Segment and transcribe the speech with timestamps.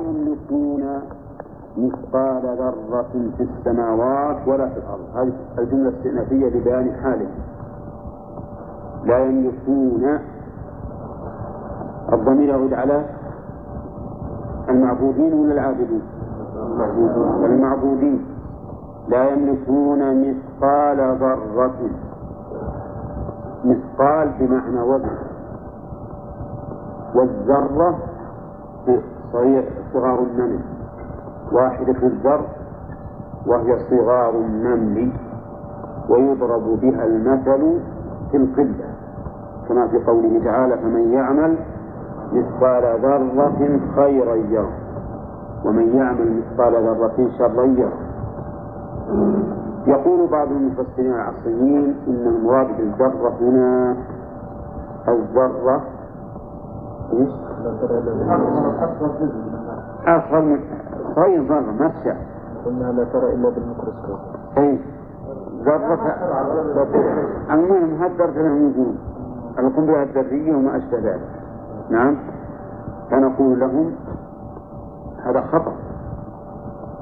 [0.00, 1.00] يملكون
[1.76, 5.16] مثقال ذرة في السماوات ولا في الأرض.
[5.16, 7.28] هذه الجملة الاستئنافية لبيان حاله
[9.04, 10.18] لا يملكون
[12.12, 13.04] الضمير يعود على
[14.68, 16.02] المعبودين ولا العابدين؟
[17.44, 18.26] المعبودين.
[19.08, 21.90] لا يملكون مثقال ذرة.
[23.64, 25.10] مثقال بمعنى وزن
[27.14, 27.98] والذرة
[29.92, 30.60] صغار النمل.
[31.52, 32.40] واحدة الذر
[33.46, 35.12] وهي صغار النمل
[36.08, 37.80] ويضرب بها المثل
[38.30, 38.90] في القلة
[39.68, 41.56] كما في قوله تعالى فمن يعمل
[42.32, 44.72] مثقال ذرة خيرا يره.
[45.64, 47.98] ومن يعمل مثقال ذرة شرا يره.
[49.86, 53.96] يقول بعض المفسرين العصريين إن المراد بالذرة هنا
[55.08, 55.80] الذرة
[57.12, 57.30] إيش؟
[60.06, 60.60] أصغر من
[61.14, 62.16] صغير ذرة ما تشاء
[62.64, 64.18] قلنا لا ترى إلا بالميكروسكوب.
[64.58, 64.80] أي
[65.64, 66.14] ذرة
[67.50, 68.96] المهم هالذرة لها وجود
[69.58, 71.28] القنبلة الذرية وما أشبه ذلك.
[71.90, 72.16] نعم.
[73.10, 73.92] فنقول لهم
[75.24, 75.72] هذا خطأ.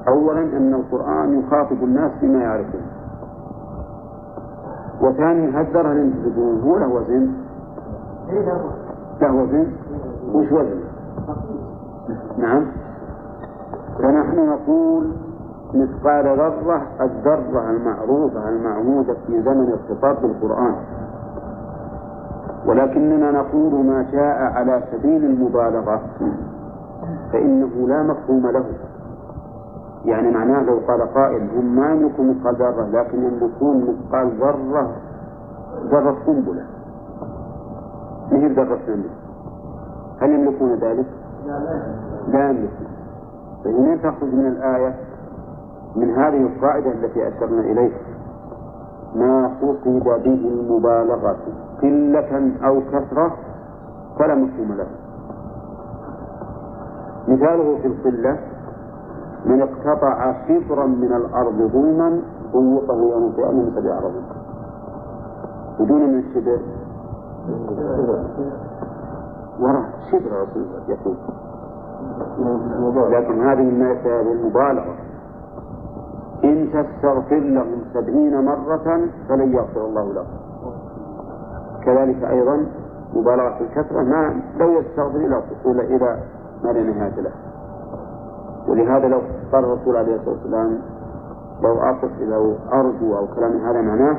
[0.07, 2.81] أولا أن القرآن يخاطب الناس بما يعرفون.
[5.01, 7.33] وثانيا اللي تقولون هو له وزن.
[9.21, 9.67] له وزن.
[10.33, 10.79] وش وزن.
[12.37, 12.65] نعم.
[13.99, 15.07] فنحن نقول
[15.73, 20.75] مثقال ذرة الذرة المعروفة المعهودة في زمن الخطاب بالقرآن.
[22.65, 26.01] ولكننا نقول ما جاء على سبيل المبالغة
[27.33, 28.63] فإنه لا مفهوم له.
[30.05, 34.89] يعني معناه لو قال قائل هم ما يملكون مثقال ذرة لكن يملكون مثقال ذرة
[35.85, 36.65] ذرة قنبلة.
[38.31, 39.09] هي ذرة نمل
[40.21, 41.05] هل يملكون ذلك؟
[42.27, 42.87] لا يملكون
[43.63, 44.95] فمنين تخرج من الآية
[45.95, 47.99] من هذه القاعدة التي أشرنا إليها؟
[49.15, 51.37] ما قصد به المبالغة
[51.81, 53.31] قلة أو كثرة
[54.19, 54.87] فلا مفهوم له
[57.27, 58.37] مثاله في القلة
[59.45, 62.21] من اقتطع شبرا من الأرض ظلما
[62.53, 64.13] طوقه يوم القيامة من سبع أرض
[65.79, 66.59] بدون من الشبر
[69.59, 70.47] وراء شبر
[70.87, 71.15] يقول.
[73.11, 74.95] لكن هذه من المبالغة.
[76.43, 80.27] إن تستغفر لهم سبعين مرة فلن يغفر الله لهم.
[81.85, 82.65] كذلك أيضا
[83.13, 86.19] مبالغة الكثرة ما لو يستغفر إلى الوصول إلى
[86.63, 87.31] ما لا نهاية له.
[88.67, 89.21] ولهذا لو
[89.51, 90.81] قال الرسول عليه الصلاة والسلام
[91.63, 94.17] لو أقف لو أرجو أو كلام هذا معناه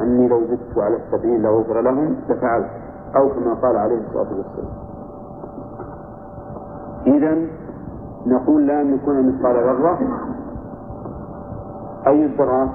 [0.00, 2.70] أني لو زدت على السبعين لغفر لهم لفعلت.
[3.16, 4.72] أو كما قال عليه الصلاة والسلام.
[7.06, 7.46] إذا
[8.26, 9.98] نقول لا يملكون مثقال ذرة.
[12.06, 12.68] أي الذرات؟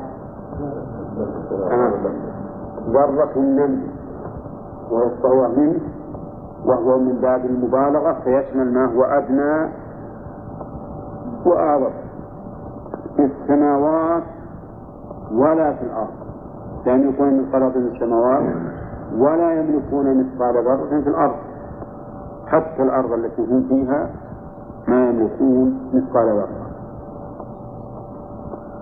[1.72, 1.92] آه.
[2.90, 3.88] ذرة النمل
[4.92, 5.80] وهو منه
[6.66, 9.70] وهو من باب المبالغة فيشمل ما هو أدنى
[11.46, 11.92] وأعظم
[13.16, 14.24] في السماوات
[15.32, 16.14] ولا في الأرض.
[16.86, 18.44] لا يملكون مثقال في السماوات.
[19.18, 21.36] ولا يملكون مثقال ذرة في الأرض
[22.48, 24.10] حتى الأرض التي هم فيها
[24.88, 26.70] ما يملكون مثقال ذرة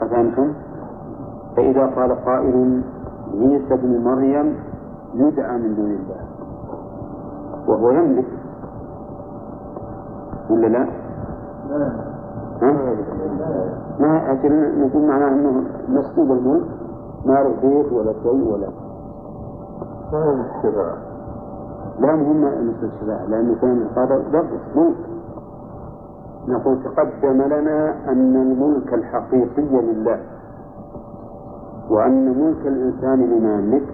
[0.01, 0.53] أفهمتم؟
[1.55, 2.81] فإذا قال قائل
[3.33, 4.55] عيسى بن مريم
[5.13, 6.21] يدعى من دون الله
[7.67, 8.25] وهو يملك
[10.49, 10.87] ولا لا؟
[12.61, 12.95] ها؟
[13.99, 16.65] ما أجل نقول معناه أنه مسلوب الملك
[17.25, 18.67] ما له بيت ولا شيء ولا
[21.99, 24.95] لا مهم مثل الشفاعة لأنه كان هذا ضبط ملك.
[26.47, 30.19] نقول تقدم لنا أن الملك الحقيقي لله
[31.89, 33.93] وأن ملك الإنسان لما يملك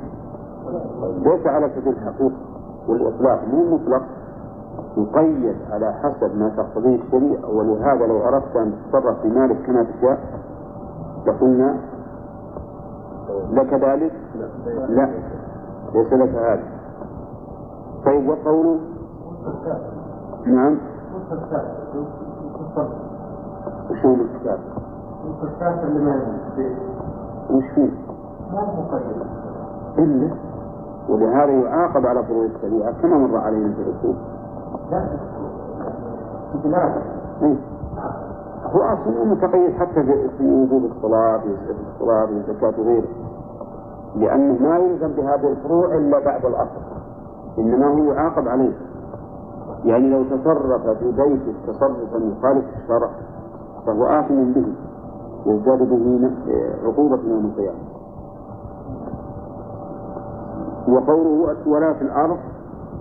[1.26, 2.36] ليس على سبيل الحقيقة
[2.88, 4.02] والإطلاق مو مطلق.
[4.98, 10.20] يقيد على حسب ما تقتضيه الشريعة ولهذا لو أردت أن تتصرف في مالك كما تشاء
[11.28, 11.76] لقلنا
[13.52, 14.12] لك ذلك؟
[14.90, 15.10] لا.
[15.94, 16.64] ليس لك هذا
[18.06, 18.80] طيب وقوله
[20.46, 20.78] نعم
[23.92, 24.60] وش هو الكتاب؟
[25.44, 26.22] الكتاب اللي ما
[27.50, 27.90] وش فيه؟
[28.54, 29.28] ما هو مقيد
[29.98, 30.30] إلا
[31.10, 34.16] ولهذا يعاقب على فروع الشريعة كما مر علينا في الأصول.
[36.66, 36.94] لا
[37.42, 37.56] إيه؟
[38.66, 40.04] هو أصلا متقيد حتى
[40.38, 41.56] في وجوب الصلاة في
[41.96, 43.08] الصلاة في الزكاة وغيره
[44.16, 46.82] لأنه ما يلزم بهذه الفروع إلا بعد الأصل
[47.58, 48.74] إنما هو يعاقب عليه.
[49.86, 53.10] يعني لو تصرف في بيته تصرفا يخالف الشرع
[53.86, 54.68] فهو آثم به
[55.46, 56.32] يزداد به
[56.84, 57.80] عقوبة يوم القيامة.
[60.88, 62.38] وقوله ولا في الأرض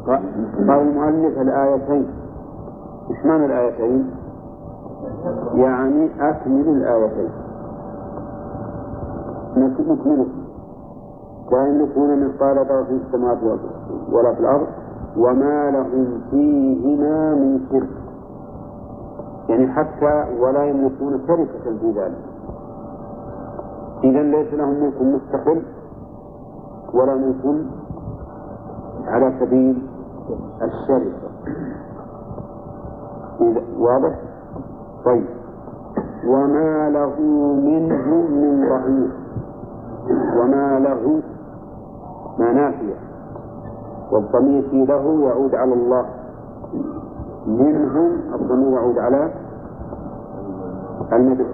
[0.06, 2.06] قال المؤلف الآيتين.
[3.11, 4.11] إيش معنى الآيتين؟
[5.55, 7.31] يعني أكمل الآيتين.
[9.56, 10.26] نكمله
[11.53, 13.61] لا يملكون مثقال ذرة في السماوات
[14.13, 14.67] ولا في الأرض
[15.17, 17.89] وما لهم فيهما من شرك.
[19.49, 22.19] يعني حتى ولا يملكون شركة في ذلك.
[24.05, 25.63] إذا ليس لهم ملك مستقل
[26.95, 27.67] ولا ملك
[29.07, 29.83] على سبيل
[30.63, 31.29] الشركة.
[33.79, 34.15] واضح؟
[35.05, 35.27] طيب.
[36.27, 37.21] وما له
[37.65, 39.11] منه من ظهير
[40.39, 41.23] وما له
[42.38, 42.94] ما نافية.
[44.12, 46.05] والضمير في له يعود على الله.
[47.46, 49.32] منهم الضمير يعود على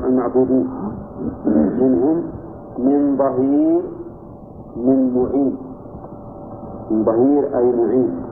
[0.05, 0.71] المعبودين.
[1.81, 2.23] منهم
[2.79, 3.83] من ظهير
[4.77, 5.57] من معين.
[6.91, 8.25] من ظهير أي معين.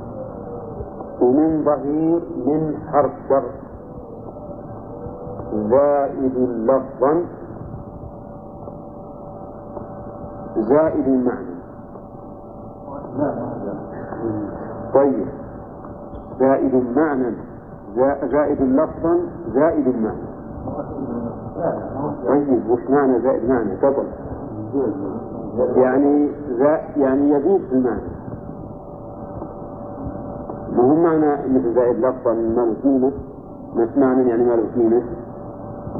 [1.20, 3.42] ومن ظهير من حرف جر.
[5.70, 7.24] زائد لفظا.
[10.56, 11.45] زائد معنى.
[14.94, 15.26] طيب.
[16.40, 17.34] زائد معنى
[18.30, 19.18] زائد لفظا
[19.54, 20.26] زائد معنى.
[22.26, 24.06] طيب وش معنى زائد معنى؟ تفضل.
[25.76, 28.00] يعني زا يعني يزيد في المعنى.
[30.76, 33.12] ما هو معنى مثل زائد لفظا ما له قيمة
[33.96, 35.02] معنى يعني ما له قيمة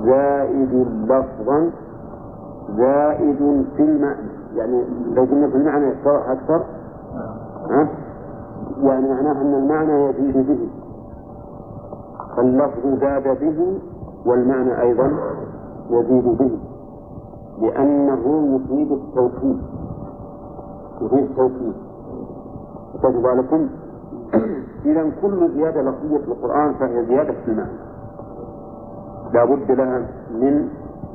[0.05, 1.71] زائد لفظا
[2.77, 4.29] زائد في المعنى.
[4.57, 6.65] يعني لو قلنا في المعنى يتضح أكثر
[7.71, 7.89] ها؟
[8.83, 10.69] يعني معناه أن المعنى يزيد به.
[12.37, 13.79] فاللفظ زاد به
[14.27, 15.13] والمعنى أيضا
[15.91, 16.59] يزيد به
[17.61, 19.59] لأنه يفيد التوكيد.
[21.01, 21.75] يفيد التوكيد.
[23.03, 23.69] خذوا بالكم؟
[24.87, 27.79] إذا كل زيادة لفظية في القرآن فهي زيادة في المعنى.
[29.33, 30.69] لا بد لها من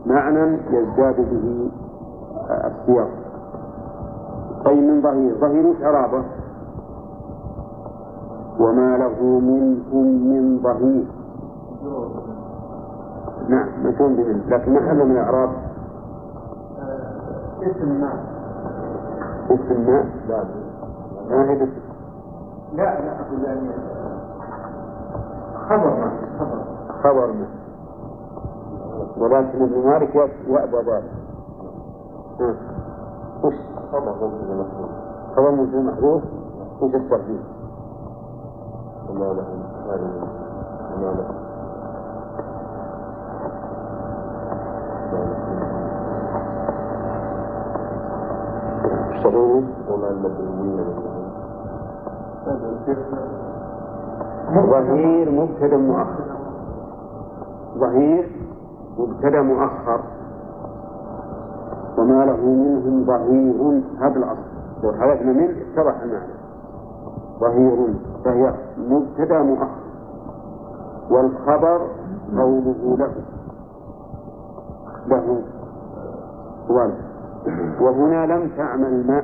[0.06, 1.69] معنى يزداد به
[2.50, 3.09] السياق.
[4.68, 6.24] أي من ظهير؟ ظهير شرابة
[8.59, 11.06] وما له منهم من ظهير
[13.48, 15.50] نعم مفهوم بمن لكن ما من الإعراب؟
[17.62, 18.13] اسم ما.
[19.50, 20.44] اسم ما؟ لا.
[21.30, 21.57] ما هي
[22.75, 23.69] لا لا أقول يعني
[25.69, 26.63] خبر ما خبر.
[27.03, 27.48] خبر ما.
[29.18, 30.15] ولكن ابن مالك
[30.48, 31.12] يأبى ذلك
[33.44, 33.53] وش
[33.92, 34.89] خبر ممكن محذوف
[35.36, 36.24] خبر ممكن محذوف
[36.81, 37.39] وش الترتيب؟
[39.11, 41.41] وما لهم وما لهم
[54.47, 56.23] وما ظهير مبتدا مؤخر.
[57.77, 58.31] ظهير
[58.97, 60.01] مبتدا مؤخر.
[61.97, 63.81] وما له منهم ظهير.
[63.99, 64.51] هذا الأصل.
[64.83, 66.40] لو حذفنا منه اتضح المعنى.
[67.41, 67.93] ظهير
[68.25, 69.81] فهي مبتدا مؤخر.
[71.11, 71.88] والخبر
[72.38, 73.13] قوله له.
[75.07, 75.41] له.
[76.69, 76.95] واضح.
[77.81, 79.24] وهنا لم تعمل ما.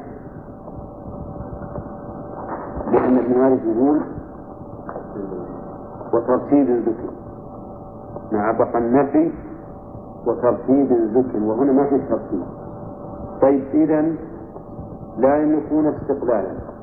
[2.91, 4.01] لأن ابن مالك يقول
[6.13, 7.11] وترتيب ذكر
[8.31, 9.31] مع بقى النفي
[10.27, 12.43] وترتيب ذكر وهنا ما في ترتيب.
[13.41, 14.01] طيب إذا
[15.17, 16.76] لا يملكون استقلالا.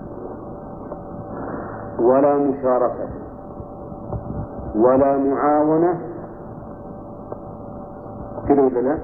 [1.99, 3.09] ولا مشاركة
[4.77, 6.01] ولا معاونة
[8.49, 8.99] كذا ولا لا؟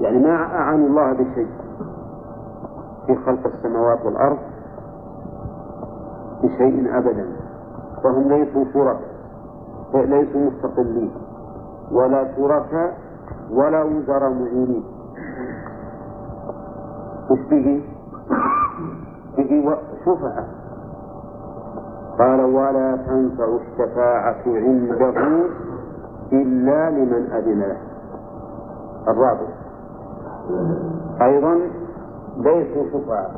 [0.00, 1.48] يعني ما أعانوا الله بشيء
[3.06, 4.38] في خلق السماوات والأرض
[6.42, 7.26] بشيء أبدا
[8.04, 9.00] فهم ليسوا شركاء
[9.94, 11.10] ليسوا مستقلين
[11.92, 12.94] ولا شركاء
[13.50, 14.84] ولا وزراء معينين
[17.30, 17.82] وش به؟
[19.36, 19.76] به
[20.06, 20.44] شفعة
[22.18, 25.44] قال ولا تنفع الشفاعة عنده
[26.32, 27.76] إلا لمن أذن له.
[29.08, 29.46] الرابع.
[31.22, 31.54] أيضا
[32.36, 33.30] ليسوا شفعاء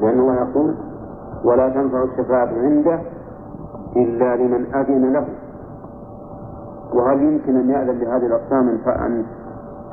[0.00, 0.74] لأن الله يقول
[1.44, 3.00] ولا تنفع الشفاعة عنده
[3.96, 5.26] إلا لمن أذن له.
[6.94, 9.24] وهل يمكن أن يأذن لهذه الأقسام أن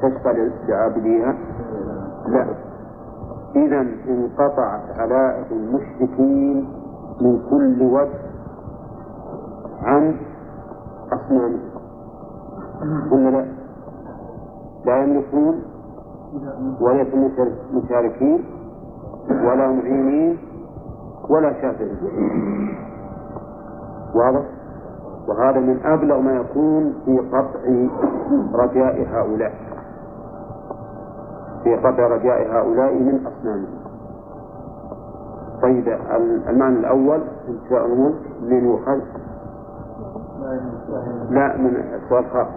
[0.02, 0.34] تشفع
[0.68, 1.36] لعابديها؟
[2.28, 2.46] لا.
[3.56, 6.83] إذا انقطعت علائق المشركين
[7.22, 8.20] من كل وجه
[9.84, 10.16] عن
[11.14, 11.60] أصنامهم
[13.12, 13.46] ولا لا؟
[14.86, 15.64] لا يملكون
[16.82, 17.30] وليسوا
[17.74, 18.44] مشاركين
[19.30, 20.38] ولا معينين
[21.30, 21.98] ولا شافعين
[24.16, 24.44] واضح؟
[25.28, 27.60] وهذا من أبلغ ما يكون في قطع
[28.64, 29.52] رجاء هؤلاء
[31.64, 33.83] في قطع رجاء هؤلاء من أصنامهم
[35.64, 35.88] طيب
[36.50, 39.00] المعنى الأول انتفاء الملك من يؤخذ
[41.30, 42.48] لا من السؤال خاص.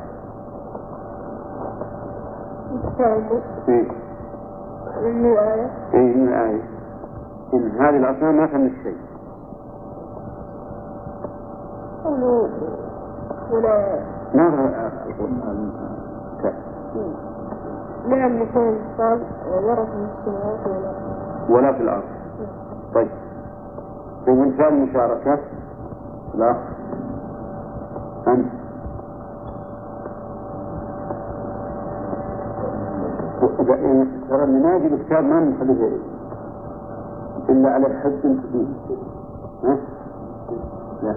[3.68, 3.88] إيه.
[5.02, 6.62] من الآية إيه من الآية.
[7.54, 8.96] إن هذه الأصنام ما تملك شيء.
[13.52, 13.98] ولا
[15.06, 15.70] القرآن
[18.08, 18.78] لا يملكون
[19.50, 20.66] ورث من السماوات
[21.50, 22.15] ولا في الأرض.
[22.94, 23.08] طيب.
[24.56, 25.38] كان المشاركة
[26.34, 26.56] لا.
[28.28, 28.46] أنت.
[34.28, 34.44] ترى
[34.76, 35.98] يجي الكتاب ما نخليه
[37.48, 38.66] إلا على حد كبير.
[39.64, 39.78] ها؟
[41.02, 41.14] لا.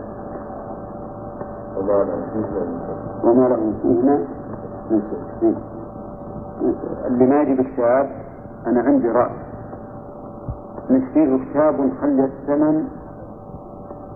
[3.24, 4.26] وما لهم فيهما
[4.92, 5.56] من شرك
[7.08, 8.10] اللي ما يجي بالكتاب
[8.68, 9.49] أنا عندي رأي.
[10.90, 12.88] نشتري كتاب خلي الثمن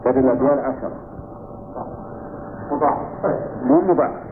[0.06, 0.98] بدل الأدوار عشرة.
[2.72, 3.08] مضاعف.
[3.64, 4.24] مو مضاعف.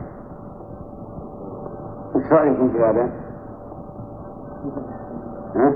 [2.15, 3.09] إيش رايكم في هذا؟
[5.55, 5.73] ها؟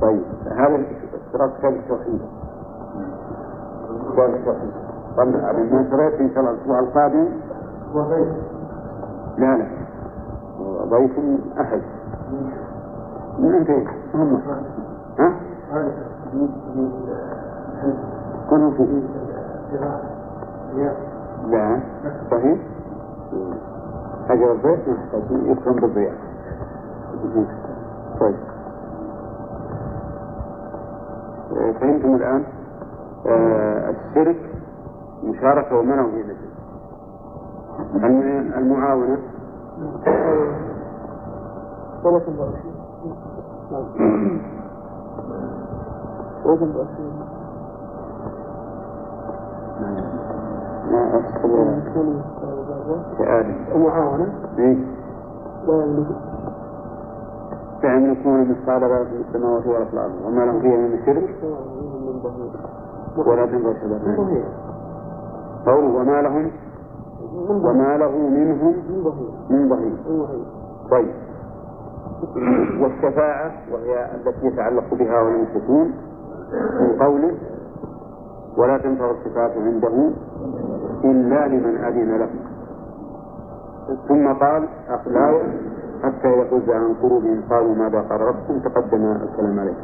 [0.00, 0.84] طيب هذا
[1.26, 2.20] اشتراك كتاب التوحيد.
[4.12, 4.72] كتاب التوحيد.
[5.16, 7.28] طبعا ما شريت إن شاء الله الأسبوع القادم؟
[9.38, 9.66] لا لا.
[10.84, 11.18] ضيف
[11.60, 11.82] أحد.
[13.40, 13.70] من انت
[14.14, 14.40] هم.
[15.18, 15.32] ها؟
[18.50, 19.02] كلهم في
[21.50, 21.80] لا.
[22.30, 22.58] صحيح؟
[24.28, 26.14] حاجة البيت يحتاج يفهم بالضياء
[28.20, 28.36] طيب.
[31.80, 32.44] فهمتم الآن؟
[33.26, 34.36] آه الشرك
[35.24, 36.36] مشاركة ومنع في
[38.58, 39.18] المعاونة.
[46.44, 46.72] وزن
[50.90, 51.48] ما أذكر
[53.18, 54.32] كآدم ومعاونة
[55.66, 56.06] لا يملك
[57.80, 61.36] فيملكون مثقال في السماوات ولا في الأرض وما لهم فيها من شرك
[63.26, 64.16] ولا تنظر شبابا
[65.66, 66.50] قوله وما لهم
[67.48, 68.74] وما له منهم
[69.50, 69.96] من ظهير
[70.90, 71.14] طيب.
[72.80, 75.94] والشفاعة وهي التي يتعلق بها والمشركون
[76.80, 77.36] من قوله
[78.56, 80.10] ولا تنفع الصفات عنده
[81.04, 82.30] إلا لمن أذن له.
[84.08, 85.42] ثم قال أخلاق
[86.02, 89.76] حتى يفز عن قلوبهم قالوا ماذا ربكم تقدم الكلام عليه.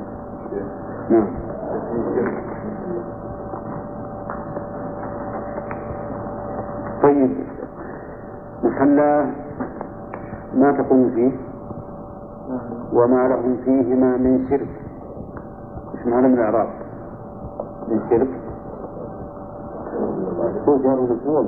[1.10, 1.26] نعم.
[7.02, 7.36] طيب
[8.64, 9.26] محلا
[10.54, 11.45] ما تقوم فيه؟
[12.96, 14.68] وما لهم فيهما من شرك.
[15.94, 16.68] إيش معنى من الإعراب؟
[17.88, 18.28] من شرك.
[20.68, 21.44] هو جار ومجرور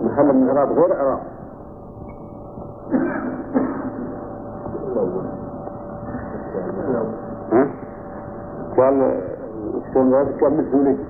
[0.00, 1.20] محل من الإعراب غير إعراب؟
[8.76, 9.20] قال
[9.94, 11.04] شلون قال مسؤولية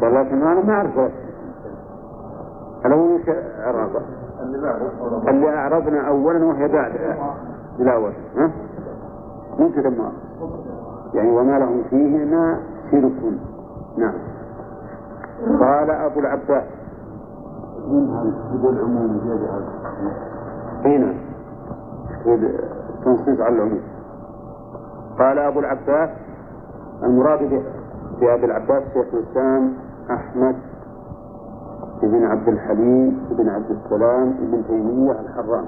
[0.00, 1.12] قال لكن أنا ما أعرف.
[2.86, 4.00] الأول وش إعرابة؟
[5.28, 6.92] اللي اعرضنا اولا وهي بعد.
[7.80, 8.50] تلاوة ها؟
[9.58, 10.12] مو كذا ما.
[11.14, 12.60] يعني وما لهم فيهما
[12.90, 13.12] شرك
[13.98, 14.14] نعم.
[15.60, 16.64] قال أبو العباس.
[17.88, 19.62] منها بدون العموم زيادة
[20.84, 21.14] هنا
[23.04, 23.80] تنصيص على العموم.
[25.18, 26.10] قال أبو العباس
[27.02, 27.62] المراد
[28.20, 29.72] بأبي العباس شيخ الإسلام
[30.10, 30.56] أحمد
[32.02, 35.66] بن عبد الحليم بن عبد السلام بن تيمية الحرام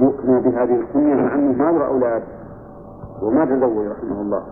[0.00, 2.22] يكنى بهذه الكنية مع أنه ما له أولاد
[3.22, 4.42] وما تزوج رحمه الله.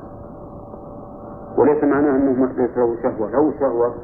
[1.58, 3.94] وليس معناه أنه ليس له شهوة له شهوة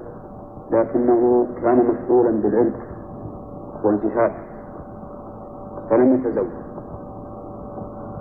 [0.71, 2.75] لكنه كان مشغولا بالعلم
[3.85, 4.33] والجهاد
[5.91, 6.47] فلم يتزوج.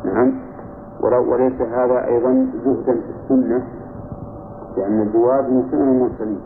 [0.05, 0.33] نعم.
[1.01, 3.67] وليس هذا أيضا زهدا في السنة
[4.77, 6.41] لأن الزواج من سنن المرسلين.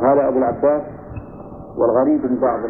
[0.00, 0.82] هذا أبو العباس
[1.78, 2.64] والغريب من بعض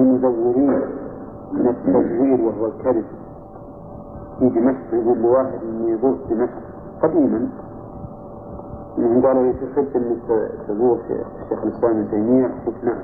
[0.00, 0.80] المزورين
[1.52, 3.04] من التزوير وهو الكذب.
[4.38, 6.62] في دمشق يقول لواحد إني زرت دمشق
[7.02, 7.48] قديما.
[8.98, 12.46] إنهم قالوا لي تحب إنك تزور الشيخ الإسلام ابن تيمية.
[12.66, 12.98] قلت نعم.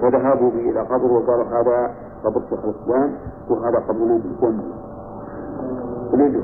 [0.00, 1.90] فذهبوا به إلى قبر وقالوا هذا
[2.24, 3.14] قبر شيخ الإسلام
[3.50, 4.62] وهذا قبرنا بالجنة
[6.12, 6.42] ولده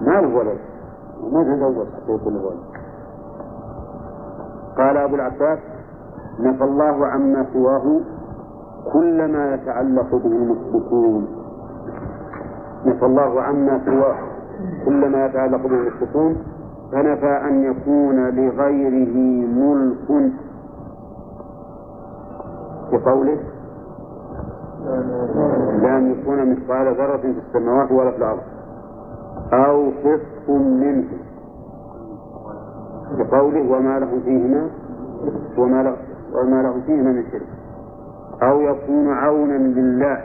[0.00, 0.58] ما له ولد
[1.22, 2.58] وما تزوج حتى يكون له ولد
[4.78, 5.58] قال أبو العباس
[6.40, 8.00] نفى الله عما سواه
[8.92, 11.26] كل ما يتعلق به المشركون.
[12.86, 14.16] نفى الله عما سواه
[14.86, 16.36] كل ما يتعلق به المشركون.
[16.92, 20.32] فنفى أن يكون لغيره ملك.
[22.92, 23.38] بقوله
[25.82, 28.42] لأن يكون مثقال ذرة في السماوات ولا في الأرض.
[29.52, 31.04] أو قسط منه.
[33.18, 34.70] بقوله وما له فيهما
[35.58, 35.96] وما له
[36.34, 37.48] وما له فيهما من شرك
[38.42, 40.18] أو يكون عونا لله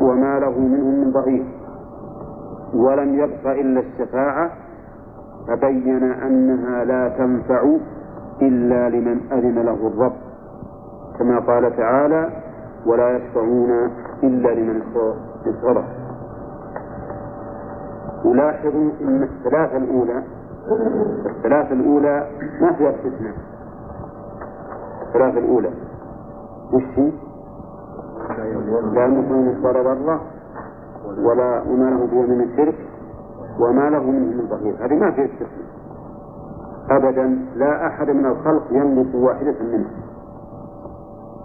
[0.00, 1.46] وما له منهم من ظهير
[2.74, 4.50] ولم يبق إلا الشفاعة.
[5.48, 7.76] فبين أنها لا تنفع
[8.42, 10.12] إلا لمن أذن له الرب.
[11.18, 12.28] كما قال تعالى
[12.86, 13.70] ولا يشفعون
[14.22, 14.82] إلا لمن
[15.46, 15.84] ارتضى
[18.24, 20.22] ولاحظوا أن الثلاثة الأولى
[21.26, 22.26] الثلاثة الأولى
[22.60, 23.34] ما فيها استثناء
[25.06, 25.70] الثلاثة الأولى.
[26.72, 27.12] وش هي؟
[28.94, 30.20] لا يملكون مثقال ذرة
[31.18, 32.74] ولا وما له به من الشرك
[33.60, 35.64] وما له منه من ظهير هذه ما فيها استثناء
[36.90, 39.90] أبدا لا أحد من الخلق يملك واحدة منها.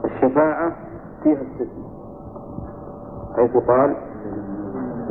[0.06, 0.72] الشفاعة
[1.24, 1.90] فيها استثناء
[3.36, 3.96] حيث قال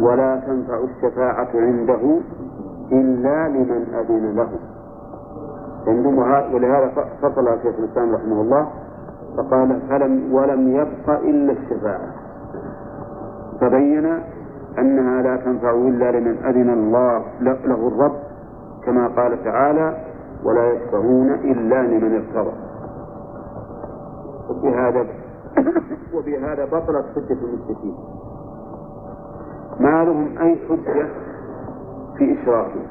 [0.00, 2.21] ولا تنفع الشفاعة عنده
[2.92, 4.49] إلا لمن أذن له.
[6.54, 6.88] ولهذا
[7.23, 8.68] فصل شيخ الإسلام رحمه الله
[9.37, 12.12] فقال فلم ولم يبق إلا الشفاعة.
[13.61, 14.07] فبين
[14.78, 18.16] أنها لا تنفع إلا لمن أذن الله له الرب
[18.85, 19.96] كما قال تعالى
[20.44, 22.53] ولا يشفعون إلا لمن ارتضى.
[24.51, 25.07] وبهذا
[26.14, 27.96] وبهذا بطلت حجة المشركين.
[29.81, 31.07] ما لهم أي حجة
[32.18, 32.87] في إشراكهم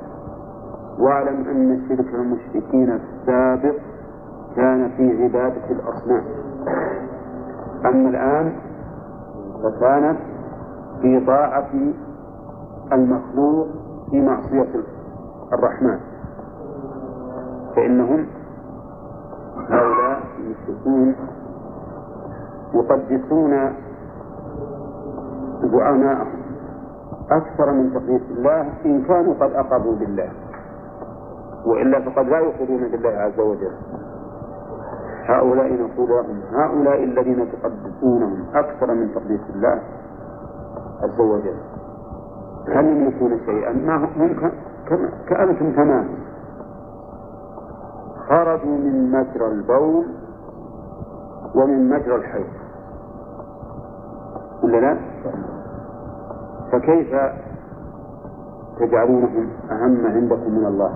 [0.99, 3.75] واعلم أن شرك المشركين السابق
[4.55, 6.23] كان في عبادة الأصنام.
[7.85, 8.53] أما الآن
[9.63, 10.17] فكانت
[11.01, 11.69] في طاعة
[12.93, 13.67] المخلوق
[14.11, 14.67] في معصية
[15.53, 15.99] الرحمن.
[17.75, 18.25] فإنهم
[19.69, 21.15] هؤلاء المشركون
[22.73, 23.73] يقدسون
[25.63, 26.46] زعماءهم
[27.31, 30.29] أكثر من تقديس الله إن كانوا قد أقروا بالله.
[31.65, 33.71] وإلا فقد لا يقرون بالله عز وجل.
[35.25, 39.81] هؤلاء نقول لهم هؤلاء الذين تقدسونهم أكثر من تقديس الله
[41.03, 41.57] عز وجل.
[42.67, 44.51] هل يملكون شيئا؟ ما هم
[45.29, 46.09] كأنتم تماما
[48.29, 50.05] خرجوا من مجرى البول
[51.55, 52.47] ومن مجرى الحيض
[54.63, 54.97] ولا لا؟
[56.71, 57.15] فكيف
[58.79, 60.91] تجعلونهم أهم عندكم من الله؟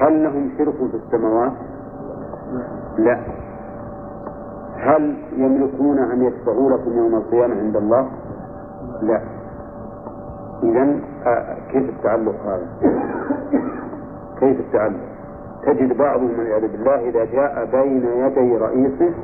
[0.00, 1.52] هل لهم شرك في السماوات؟
[2.98, 3.20] لا.
[4.76, 8.08] هل يملكون أن يشفعوا لكم يوم القيامة عند الله؟
[9.02, 9.20] لا.
[10.62, 12.66] إذا آه، كيف التعلق هذا؟
[14.40, 15.00] كيف التعلق؟
[15.66, 19.14] تجد بعضهم والعياذ بالله إذا جاء بين يدي رئيسه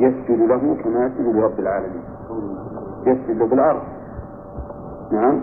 [0.00, 2.02] يسجد له كما يسجد لرب العالمين.
[3.06, 3.82] يسجد بالأرض
[5.14, 5.40] نعم.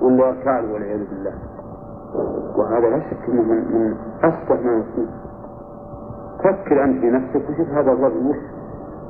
[0.00, 1.32] ولا يركع والعياذ بالله.
[2.56, 5.08] وهذا لا شك إنه من, من اسفه ما يكون.
[6.38, 8.36] فكر أنت في نفسك وشوف هذا الرجل وش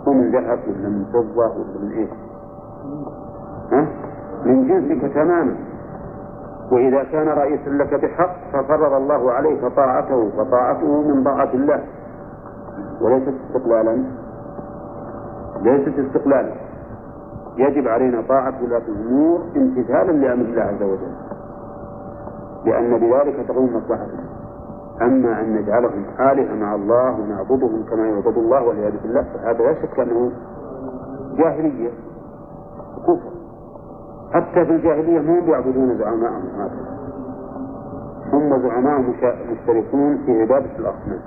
[0.09, 2.11] هو من ذهب ولا من فضة ولا من إيش؟
[3.73, 3.87] ها؟
[4.45, 5.57] من جنسك تماما.
[6.73, 11.81] وإذا كان رئيسا لك بحق ففرض الله عليك طاعته فطاعته من طاعة الله.
[13.01, 14.05] وليست استقلالا.
[15.63, 16.64] ليست استقلالا.
[17.57, 21.15] يجب علينا طاعة ولاة الأمور امتثالا لأمر الله عز وجل.
[22.65, 24.25] لأن بذلك تقوم مصلحتنا.
[25.03, 30.01] أما أن نجعلهم آلهة مع الله ونعبدهم كما يعبد الله والعياذ بالله فهذا لا شك
[30.01, 30.33] أنه
[31.37, 31.91] جاهلية
[33.03, 33.33] كفر
[34.33, 36.95] حتى في الجاهلية ما يعبدون زعماءهم هكذا
[38.33, 39.01] هم زعماء
[39.51, 41.21] مشتركون في عبادة الأصنام.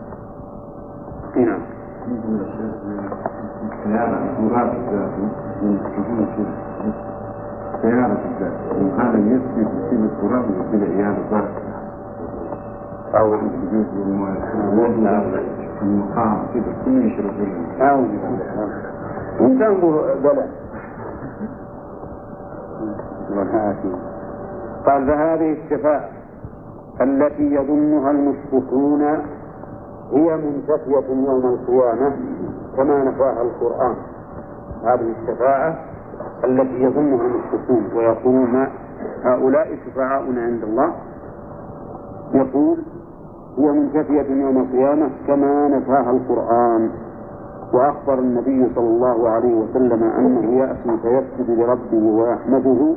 [1.35, 1.61] نعم.
[7.81, 11.49] سيارة الذات وهذا يسجد في التراب ويصير عيال الضرب
[13.15, 13.85] أو السجود
[15.81, 18.07] المقام كذا كل يشرب بالله.
[19.41, 19.73] إنسان
[23.31, 23.95] والعافية
[24.85, 26.09] قال فهذه الشفاعة
[27.01, 29.01] التي يظنها المشركون
[30.13, 32.11] هي منتفية يوم القيامة
[32.77, 33.95] كما نفاها القرآن.
[34.83, 35.75] هذه الشفاعة
[36.43, 38.67] التي يظنها المشركون ويقولون
[39.23, 40.91] هؤلاء شفعاؤنا عند الله.
[42.33, 42.77] يقول
[43.57, 46.89] هي منتفية يوم القيامة كما نفاها القرآن.
[47.73, 52.95] وأخبر النبي صلى الله عليه وسلم أنه يأتي فيسجد لربه ويحمده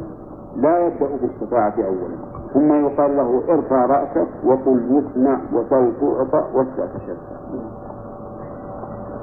[0.57, 2.17] لا يبدأ بالشفاعة أولا.
[2.55, 7.70] ثم يقال له ارفع رأسك وقل يسمع وسل تعطى تشفع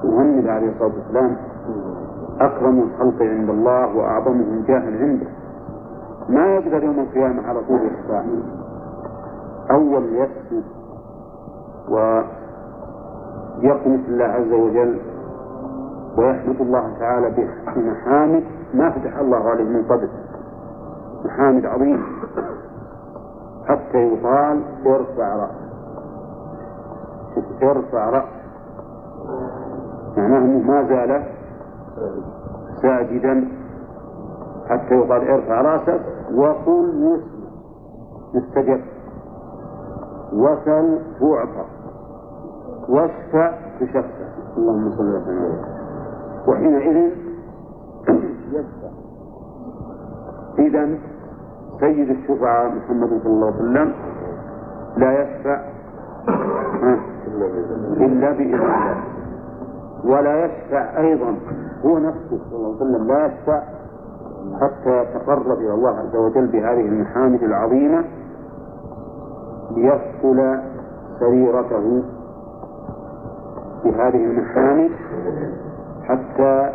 [0.03, 1.35] محمد عليه الصلاة والسلام
[2.39, 5.27] أكرم الخلق عند الله وأعظمهم جاها عنده.
[6.29, 8.25] ما يقدر يوم القيامة على طول الشفاعة
[9.71, 10.63] أول يسجد
[11.89, 12.29] ويقنط
[14.07, 14.99] الله عز وجل
[16.17, 17.29] ويحمد الله تعالى
[17.75, 20.09] بمحامد ما فتح الله عليه من قبل.
[21.25, 22.03] محامد عظيم.
[23.67, 25.67] حتى يقال ارفع رأسك
[27.63, 28.36] ارفع رأسك
[30.17, 31.23] معناه أنه ما زال
[32.81, 33.47] ساجدا
[34.69, 36.01] حتى يقال ارفع رأسك
[36.35, 37.47] وقل يسمع
[38.33, 38.81] يستجب
[40.33, 41.65] وسل تعطى
[42.89, 44.27] واشفع تشفع
[44.57, 45.61] اللهم صل وسلم.
[46.47, 47.11] وحينئذ
[48.51, 48.89] يشفع
[50.59, 50.97] إذا
[51.79, 53.93] سيد الشفعاء محمد صلى الله عليه وسلم
[54.97, 55.61] لا يشفع.
[57.97, 59.16] إلا بإذن الله.
[60.05, 61.35] ولا يشفع أيضا.
[61.85, 63.63] هو نفسه صلى الله عليه وسلم لا يشفع
[64.61, 68.03] حتى يتقرب إلى الله عز وجل بهذه المحامد العظيمة
[69.75, 70.59] ليصل
[71.19, 72.03] سريرته
[73.83, 74.91] بهذه المحامد
[76.03, 76.69] حتى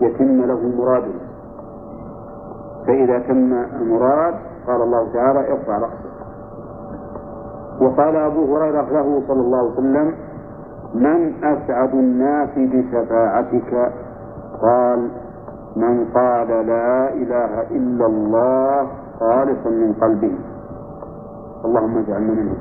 [0.00, 1.12] يتم له مراده
[2.86, 4.34] فإذا تم المراد
[4.66, 6.12] قال الله تعالى ارفع رأسك.
[7.80, 10.14] وقال أبو هريرة له صلى الله عليه وسلم
[10.94, 13.92] من أسعد الناس بشفاعتك؟
[14.62, 15.08] قال
[15.76, 18.86] من قال لا إله إلا الله
[19.20, 20.34] خالصا من قلبه.
[21.64, 22.56] اللهم اجعلنا منهم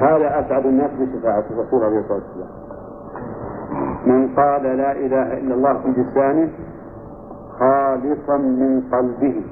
[0.00, 2.50] هذا أسعد الناس بشفاعة الرسول عليه الصلاة والسلام.
[4.06, 6.48] من قال لا إله إلا الله في لسانه
[7.58, 9.42] خالصا من قلبه.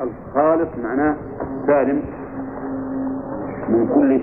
[0.00, 1.16] الخالص معناه
[1.66, 2.02] سالم
[3.68, 4.20] من كل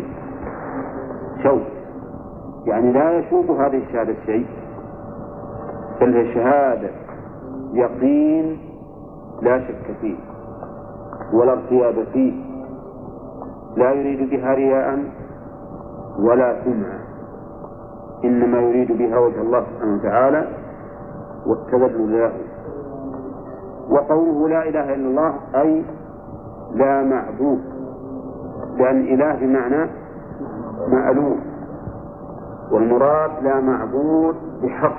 [1.43, 1.61] شوك
[2.65, 4.45] يعني لا يشوب هذه الشهادة شيء.
[6.01, 6.89] بل هي شهادة
[7.73, 8.59] يقين
[9.41, 10.17] لا شك فيه
[11.33, 12.33] ولا ارتياب فيه.
[13.77, 14.99] لا يريد بها رياء
[16.19, 16.99] ولا سمعة
[18.23, 20.47] إنما يريد بها وجه الله سبحانه وتعالى
[21.47, 22.33] والتذلل له.
[23.89, 25.83] وقوله لا إله إلا الله أي
[26.73, 27.61] لا معبود.
[28.77, 30.02] لأن إله بمعنى
[30.87, 31.37] مألوف
[32.71, 34.97] والمراد لا معبود بحق.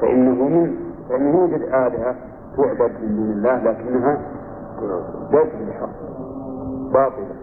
[0.00, 0.74] فإنه من
[1.08, 2.14] فإنه يوجد آلهة
[2.56, 4.18] تعبد من دون الله لكنها
[5.30, 5.88] ليست بحق.
[6.92, 7.36] باطلة.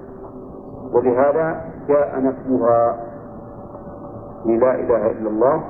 [0.94, 2.98] ولهذا جاء نفيها
[4.46, 5.64] لا إله إلا الله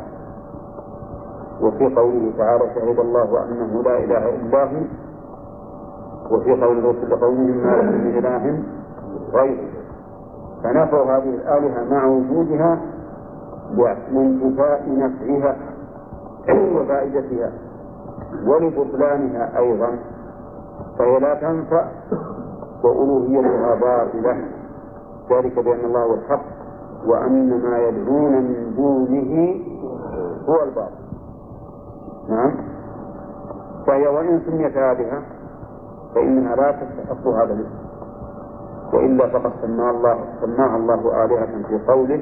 [1.61, 4.83] وفي قوله تعالى شهد الله أنه لا إله إلا هو.
[6.31, 8.63] وفي قول الرسل لقومهم ما لكم من إله
[9.33, 9.74] غيره.
[10.65, 12.79] فنفوا هذه الآلهة مع وجودها
[14.11, 15.55] لانتفاء نفعها
[16.49, 17.51] وفائدتها
[18.47, 19.89] ولبطلانها أيضا
[20.99, 21.87] فهي لا تنفع
[22.83, 24.45] وألوهيتها باطلة.
[25.31, 26.45] ذلك بأن الله هو الحق
[27.07, 29.55] وأن ما يدعون من دونه
[30.49, 31.05] هو الباطل.
[32.29, 32.55] نعم.
[33.87, 35.21] فهي وإن سميت آلهة
[36.15, 37.84] فإنها لا تستحق هذا الاسم.
[38.93, 42.21] وإلا فقد سماها الله سماها الله آلهة في قوله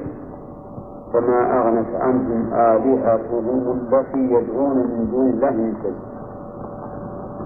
[1.12, 5.98] فما أغنت عنهم آلهتهم التي يدعون من دون الله من شيء.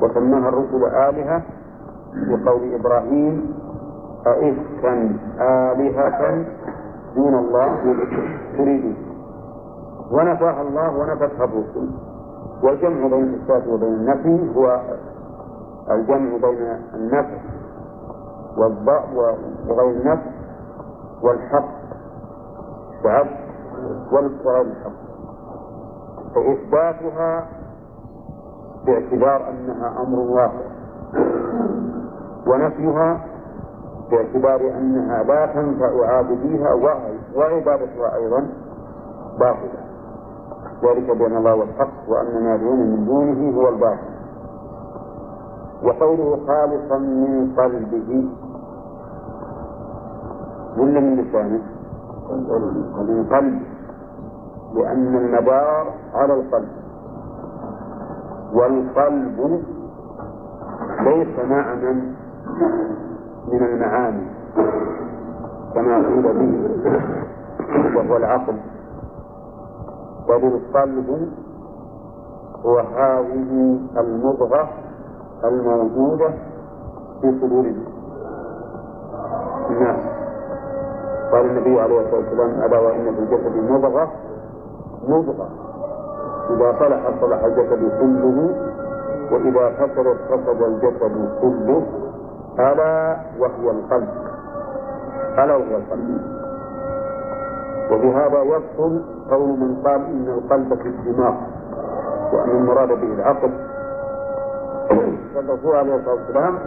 [0.03, 1.43] وسماها الرسل آلهة
[2.13, 3.55] في قول إبراهيم
[4.27, 4.95] أئفكا
[5.41, 6.45] آلهة
[7.17, 7.69] دون الله
[8.57, 8.97] تريدون.
[10.13, 11.89] ونفاها الله ونفتها الرسل.
[12.63, 14.81] والجمع بين الإثبات وبين النفي هو
[15.91, 17.39] الجمع بين النفي.
[18.59, 20.31] وغير النفي
[21.23, 21.69] والحق
[23.05, 23.37] وعبد
[24.13, 24.99] والغير الحق.
[26.35, 27.47] فإثباتها
[28.87, 30.69] باعتبار أنها أمر واقع.
[32.47, 33.25] ونفيها
[34.11, 36.73] باعتبار أنها لا تنفع عابديها
[37.37, 38.49] وعبادتها أيضا
[39.41, 39.89] باطلة.
[40.85, 44.19] ذلك بأن الله هو الحق وأن ما دون من دونه هو الباطل.
[45.83, 48.29] وقوله خالصا من قلبه.
[50.79, 51.61] ولا من لسانه؟
[53.09, 53.61] من قلبه
[54.75, 56.69] لأن المدار على القلب.
[58.55, 59.63] والقلب
[61.01, 61.93] ليس معنى
[63.53, 64.27] من المعاني
[65.75, 66.99] كما قيل به
[67.97, 68.55] وهو العقل.
[70.29, 71.29] بل القلب
[72.65, 74.69] هو هذه المضغة
[75.45, 76.29] الموجودة
[77.21, 77.67] في صدور
[79.71, 80.18] الناس
[81.33, 84.13] قال النبي عليه الصلاة والسلام ألا وإن في الجسد مضغة.
[85.09, 85.49] مضغة.
[86.51, 88.55] إذا صلح صلح الجسد كله
[89.33, 91.83] وإذا فسدت فسد الجسد كله
[92.59, 94.09] ألا وهي القلب.
[95.39, 96.21] ألا وهي القلب.
[97.93, 101.35] وبهذا يبطل قول من قال إن القلب في الدماغ
[102.33, 103.51] وأن المراد به العقل.
[105.35, 106.59] فالرسول عليه الصلاة والسلام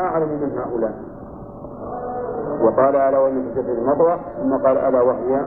[0.00, 1.15] أعلم من هؤلاء.
[2.60, 5.46] وقال ألا وإن في المضغة ثم قال ألا وهي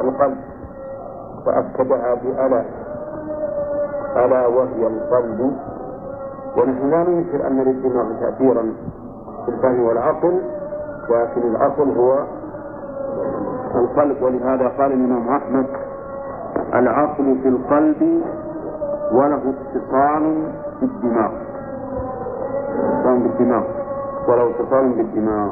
[0.00, 0.36] القلب.
[1.46, 2.64] وأكدها بألا.
[4.16, 5.56] ألا وهي القلب.
[6.56, 8.62] ونحن لا ننكر أن للدماغ تأثيرا
[9.44, 10.40] في الفهم والعقل
[11.10, 12.18] لكن الأصل هو
[13.74, 14.22] القلب.
[14.22, 15.66] ولهذا قال الإمام أحمد
[16.74, 18.22] العقل في القلب
[19.12, 21.32] وله اتصال بالدماغ.
[22.78, 23.64] اتصال بالدماغ.
[24.28, 25.50] وله اتصال بالدماغ.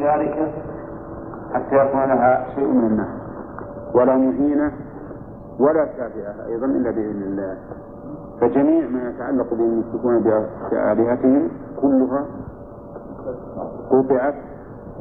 [0.00, 0.52] ذلك
[1.54, 3.20] حتى يكون لها شيء من النهي.
[3.94, 4.72] ولا مهينة
[5.60, 7.56] ولا شافعة أيضا إلا بإذن الله.
[8.40, 10.18] فجميع ما يتعلق بهم يشركون
[10.70, 11.48] بآلهتهم
[11.82, 12.26] كلها
[13.90, 14.34] قطعت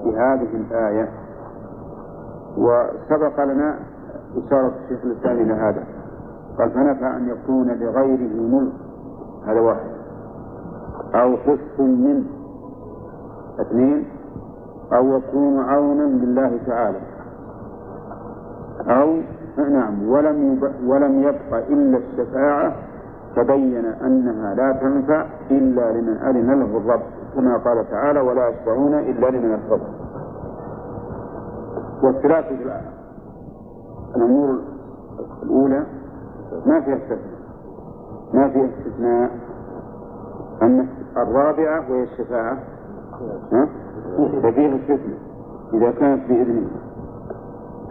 [0.05, 1.09] بهذه الآية.
[2.57, 3.79] وسبق لنا
[4.38, 5.83] إشارة الشيخ الإسلام إلى هذا.
[6.57, 8.73] قال فنفى أن يكون لغيره ملك.
[9.47, 9.89] هذا واحد.
[11.15, 12.38] أو قسط منه.
[13.61, 14.05] اثنين
[14.93, 16.99] أو يكون عونا لله تعالى.
[18.87, 19.17] أو
[19.57, 20.59] نعم ولم.
[20.85, 22.73] ولم يبق إلا الشفاعة
[23.35, 27.01] تبين أنها لا تنفع إلا لمن أذن له الرب
[27.35, 29.89] كما قال تعالى ولا يشفعون إلا لمن ارتضى
[32.03, 32.55] والثلاثة
[34.15, 34.59] الأمور
[35.43, 35.85] الأولى
[36.65, 37.39] ما فيها استثناء.
[38.33, 39.31] ما فيها استثناء
[40.61, 42.57] أما الرابعة وهي الشفاعة.
[44.43, 45.19] ففيها استثناء
[45.73, 46.67] إذا كانت بإذنه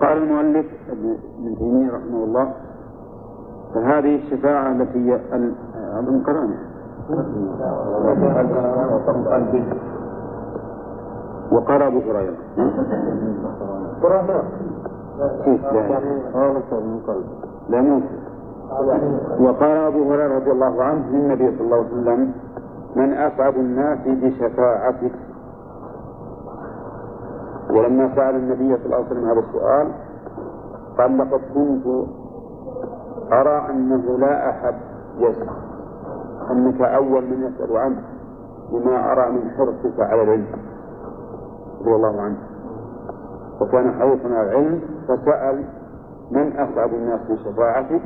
[0.01, 1.17] قال المؤلف ابن
[1.59, 2.53] تيمية رحمه الله
[3.75, 5.21] فهذه الشفاعة التي هي
[6.01, 6.55] الانقران
[11.53, 12.35] وقال أبو هريرة
[15.45, 16.01] كيف لا
[17.69, 18.01] لا
[19.41, 22.33] وقال أبو هريرة رضي الله عنه للنبي صلى الله عليه وسلم
[22.97, 25.13] من أسعد الناس بشفاعتك.
[27.71, 29.93] ولما سأل النبي صلى الله عليه وسلم هذا السؤال
[30.99, 31.87] قال لقد كنت
[33.33, 34.75] أرى أنه لا أحد
[35.19, 35.49] يسأل
[36.51, 38.03] أنك أول من يسأل عنه
[38.73, 40.47] لما أرى من حرصك على العلم.
[41.81, 42.37] رضي الله عنه.
[43.61, 45.65] وكان حريصا على العلم فسأل
[46.31, 48.01] من أسعد الناس بشفاعته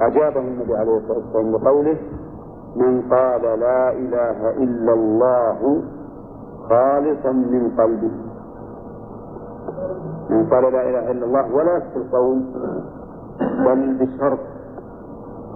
[0.00, 1.96] أجابه النبي عليه الصلاة والسلام بقوله
[2.76, 5.82] من قال لا إله إلا الله
[6.68, 8.10] خالصا من قلبه.
[10.30, 12.42] من قال لا إله إلا الله ولا في القول
[13.38, 14.38] بل بشرط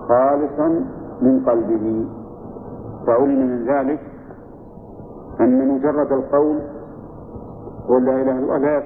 [0.08, 0.68] خالصا
[1.22, 2.06] من قلبه.
[3.06, 4.00] فعلم من ذلك
[5.40, 6.58] أن مجرد القول
[7.88, 8.82] قل لا إله إلا الله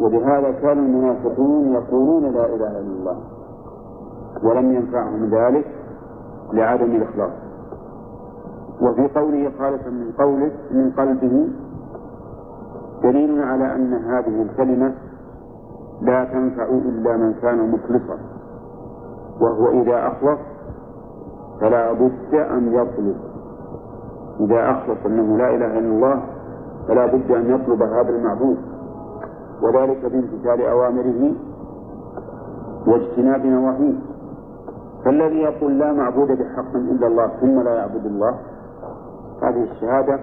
[0.00, 3.18] ولهذا كان المنافقون يقولون لا إله إلا الله
[4.42, 5.77] ولم ينفعهم ذلك.
[6.52, 7.32] لعدم الإخلاص.
[8.80, 11.48] وفي قوله خالصا من قوله من قلبه
[13.02, 14.94] دليل على أن هذه الكلمة
[16.02, 18.18] لا تنفع إلا من كان مخلصا.
[19.40, 20.38] وهو إذا أخلص
[21.60, 23.16] فلا بد أن يطلب.
[24.40, 26.22] إذا أخلص أنه لا إله إلا الله
[26.88, 28.58] فلا بد أن يطلب هذا المعبود.
[29.62, 31.32] وذلك بامتثال أوامره
[32.86, 33.94] واجتناب نواهيه.
[35.04, 38.38] فالذي يقول لا معبود بحق إلا الله ثم لا يعبد الله
[39.42, 40.20] هذه الشهادة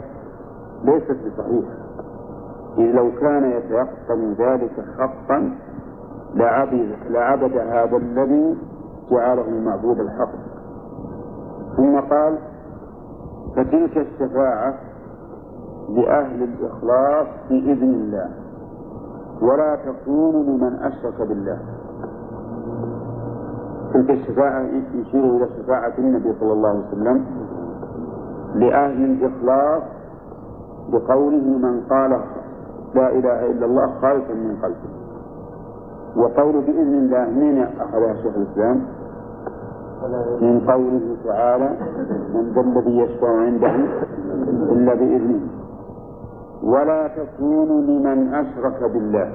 [0.84, 1.76] ليست بصحيحة.
[2.78, 5.56] إذ لو كان يتيقن ذلك حقا
[6.36, 8.58] لعبد, لعبد هذا الذي
[9.12, 10.36] جعله المعبود الحق.
[11.78, 12.38] ثم قال
[13.56, 14.74] فتلك الشفاعة
[15.90, 18.30] لأهل الإخلاص بإذن الله
[19.42, 21.60] ولا تكون لمن أشرك بالله.
[23.96, 24.62] تلك الشفاعة
[24.96, 27.26] يشير إلى شفاعة النبي صلى الله عليه وسلم
[28.56, 29.84] لأهل الإخلاص
[30.92, 32.12] بقوله من قال
[32.96, 34.92] لا إله إلا الله خالصا من قلبه.
[36.16, 38.82] وقول بإذن الله من أخذها شيخ الإسلام؟
[40.42, 41.70] من قوله تعالى
[42.34, 43.76] من ذا الذي يشفع عنده
[44.72, 45.40] إلا بإذنه.
[46.64, 49.32] ولا تكونوا لمن أشرك بالله.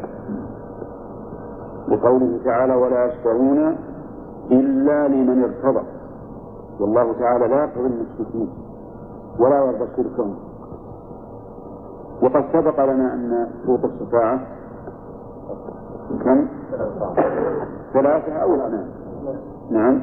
[1.88, 3.76] لقوله تعالى ولا يشفعون
[4.50, 5.84] إلا لمن ارتضى.
[6.80, 8.48] والله تعالى لا يرتضي المشركين
[9.38, 10.34] ولا يرضى شركهم
[12.22, 14.40] وقد سبق لنا أن شروط الشفاعة
[16.24, 16.46] كم؟
[17.92, 18.86] ثلاثة أو اثنان
[19.70, 20.00] نعم.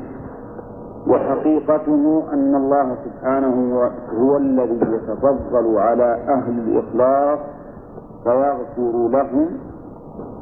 [1.08, 3.82] وحقيقته أن الله سبحانه
[4.20, 7.40] هو الذي يتفضل على أهل الإخلاص
[8.24, 9.48] فيغفر لهم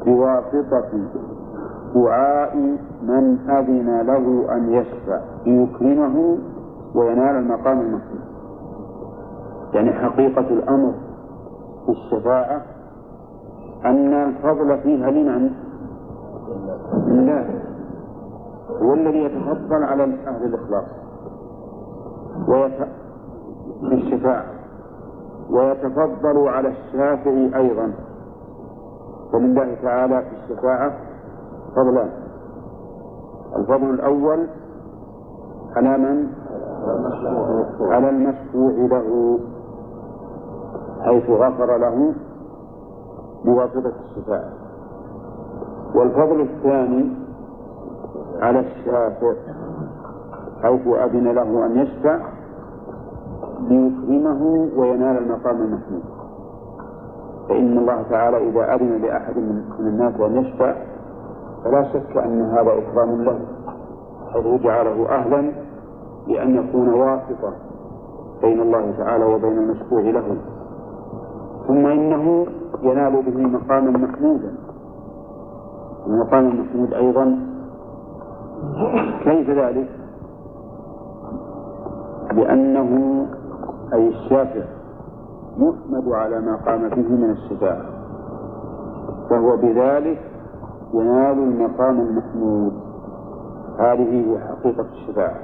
[0.06, 0.90] بواسطة
[1.96, 2.58] دعاء
[3.02, 6.38] من أذن له أن يشفع ليكرمه
[6.96, 8.26] وينال المقام المحمود.
[9.74, 10.94] يعني حقيقة الأمر
[11.86, 12.62] في الشفاعة
[13.86, 15.52] أن الفضل فيها لمن؟
[17.08, 17.62] لله.
[18.82, 20.86] هو الذي يتفضل على أهل الإخلاص
[22.48, 22.88] ويت...
[23.82, 24.46] بالشفاعة
[25.50, 27.92] ويتفضل على الشافع أيضا.
[29.34, 30.94] ولله تعالى في الشفاعة
[31.76, 32.10] فضلان
[33.56, 34.48] الفضل الأول
[35.76, 36.28] على من؟
[37.82, 39.40] على المشفوع له
[41.02, 42.14] حيث غفر له
[43.46, 44.50] بواسطة الشفاعة
[45.96, 47.12] والفضل الثاني
[48.42, 49.34] على الشافع
[50.62, 52.20] حيث أذن له أن يشفع
[53.62, 56.04] ليكرمه وينال المقام المحمود
[57.50, 60.76] فإن الله تعالى إذا أذن لأحد من الناس أن يشفع
[61.66, 63.40] فلا شك أن هذا إكرام له
[64.34, 65.52] حيث جعله أهلا
[66.28, 67.54] لأن يكون واسطة
[68.42, 70.38] بين الله تعالى وبين المشفوع له.
[71.68, 72.46] ثم إنه
[72.82, 74.52] ينال به مقاما محمودا.
[76.08, 77.40] المقام المحمود أيضا.
[79.24, 79.90] كيف ذلك؟
[82.34, 83.26] لأنه
[83.94, 84.64] أي الشافع
[85.58, 87.86] يحمد على ما قام به من الشفاعة
[89.30, 90.35] فهو بذلك
[90.94, 92.74] ينال المقام المحمود.
[93.80, 95.40] هذه هي حقيقة الشفاعة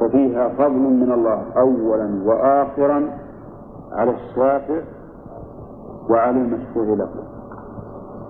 [0.00, 3.10] ففيها فضل من الله أولا وآخرا
[3.92, 4.80] على الشافع
[6.10, 7.08] وعلى المشفوع له.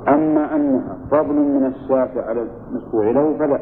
[0.08, 3.60] أما أنها فضل من الشافع على المشفوع له فلا.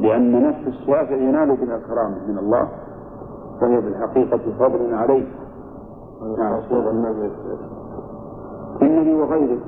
[0.00, 2.68] لأن نفس الشافع ينال بها الكرامة من الله
[3.60, 5.26] فهي في الحقيقة فضل عليه.
[6.38, 6.60] نعم.
[8.82, 9.14] النبي.
[9.14, 9.58] وغيره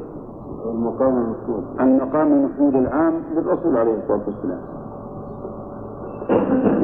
[0.69, 4.61] المقام المحمود المقام المحمود العام للرسول عليه الصلاة والسلام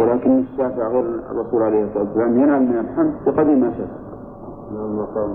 [0.01, 3.89] ولكن الشافع غير الرسول عليه الصلاة والسلام ينال من الحمد بقدر ما شاء
[4.71, 5.31] المقام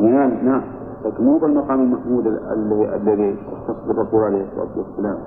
[0.00, 0.62] ينال نعم
[1.04, 5.18] لكن مو بالمقام المحمود الذي الذي يختص بالرسول عليه الصلاة والسلام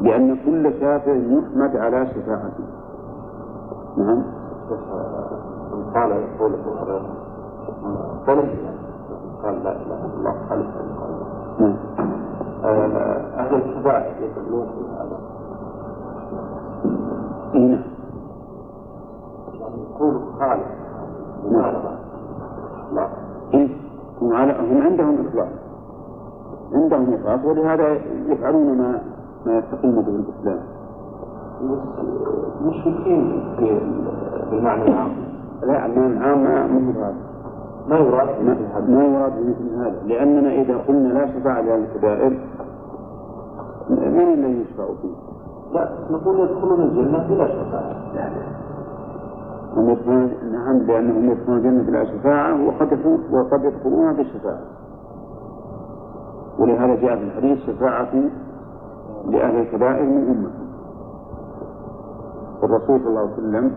[0.00, 2.64] لأن كل شافع يحمد على شفاعته
[3.96, 4.22] نعم
[5.94, 6.52] قال يقول
[9.42, 10.34] قال لا اله الا الله
[11.58, 11.76] نعم.
[13.38, 15.18] أهل الشفاعه يدخلون في هذا.
[17.54, 17.82] إي نعم.
[19.94, 20.78] يقول خالد
[22.92, 23.08] لا.
[23.54, 23.68] إيه؟
[24.22, 25.48] هم عندهم إخلاص
[26.72, 27.88] عندهم إخلاص ولهذا
[28.26, 29.00] يفعلون ما
[29.46, 30.60] ما يستقيم به الإسلام.
[32.62, 33.80] مشركين في
[34.50, 35.10] بالمعنى العام.
[35.62, 37.14] لا المعنى العام ما مو هذا.
[37.88, 38.28] ما يراد
[38.88, 40.02] ما, يراد بمثل هذا.
[40.06, 42.40] لأننا إذا قلنا لا شفاعة لأهل الكبائر
[43.90, 45.14] من الذي يشفع فيه؟
[45.72, 47.96] لا نقول يدخلون الجنة بلا شفاعة
[49.76, 54.60] هم يدخلون نعم لأنهم يدخلون الجنة بلا شفاعة وقد وقد يدخلونها بالشفاعة.
[56.58, 58.14] ولهذا جاء في الحديث شفاعة
[59.26, 60.50] لأهل الكبائر من أمة.
[62.62, 63.72] الرسول صلى الله عليه وسلم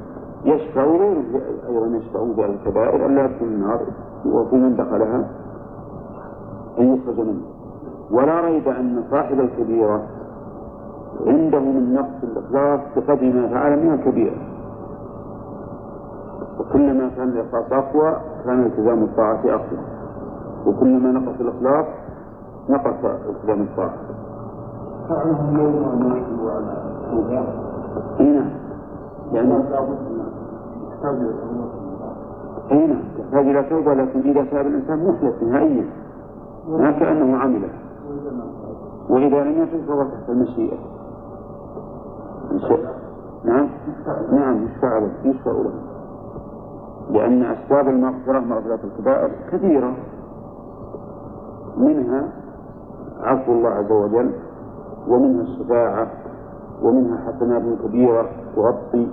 [0.46, 1.24] يشفع غيره
[1.70, 3.80] أيضا يشفع بأهل الكبائر ألا يدخل النار
[4.26, 5.30] وفي من دخلها
[6.80, 7.52] أن يخرج منها.
[8.12, 10.02] ولا ريب أن صاحب الكبيرة
[11.28, 14.38] عنده من نقص الإخلاص بقدر ما فعل من الكبيرة.
[16.60, 18.16] وكلما كان الإخلاص أقوى
[18.46, 19.80] كان التزام الطاعة أقوى.
[20.66, 21.86] وكلما نقص الإخلاص
[22.70, 23.94] نقص التزام الطاعة.
[25.12, 25.32] أن
[26.12, 26.82] يحكموا على
[29.34, 29.64] اي نعم
[31.04, 31.24] لأنه
[32.72, 35.86] أي نعم تحتاج إلى توبة لكن إذا تاب الإنسان محدث نهائيا
[36.68, 37.70] ما كأنه عمله
[39.10, 40.78] وإذا لم يتب فهو تحت المشيئة.
[43.46, 43.70] نعم؟
[44.32, 45.72] نعم يشفع له يشفع له.
[47.10, 49.94] لأن أسباب المغفرة مغفرة الكبائر كثيرة.
[51.78, 52.28] منها
[53.22, 54.32] عفو الله عز وجل
[55.08, 56.08] ومنها الشفاعة
[56.84, 59.08] ومنها حسنات كبيرة تغطي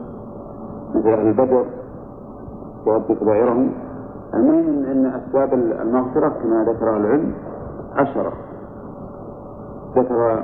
[0.95, 1.65] مثل أهل البدر
[2.87, 3.73] تغطي كبائرهم
[4.35, 7.35] المهم أن أسباب المغفرة كما ذكر العلم
[7.93, 8.33] عشرة.
[9.97, 10.43] ذكر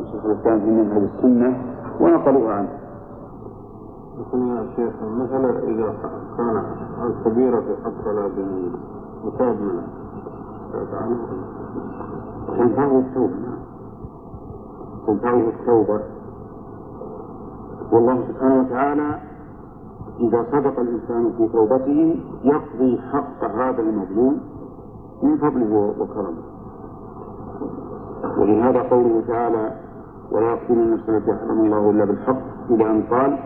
[0.00, 1.62] الشيخ الإسلام في منهج السنة
[2.00, 2.68] ونقلوها عنه.
[4.18, 5.94] يقول يا شيخ مثلا إذا
[6.36, 6.62] كان
[7.06, 9.82] الكبيرة في حق ولا بمتاب منه
[12.58, 13.34] تنفعه التوبة.
[15.06, 16.00] تنفعه التوبة.
[17.92, 19.31] والله سبحانه وتعالى
[20.22, 24.40] إذا صدق الإنسان في توبته يقضي حق هذا المظلوم
[25.22, 26.42] من فضله وكرمه.
[28.38, 29.72] ولهذا قوله تعالى
[30.32, 32.42] ولا يقتل النفس التي حرم الله إلا بالحق.
[32.70, 33.38] إلى أن قال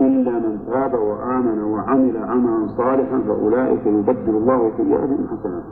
[0.00, 5.64] إلا من تاب وآمن وعمل عملا صالحا فأولئك يبدل الله سيئاتهم حسنات.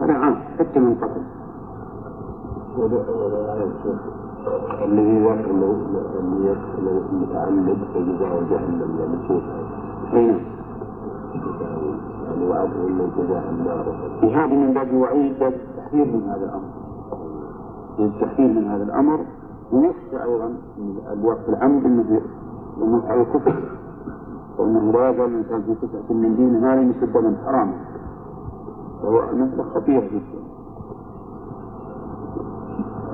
[0.00, 1.22] هذا عام حتى من قتل
[4.84, 5.50] الذي ذكر
[6.20, 6.56] النية
[7.12, 9.16] المتعلق فجزاء جهنم يعني
[10.10, 10.42] كيف
[12.24, 13.86] يعني وعده من جزاء النار.
[14.22, 16.68] هذا من باب الوعيد باب التحذير من هذا الأمر.
[17.98, 19.20] التحذير من هذا الأمر
[19.72, 22.20] ويخشى أيضا من الوقت العمد أنه
[22.82, 23.54] أنه على الكفر.
[24.58, 27.72] وأنه لا يزال الإنسان في تسعة من دين هذا يسب من حرام
[29.04, 30.43] وهو مسألة خطيرة جدا.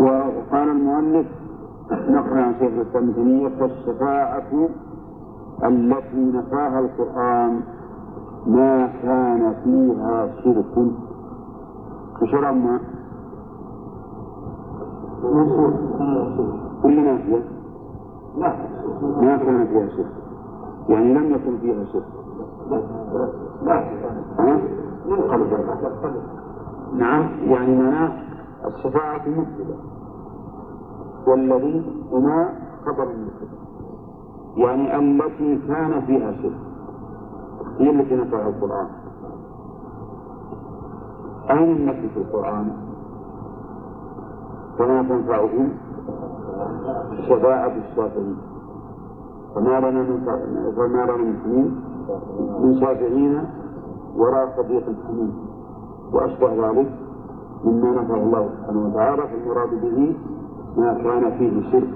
[0.00, 1.26] وقال المؤلف
[1.90, 4.68] نقرا عن شيخ الإسلام ابن تيمية فالشفاعة
[5.64, 7.60] التي نفاها القرآن
[8.46, 10.92] ما كان فيها شرك.
[12.22, 12.80] وشرع ما؟
[16.82, 17.42] كل نافية
[18.38, 18.52] لا.
[19.20, 20.12] ما كان فيها شرك.
[20.88, 22.06] يعني لم يكن فيها شرك.
[23.62, 23.84] لا.
[24.38, 24.60] ها؟
[25.06, 25.48] ينقلب
[26.94, 28.29] نعم يعني معناه
[28.74, 29.74] الشفاعة مفسدة
[31.26, 32.48] والذي هما
[32.86, 33.60] خبر المفسدة
[34.56, 36.58] يعني التي كان فيها شرك.
[37.78, 38.86] هي التي نفعها القرآن.
[41.50, 42.72] أين النفي في القرآن؟
[44.78, 45.68] فما تنفعهم
[47.28, 48.36] شفاعة الشافعين.
[49.54, 50.24] فما لنا من
[50.76, 51.70] فما لنا من
[52.62, 53.44] من شافعين
[54.16, 55.32] وراء صديق حميم.
[56.12, 57.09] وأشبه ذلك
[57.64, 60.16] مما نفعه الله سبحانه وتعالى فالمراد به
[60.76, 61.94] ما كان فيه شرك.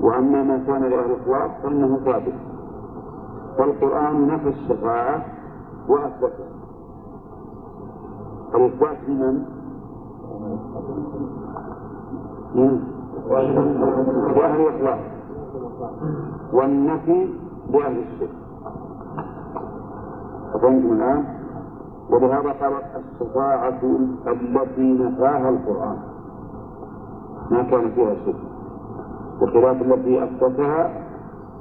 [0.00, 2.34] وأما ما كان لأهل الإخلاص فإنه ثابت.
[3.58, 5.24] فالقرآن نفى الشفاعة
[5.88, 6.46] وأثبتها
[8.54, 9.44] الإثبات لمن؟
[14.36, 15.00] لأهل الإخلاص.
[16.52, 17.28] والنفي
[17.72, 18.30] لأهل الشرك.
[20.54, 21.24] أفهمتم الآن؟
[22.10, 23.80] ولهذا قالت الشفاعة
[24.26, 25.96] التي نفاها القرآن.
[27.50, 28.36] ما كان فيها شرك
[29.40, 30.90] بخلاف التي أثبتها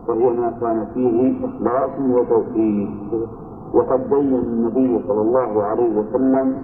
[0.07, 3.27] فهي ما كان فيه إخلاص وتوحيد.
[3.73, 6.57] وقد بين النبي صلى الله عليه وسلم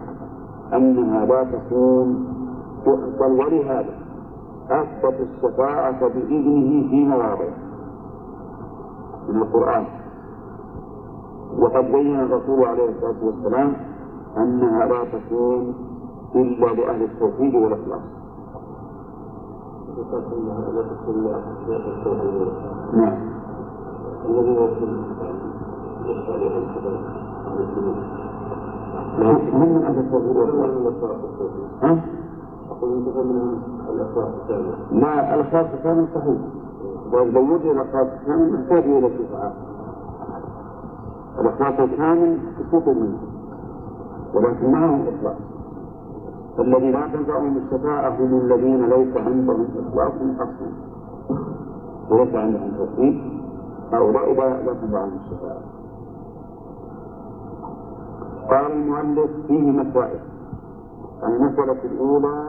[0.74, 2.28] أنها لا تكون
[3.20, 3.94] بل ولهذا
[4.70, 7.50] أثبت الشفاعة بإذنه في مواضع
[9.30, 9.86] من القرآن
[11.60, 13.74] وقد بين الرسول عليه الصلاة والسلام
[14.38, 15.74] أنها لا تكون
[16.36, 18.02] إلا لأهل التوحيد والإخلاص.
[22.94, 23.18] نعم.
[24.26, 25.04] الذي يكون
[29.20, 31.16] له هم من أهل التوحيد والإخلاص.
[31.84, 32.02] ها؟
[32.72, 36.38] أقول انتهى منهم الإخلاص الثاني لا الإخلاص الثاني صحيح.
[37.14, 39.54] لو وجد الإخلاص الثاني محتاج إلى شفاعة.
[41.40, 43.18] الإخلاص الكامل سقوط منه.
[44.34, 45.38] ولكن معهم إخلاص.
[46.58, 50.72] فالذي لا تنفعهم الشفاعة هم الذين ليس عندهم إخلاص أصلا.
[52.10, 53.22] وليس عندهم توحيد
[53.94, 55.62] هؤلاء لا لا تنفعهم الشفاعة.
[58.50, 60.20] قال المؤلف فيه مسائل.
[61.24, 62.48] المسألة الأولى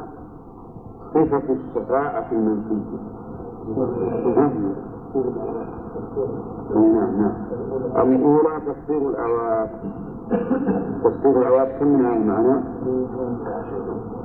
[1.14, 2.99] صفة الشفاعة المنفية.
[6.75, 8.13] نعم نعم.
[8.13, 9.71] الأولى تفسير الآيات
[11.05, 12.63] تفسير الآيات كم من معنا؟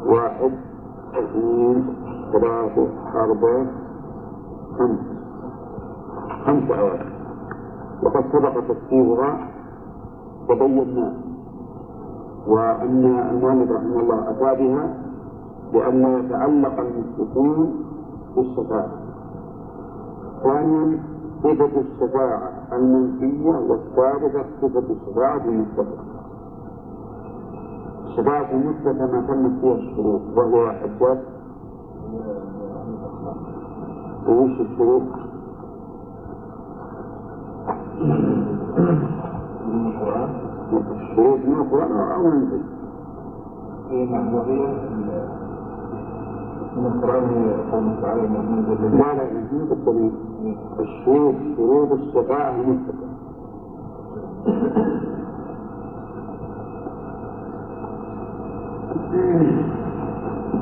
[0.05, 0.51] واحد
[1.13, 1.85] اثنين
[2.31, 3.65] ثلاثة أربعة
[4.77, 4.99] خمس.
[6.45, 7.05] خمس آيات
[8.03, 9.47] وقد سبق تفسيرها
[10.49, 11.13] وبيناه
[12.47, 14.93] وأن المؤلف رحمه الله أتى بها
[15.73, 17.75] لأن يتعلق المشركون
[18.35, 19.06] بالشفاعة
[20.43, 20.99] ثانيا
[21.43, 26.03] صفة الشفاعة المنفية والثالثة صفة الشفاعة المثبتة
[28.05, 31.19] الشفاعة المثبتة ما تمت فيها الشروط وهو حجات
[34.27, 35.03] وش الشروط؟
[40.91, 42.77] الشروط مطلقة أو منفية
[46.77, 47.23] من القرآن
[47.71, 50.11] قوله تعالى لا لا مهم بالدليل
[50.79, 52.51] الشروط شروط الشفاعة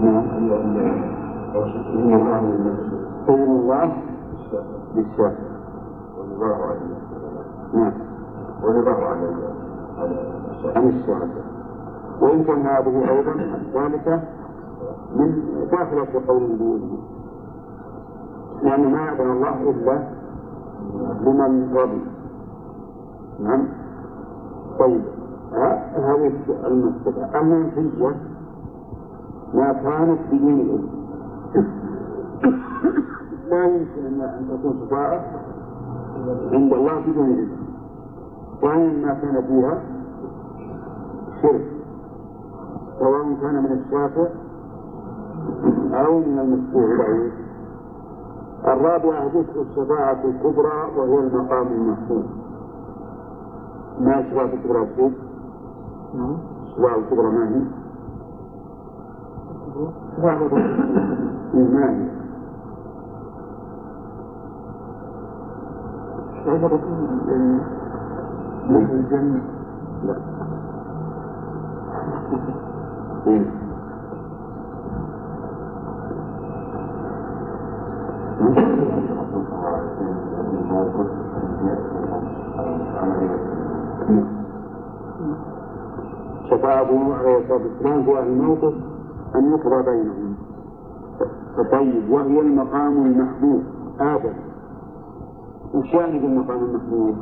[0.01, 0.25] نعم.
[2.09, 2.41] الله
[3.27, 3.91] سيد الله
[4.95, 5.43] بالشافع
[6.17, 6.95] والله عليه
[7.73, 7.93] نعم.
[8.63, 9.19] ورضاه عن
[10.75, 11.45] عن الشهداء
[12.21, 14.19] وإن كان هذه أيضا الثالثة
[15.15, 16.97] من داخلة في قول النبي
[18.63, 20.03] يعني ما أذن الله إلا
[21.21, 22.01] لمن رضي.
[23.39, 23.67] نعم.
[24.79, 25.01] طيب.
[25.97, 26.31] هذه
[26.67, 27.39] المسألة.
[27.41, 28.15] المنفية
[29.53, 30.87] ما كانت بدون إذن
[33.49, 35.21] لا يمكن أن أن تكون شفاعة
[36.51, 37.57] عند الله بدون إذن
[38.63, 39.81] وإن ما كان فيها
[41.41, 41.65] شرك
[42.99, 44.27] سواء كان من الشافع
[45.93, 47.31] أو من المشفوع له
[48.67, 52.23] الرابعة ذكر الشفاعة الكبرى وهي المقام المحفوظ.
[53.99, 55.13] ما الشفاعة الكبرى الشيخ؟
[56.63, 57.61] الشفاعة الكبرى ما هي؟
[61.53, 62.15] ما هي؟
[68.91, 69.41] الجنة؟
[70.05, 70.15] لا.
[87.13, 88.73] عليه الصلاة والسلام في أهل الموقف
[89.35, 90.35] أن يقضى بينهم
[91.71, 93.63] طيب وهي المقام المحمود
[93.99, 94.33] آدم
[95.73, 97.15] وش يعني بالمقام المحمود؟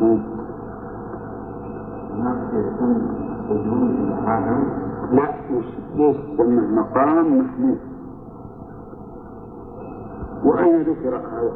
[0.00, 0.22] مم.
[5.12, 5.64] لا مش
[5.96, 7.78] ليش تسمى مقام محمود
[10.44, 11.52] وأين ذكر هذا؟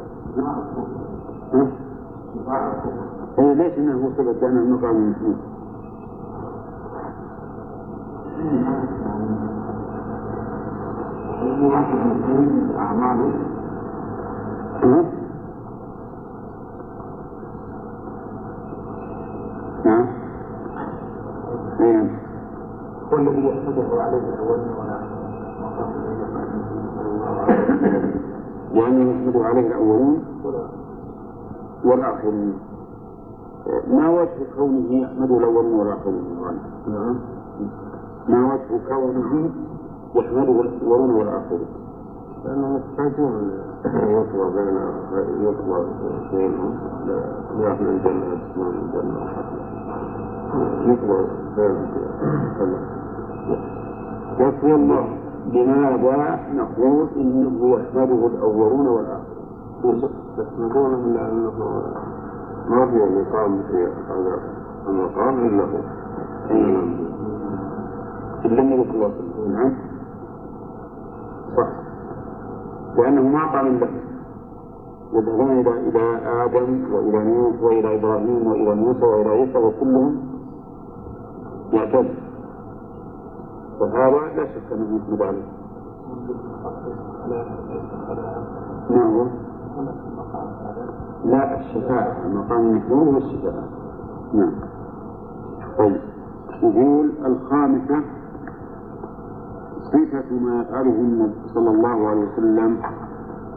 [3.39, 5.37] إيه ليش انه وصلت بين المقام المحمود؟
[14.83, 15.03] ها؟
[19.85, 20.05] نعم
[21.79, 22.09] إيه
[23.11, 23.96] والذي يحمده عليه الأول ولا
[28.73, 30.23] يعني يحمد عليه الأولون
[31.85, 32.53] والآخرون
[33.91, 36.23] ما وجه كونه يحمده الأولون والآخرون
[38.29, 39.49] ما وجه كونه
[40.15, 41.67] يحمده الأولون والآخرون
[42.45, 43.51] لأنهم يحتاجون
[43.85, 44.77] يطلع بين
[45.41, 45.83] يطلع
[46.31, 46.77] بينهم
[47.59, 49.19] لأهل الجنة يسمعون الجنة
[50.93, 51.21] يطلع
[51.57, 51.87] بينهم
[54.39, 55.05] الله
[55.53, 60.09] لماذا نقول إنه يحمده الأولون والآخرون.
[60.37, 61.51] يحمدونه لأنه
[62.69, 64.39] ما في مقام في هذا
[64.89, 65.79] المقام إلا هو.
[68.45, 69.05] إلا النبي صلى الله.
[69.05, 69.73] عليه وسلم نعم.
[71.57, 71.67] صح.
[72.97, 73.89] لأنه ما قام له
[75.13, 80.17] يذهبون إلى إلى آدم وإلى نوح وإلى إبراهيم وإلى موسى وإلى عيسى وكلهم
[81.73, 82.26] يعتد
[83.79, 85.45] وهذا لا شك أنه يحمد عليه.
[88.89, 89.25] ما هو؟
[91.25, 93.63] لا الشفاعة المقام المحمود هو الشفاعة
[94.33, 94.51] نعم.
[95.77, 96.01] طيب.
[96.63, 98.01] يقول الخامسة
[99.83, 102.77] صفة ما يفعله النبي صلى الله عليه وسلم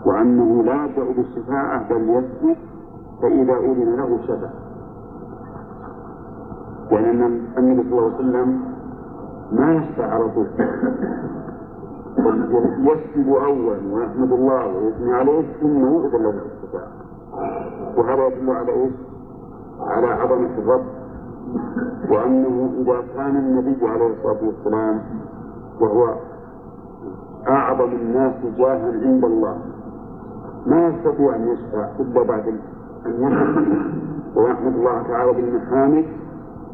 [0.07, 2.57] وأنه لا يبدأ بالشفاعة بل يسبق
[3.23, 4.51] فإذا أذن له شفع
[6.91, 7.23] لأن
[7.59, 8.61] النبي صلى الله عليه وسلم
[9.53, 10.47] ما يشفع على طول
[12.79, 16.89] يسجد أولا ويحمد الله ويثني عليه ثم يؤذن له الشفاعة
[17.97, 18.93] وهذا يدل على إيش؟
[19.81, 20.85] على عظمة الرب.
[22.11, 25.01] وأنه إذا كان النبي عليه الصلاة والسلام
[25.81, 26.15] وهو
[27.49, 29.57] أعظم الناس جاها عند الله
[30.67, 32.47] ما يستطيع أن يشفع إلا بعد
[33.07, 33.67] أن يحمد
[34.37, 36.05] ويحمد الله تعالى بالمحامد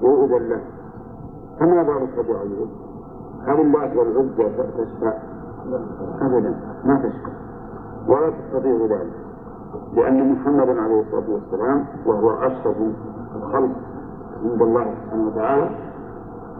[0.03, 0.61] ويؤذن له.
[1.61, 2.69] فما بالك بأيوب
[3.47, 5.13] هل الله والعزى تشفع؟
[6.23, 6.55] أبدا
[6.85, 7.33] ما تشفع
[8.09, 9.13] ولا تستطيع ذلك
[9.95, 12.77] لأن محمدا عليه الصلاة والسلام وهو أشرف
[13.37, 13.71] الخلق
[14.45, 15.71] عند الله سبحانه وتعالى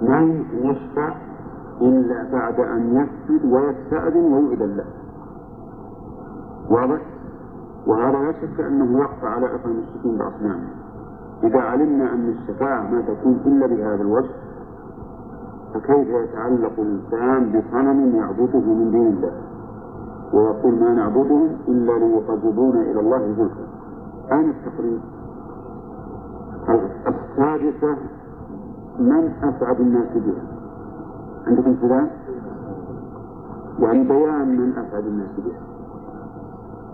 [0.03, 1.15] ما يمكن يشفع
[1.81, 4.85] إلا بعد أن يسجد ويستأذن ويؤذن له
[6.71, 7.01] واضح؟
[7.87, 10.69] وهذا لا شك أنه يخفى على أثر المشركين بأصنامهم
[11.43, 14.31] إذا علمنا أن الشفاعة ما تكون إلا بهذا الوجه
[15.77, 19.33] فكيف يتعلق الإنسان بصنم يعبده من دون الله؟
[20.33, 23.67] ويقول ما نعبدهم إلا ليقربونا إلى الله زلفى.
[24.33, 25.01] أين التقريب؟
[27.09, 27.97] السادسة
[28.99, 30.43] من أسعد الناس بها؟
[31.47, 32.11] عندكم كذا؟
[33.79, 35.61] يعني بيان من أسعد الناس بها.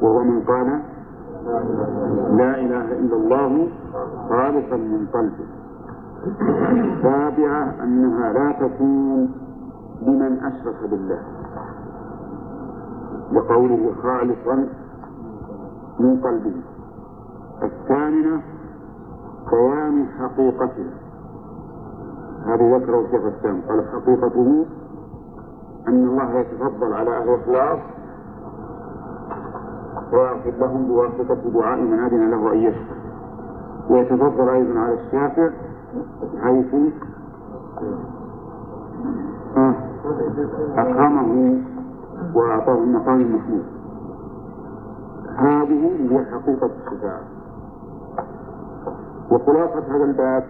[0.03, 0.66] وهو من قال
[2.37, 3.68] لا إله إلا الله
[4.28, 5.47] خالصا من قلبه.
[6.26, 9.32] السابعة أنها لا تكون
[10.02, 11.22] لمن أشرك بالله.
[13.32, 14.68] لقوله خالصا
[16.00, 16.54] من قلبه.
[17.62, 18.40] الثامنة
[19.50, 20.86] بيان حقيقته
[22.46, 24.66] هذا ذكره الشيخ السام قال حقيقته
[25.88, 27.78] أن الله يتفضل على أهل الإخلاص
[30.12, 32.94] ويغفر لهم بواسطة دعاء من أذن له أن يشفع
[33.90, 35.50] ويتفضل أيضا على الشافع
[36.43, 36.74] حيث
[40.76, 41.61] أكرمه
[42.34, 43.64] وأعطاه المقام المحمود.
[45.36, 47.20] هذه هي حقيقة الشفاعة
[49.30, 50.45] وخلاصة هذا الباب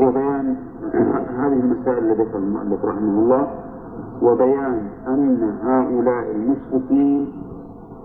[0.00, 0.56] هو بيان
[1.38, 3.46] هذه المسائل التي ذكر المؤلف رحمه الله
[4.22, 7.32] وبيان أن هؤلاء المشركين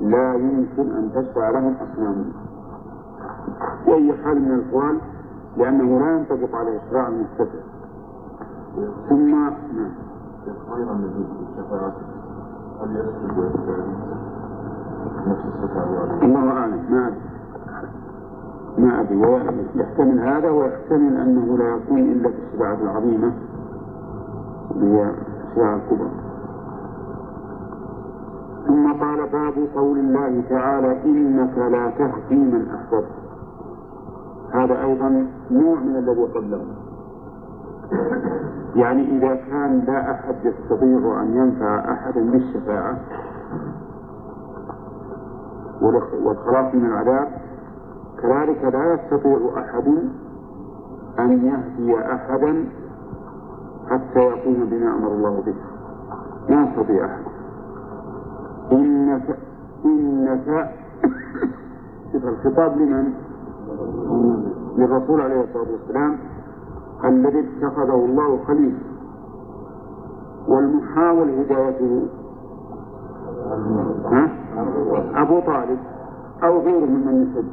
[0.01, 2.31] لا يمكن أن تشفع لهم أصنامهم.
[3.85, 4.97] بأي حال من الأحوال
[5.57, 7.59] لأنه لا ينطبق عليه إشراع المستفع
[9.09, 9.53] ثم نعم
[16.23, 17.07] الله أعلم ما
[19.01, 19.15] أدري.
[19.15, 19.67] ما أدري.
[19.75, 23.31] يحتمل هذا ويحتمل أنه لا يكون إلا في الشفاعة العظيمة.
[24.71, 25.11] اللي هي
[25.47, 26.09] الشفاعة الكبرى.
[28.67, 33.28] ثم قال باب قول الله تعالى إنك لا تهدي من أحببت.
[34.53, 36.65] هذا أيضا نوع من الذي قبله
[38.75, 42.97] يعني إذا كان لا أحد يستطيع أن ينفع أحدا بالشفاعة
[45.81, 47.27] والخلاص من العذاب
[48.21, 49.87] كذلك لا يستطيع أحد
[51.19, 52.65] أن يهدي أحدا
[53.89, 55.55] حتى يقوم بما أمر الله به.
[56.49, 57.23] ما يستطيع أحد.
[58.71, 59.37] إنك
[59.85, 60.69] إنك
[62.15, 63.13] الخطاب لمن؟
[64.77, 66.17] للرسول عليه الصلاة والسلام
[67.05, 68.79] الذي اتخذه الله خليفة
[70.47, 72.07] والمحاول هدايته؟
[75.15, 75.79] أبو طالب
[76.43, 77.45] أو غيره ممن يحب.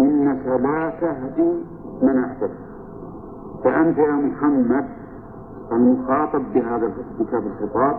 [0.00, 1.52] إنك لا تهدي
[2.02, 2.58] من أحببت.
[3.64, 4.84] فأنت يا محمد
[5.72, 7.96] المخاطب بهذا بهذا الخطاب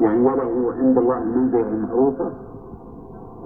[0.00, 2.30] يعني وله عند الله المنزلة المعروفة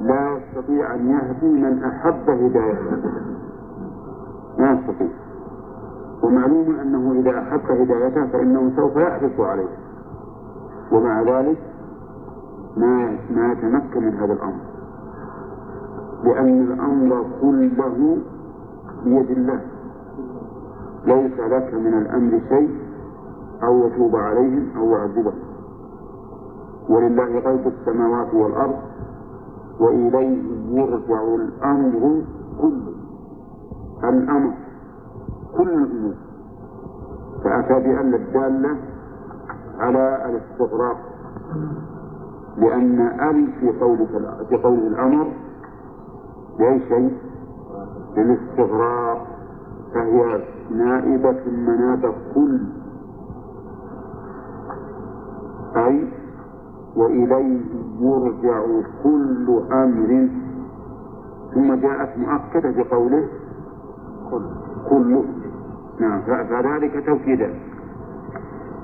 [0.01, 2.97] لا يستطيع أن يهدي من أحب هدايته
[4.59, 5.09] ما يستطيع.
[6.23, 9.69] ومعلوم أنه إذا أحب هدايته فإنه سوف يحرص عليه.
[10.93, 11.59] ومع ذلك
[12.77, 14.61] ما ما يتمكن من هذا الأمر.
[16.25, 18.19] لأن الأمر كله
[19.05, 19.61] بيد الله.
[21.05, 22.71] ليس لك من الأمر شيء
[23.63, 25.39] أو يتوب عليهم أو يعذبهم.
[26.89, 28.77] ولله غيب السماوات والأرض.
[29.81, 32.23] وإليه يرجع الأمر
[32.61, 32.95] كله.
[34.05, 34.53] الأمر
[35.57, 36.15] كل الأمور
[37.45, 38.77] فأتى بأن الدالة
[39.79, 40.97] على الاستغراق.
[42.59, 44.09] لأن أل في قولك
[44.49, 45.27] في قول الأمر
[46.59, 47.17] بأي شيء؟
[48.17, 49.27] للاستغراق
[49.95, 52.61] فهي نائبة مناب كل.
[55.77, 56.09] أي
[56.97, 57.61] وإليه
[58.01, 58.61] يرجع
[59.03, 60.29] كل أمر.
[61.55, 63.29] ثم جاءت مؤكدة بقوله
[64.91, 65.25] كله
[66.01, 67.55] نعم فذلك توكيدا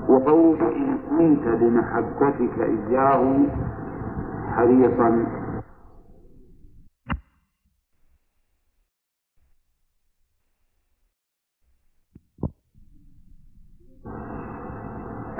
[0.09, 3.45] وقوله إن كنت لمحبتك إياه
[4.55, 5.25] حريصا.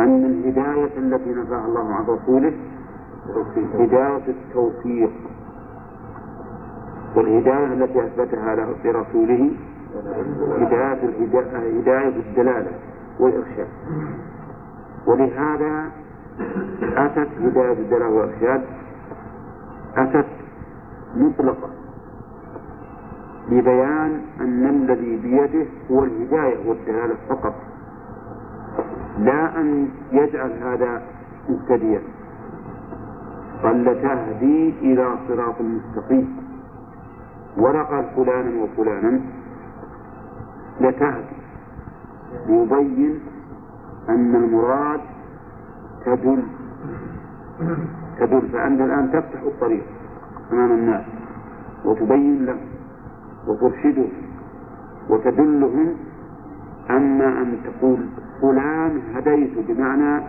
[0.04, 2.54] أن الهداية التي نفاها الله عن رسوله
[3.80, 5.12] هداية التوفيق
[7.16, 9.52] والهداية التي أثبتها له لرسوله
[10.58, 11.00] هداية
[11.82, 12.72] هداية الدلالة
[13.20, 13.68] والإرشاد.
[15.08, 15.92] ولهذا
[16.82, 18.62] أتت هداية الدلالة والإرشاد
[19.98, 20.26] أتت
[21.16, 21.70] مطلقة
[23.50, 27.54] لبيان أن الذي بيده هو الهداية والدلالة فقط.
[29.20, 31.02] لا أن يجعل هذا
[31.50, 32.02] مبتديا.
[33.64, 36.38] قال لتهدي إلى صراط مستقيم.
[37.58, 39.22] قال فلانا وفلانا.
[40.82, 41.36] لتهدي.
[42.48, 43.20] ليبين
[44.10, 45.02] أن المراد
[46.06, 46.44] تدل.
[48.20, 49.84] تدل فأنت الآن تفتح الطريق
[50.52, 51.06] أمام الناس
[51.86, 52.58] وتبين لهم
[53.48, 54.12] وترشدهم
[55.10, 55.96] وتدلهم
[56.90, 58.00] أما أن تقول.
[58.44, 60.24] فلان هديت بمعنى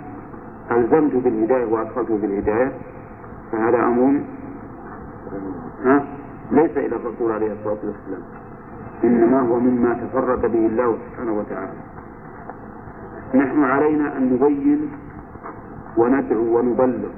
[0.70, 2.72] ألزمت بالهداية وأدخلته بالهداية
[3.52, 4.20] فهذا أمر
[5.84, 6.04] ها؟
[6.50, 8.22] ليس إلى الرسول عليه الصلاة والسلام
[9.04, 11.78] إنما هو مما تفرد به الله سبحانه وتعالى.
[13.34, 14.90] نحن علينا أن نبين
[15.96, 17.08] وندعو ونبلغ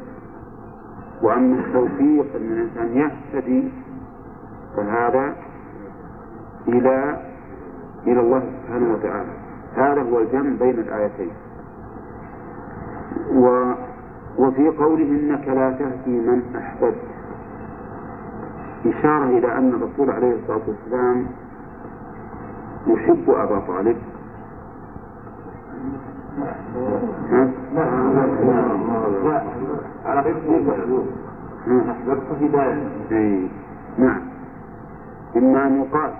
[1.22, 3.68] وأما التوفيق أن الإنسان يهتدي
[4.76, 5.36] فهذا
[6.68, 7.20] إلى
[8.06, 9.45] إلى الله سبحانه وتعالى.
[9.76, 11.30] هذا هو الجمع بين الآيتين.
[13.34, 13.72] و
[14.38, 17.02] وفي قوله إنك لا تهدي من أحببت.
[18.86, 21.26] إشارة إلى أن الرسول عليه الصلاة والسلام
[22.86, 23.96] يحب أبا طالب.
[33.12, 33.48] أي
[33.98, 34.20] نعم.
[35.36, 36.10] إما أن يقال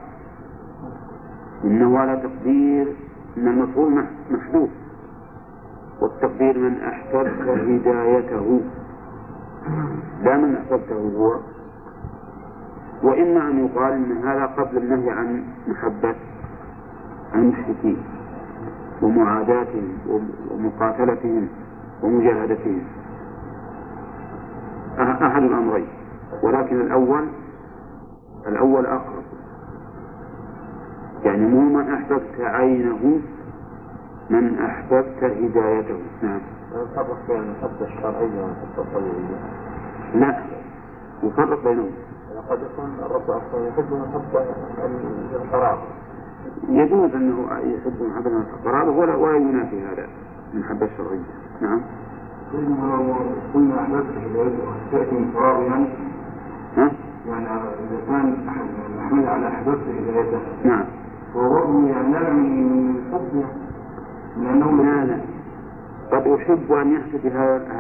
[1.65, 3.06] إنه على تقدير
[3.37, 4.71] أن المفعول محذوف
[6.01, 8.61] والتقدير من أحببت هدايته.
[10.23, 11.41] لا من أحببته هو.
[13.03, 16.15] وإما أن يقال أن هذا قبل النهي عن محبة
[17.35, 17.97] المشركين
[19.03, 19.99] ومعاداتهم
[20.51, 21.49] ومقاتلتهم
[22.03, 22.83] ومجاهدتهم.
[24.99, 25.89] أحد الأمرين.
[26.43, 27.29] ولكن الأول
[28.47, 29.25] الأول أقرب.
[31.27, 33.21] يعني مو من أحببت عينه
[34.31, 35.99] من أحببت هدايته.
[36.23, 36.41] نعم.
[36.75, 39.39] الفرق بين المحبة الشرعية والمحبة الطبيعية
[40.15, 40.43] لا
[41.23, 41.91] يفرق بينهم.
[42.51, 42.91] قد يكون
[43.29, 44.45] أصلا يحب محبة
[45.35, 45.83] القرابة
[46.69, 50.07] يجوز أنه يحب محبة القرابة ولا ولا ينافي هذا
[50.55, 51.21] المحبة الشرعية
[51.61, 51.81] نعم.
[52.55, 53.15] لو
[53.55, 55.89] قلنا أحببت هدايته تأتي متراضيا
[56.77, 56.91] ها؟
[57.29, 58.37] يعني إذا كان
[58.99, 60.39] محمود على أحببت هدايته.
[60.65, 60.85] نعم.
[61.37, 62.97] من
[64.43, 65.19] لأنه لا لا
[66.13, 67.29] قد أحب أن يهتدي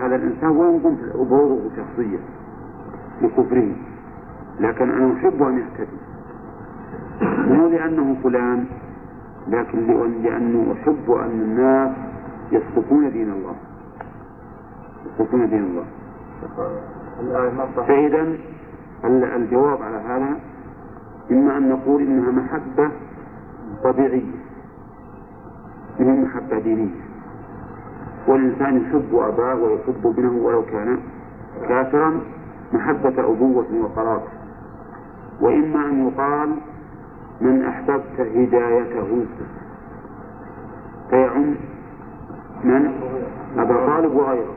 [0.01, 2.19] هذا الإنسان وإن كنت أبوره شخصيا
[3.23, 3.69] لكفره
[4.61, 5.97] لكن أنا أحب أن يهتدي
[7.55, 8.65] مو لأنه فلان
[9.49, 11.91] لكن لأن- لأنه أحب أن الناس
[12.53, 13.55] يسلكون دين الله.
[15.15, 15.85] يسلكون دين الله.
[17.87, 18.23] فإذا
[19.05, 20.37] ال- الجواب على هذا
[21.31, 22.91] إما أن نقول إنها محبة
[23.85, 24.33] طبيعية
[26.01, 27.07] من محبة دينية
[28.29, 30.99] والإنسان يحب أباه ويحب ابنه ولو كان
[31.68, 32.20] كافرا
[32.72, 34.29] محبة أبوة وقرابة
[35.41, 36.49] وإما أن يقال
[37.41, 39.27] من أحببت هدايته.
[41.11, 41.55] فيعم
[42.64, 42.91] من
[43.59, 44.55] أبا طالب وغيره.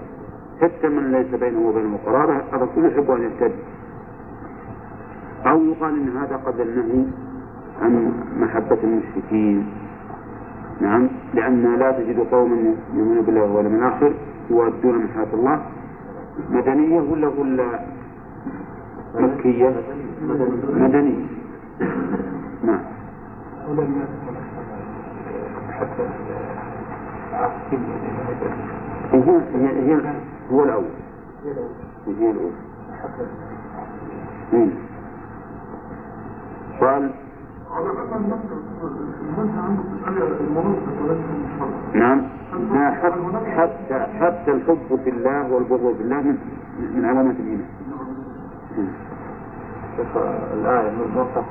[0.62, 3.64] حتى من ليس بينه وبينه قرابة الرسول يحب أن يهتدي
[5.46, 7.06] أو يقال إن هذا قبل النهي
[7.82, 9.68] عن محبة المشركين.
[10.82, 12.56] نعم لأن لا تجد قوما
[12.96, 14.14] يؤمنون بالله واليوم الآخر
[14.50, 15.62] يوادون من حياة الله.
[16.50, 17.80] مدنية ولا ولا
[19.16, 19.74] مكية؟
[20.74, 21.26] مدنية.
[22.64, 22.80] نعم.
[29.12, 30.14] هي هي هي
[30.52, 30.86] هو الأول.
[32.20, 32.52] هي الأولى
[34.54, 34.70] مم.
[36.82, 37.12] قال
[41.94, 42.22] نعم.
[42.74, 46.38] لا حتى حتى حتى الحب في الله والبغض في الله من,
[46.96, 47.36] من علامات.
[49.98, 50.18] شوف
[50.54, 51.46] الآية ما صح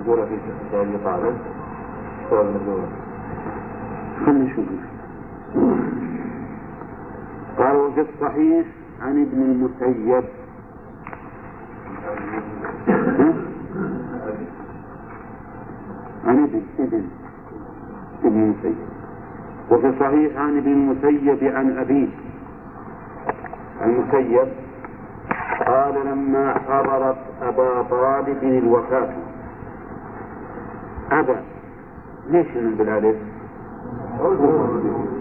[0.00, 0.36] نقولها في
[0.70, 1.36] سؤال طالب
[2.30, 2.46] سؤال
[4.26, 4.64] خلنا نشوف.
[7.58, 8.66] قال وفي الصحيح
[9.02, 10.24] عن ابن المسيب؟
[16.26, 17.02] عن ابن ابن
[18.24, 18.76] ابن المسيب.
[19.70, 22.08] وفي الصحيح عن ابن المسيب عن أبيه.
[23.84, 24.48] المسيب
[25.66, 29.08] قال لما حضرت أبا طالب الوفاة.
[31.12, 31.36] أبى
[32.30, 33.16] ليش من بالألف؟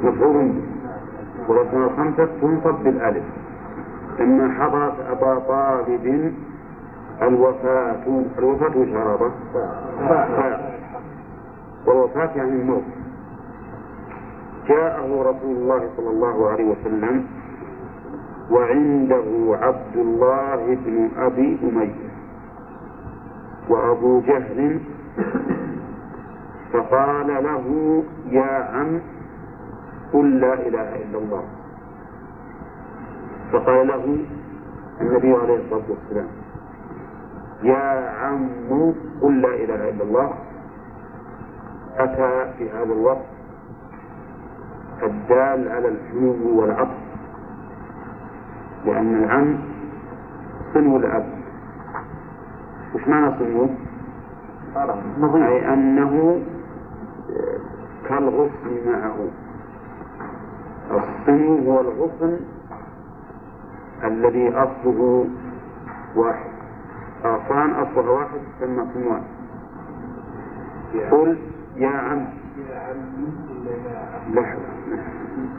[0.03, 0.53] به
[1.47, 3.23] والأسماء الخمسة تنصب بالألف.
[4.19, 6.33] لما حضرت أبا طالب
[7.21, 8.03] الوفاة.
[8.37, 9.31] الوفاة وش عربة؟
[11.87, 12.83] والوفاة يعني الموت
[14.67, 17.25] جاءه رسول الله صلى الله عليه وسلم
[18.51, 19.25] وعنده
[19.61, 22.09] عبد الله بن أبي أمية
[23.69, 24.79] وأبو جهل.
[26.73, 28.99] فقال له يا عم
[30.13, 31.43] قل لا إله إلا الله.
[33.51, 34.17] فقال له
[35.01, 36.27] النبي عليه الصلاة والسلام
[37.63, 38.49] يا عم
[39.21, 40.33] قل لا إله إلا الله.
[41.97, 43.25] أتى في هذا الوقت
[45.03, 47.05] الدال على الحمو والعطف
[48.85, 49.57] لأن العم
[50.73, 51.29] صنو الأب.
[52.95, 53.69] وش معنى صنو؟
[55.35, 56.41] أي أنه
[58.09, 59.17] كالغصن معه.
[60.91, 62.39] الصنو هو الغصن
[64.03, 65.25] الذي أصله
[66.15, 66.49] واحد.
[67.25, 69.23] أغصان أصلها واحد تسمى صنوان.
[71.11, 71.37] قل
[71.77, 72.25] يا عم
[74.33, 74.61] لحظة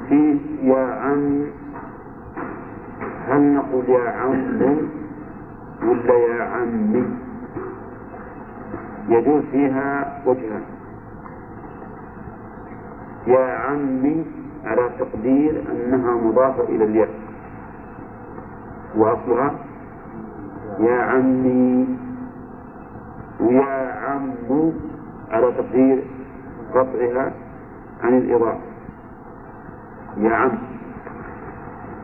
[0.09, 1.47] في يا عم
[3.29, 4.57] هل نقول يا عم
[5.83, 7.05] ولا يا عمي؟
[9.09, 10.63] يجوز فيها وجهان
[13.27, 14.25] يا عمي
[14.65, 17.09] على تقدير أنها مضافة إلى الياء
[18.97, 19.55] وأصلها
[20.81, 21.87] يا عمي
[23.41, 24.31] ويا عم
[25.31, 26.05] على تقدير
[26.75, 27.33] قطعها
[28.03, 28.61] عن الإضافة.
[30.17, 30.59] يا عم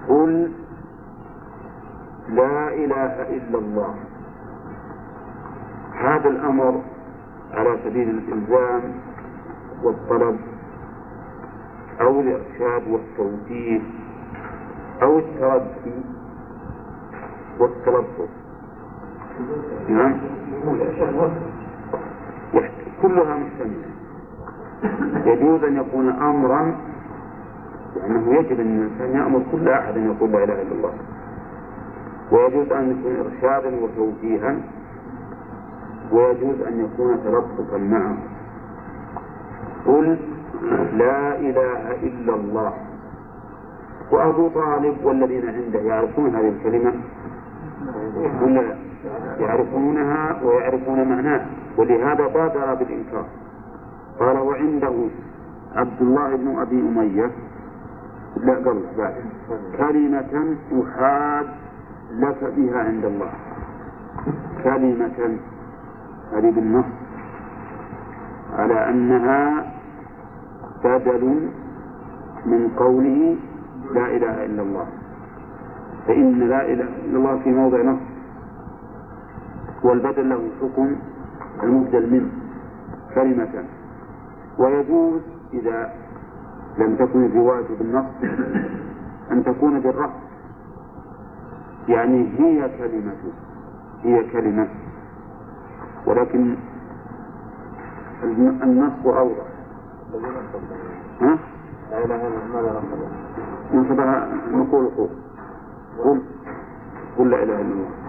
[0.09, 0.53] قل
[2.29, 3.95] لا إله إلا الله.
[5.95, 6.83] هذا الأمر
[7.53, 8.83] على سبيل الإلزام
[9.83, 10.39] والطلب
[12.01, 13.81] أو الإرشاد والتوجيه
[15.03, 16.01] أو التردي
[17.59, 18.29] والتلطف
[19.89, 20.21] نعم.
[23.03, 23.89] كلها محتملة
[25.27, 26.75] يجوز أن يكون أمرا
[27.97, 30.93] لأنه يجب أن الإنسان يأمر كل أحد أن يقول لا إله إلا الله.
[32.33, 34.57] ويجوز أن يكون إرشادا وتوجيها.
[36.13, 38.17] ويجوز أن يكون تلطفا معه.
[39.87, 40.19] قل
[40.93, 42.73] لا إله إلا الله.
[44.11, 46.93] وأبو طالب والذين عنده يعرفون هذه الكلمة؟
[48.43, 48.77] ولا
[49.41, 51.47] يعرفونها ويعرفون معناها
[51.77, 53.27] ولهذا بادر بالإنكار.
[54.21, 54.95] قال وعنده
[55.75, 57.31] عبد الله بن أبي أمية
[58.37, 59.15] لا قبل بعد
[59.79, 61.47] كلمة أحاد
[62.13, 63.31] لك بها عند الله.
[64.65, 65.39] كلمة
[66.33, 66.85] هذه بالنص
[68.59, 69.73] على أنها
[70.85, 71.51] بدل
[72.47, 73.37] من قوله
[73.95, 74.87] لا إله إلا الله.
[76.07, 78.12] فإن لا إله إلا الله في موضع نص
[79.85, 80.97] والبدل له حكم
[81.63, 82.31] المبدل منه
[83.15, 83.65] كلمة.
[84.59, 85.21] ويجوز
[85.53, 85.93] إذا
[86.79, 88.07] لم تكن الرواية بالنص
[89.31, 90.19] أن تكون بالرفع
[91.89, 93.13] يعني هي كلمة
[94.03, 94.69] هي كلمة.
[96.07, 96.57] ولكن
[98.63, 99.47] النص أوضح.
[101.21, 101.39] ها؟
[103.75, 105.09] نصبها نقول قول.
[106.05, 106.23] قل
[107.19, 108.02] قل لا إله إلا الله.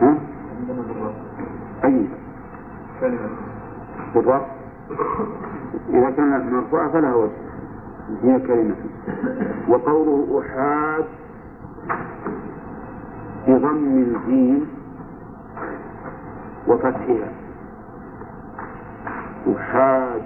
[0.00, 0.14] ها؟
[1.84, 2.08] أي.
[3.00, 3.28] كلمة.
[4.14, 4.46] بالرفع.
[5.88, 7.30] إذا كانت مرفوعة فلها وجه.
[8.22, 8.74] هي كلمة.
[9.68, 11.04] وقوله أحاد
[13.48, 14.66] بضم الجيم
[16.68, 17.32] وفتحها.
[19.56, 20.22] أحاد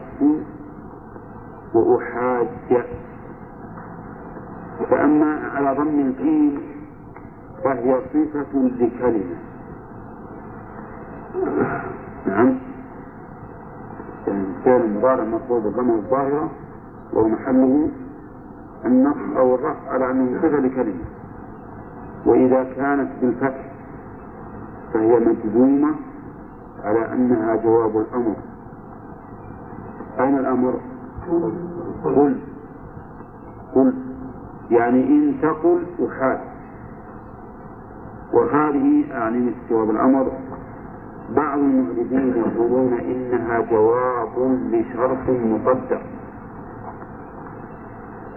[1.74, 2.46] وأحاج
[4.90, 6.60] فأما على ضم الجيم
[7.64, 9.53] فهي صفة لكلمة.
[12.26, 12.54] نعم.
[14.64, 16.50] فعل مضارع مطلوب بالضمة الظاهرة
[17.12, 17.88] وهو محله
[18.84, 21.04] النص أو الرفع على أنه صفة لكلمة.
[22.26, 23.72] وإذا كانت بالفتح
[24.92, 25.94] فهي مجزومة
[26.84, 28.36] على أنها جواب الأمر.
[30.20, 30.80] أين الأمر؟
[32.04, 32.40] قل.
[33.74, 33.94] قل.
[34.70, 36.38] يعني إن تقل أحال.
[38.32, 40.32] وهذه أعني جواب الأمر.
[41.30, 46.02] بعض المغربين يقولون إنها جواب لشرط مقدر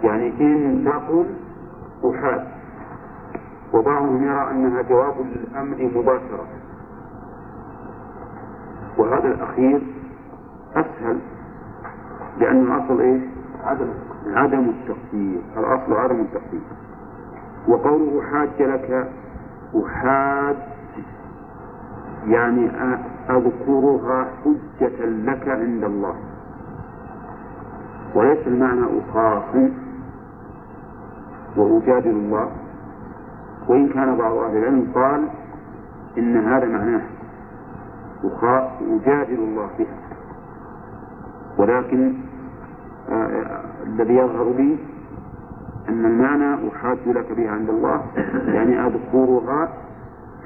[0.02, 1.26] يعني إن تقل
[2.10, 2.46] أحال
[3.72, 6.46] وبعضهم يرى أنها جواب للأمر مباشرة.
[8.98, 9.82] وهذا الأخير
[10.76, 11.18] أسهل
[12.38, 13.22] لأن الأصل إيش؟
[13.64, 13.88] عدم.
[14.26, 16.62] عدم التخفيف الأصل عدم التخفيف
[17.68, 19.08] وقوله حاج لك
[19.84, 20.56] أحاج
[22.28, 22.70] يعني
[23.30, 26.14] أذكرها حجة لك عند الله.
[28.14, 29.70] وليس المعنى أخاصم
[31.56, 32.48] وأجادل الله.
[33.68, 35.28] وإن كان بعض أهل العلم قال
[36.18, 37.02] إن هذا معناه
[38.80, 39.98] أجادل الله بها.
[41.58, 42.14] ولكن
[43.08, 44.78] آه، آه، الذي يظهر لي
[45.88, 48.02] أن المعنى أحاج لك بها عند الله
[48.46, 49.68] يعني أذكرها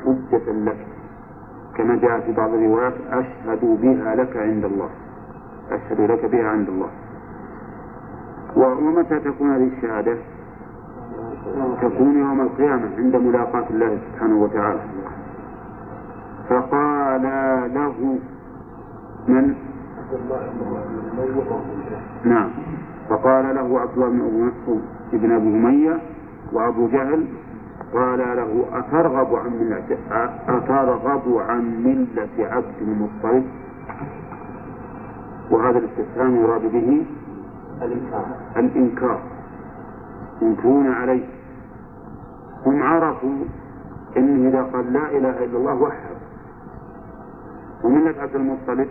[0.05, 0.87] حجة لك.
[1.77, 4.89] كما جاء في بعض الروايات أشهد بها لك عند الله.
[5.71, 6.91] أشهد لك بها عند الله.
[8.57, 10.17] ومتى تكون هذه الشهادة؟
[11.83, 14.81] تكون يوم القيامة عند ملاقاة الله سبحانه وتعالى.
[16.49, 17.23] فقال
[17.75, 18.19] له
[19.29, 19.55] من؟
[22.25, 22.51] نعم.
[23.09, 24.53] فقال له عبد الله بن
[25.13, 26.01] ابن أبي أمية
[26.53, 27.27] وأبو جهل
[27.95, 29.99] قال له أترغب عن ملة
[30.49, 33.45] أترغب عن ملة عبد المطلب؟
[35.51, 37.05] وهذا الاستفهام يراد به
[37.83, 38.27] الإنكار.
[38.57, 39.21] الإنكار.
[40.43, 41.25] ينكرون عليه.
[42.67, 43.45] هم عرفوا
[44.17, 46.17] أنه إذا قال لا إله إلا الله وحد
[47.85, 48.89] وملة عبد المطلب؟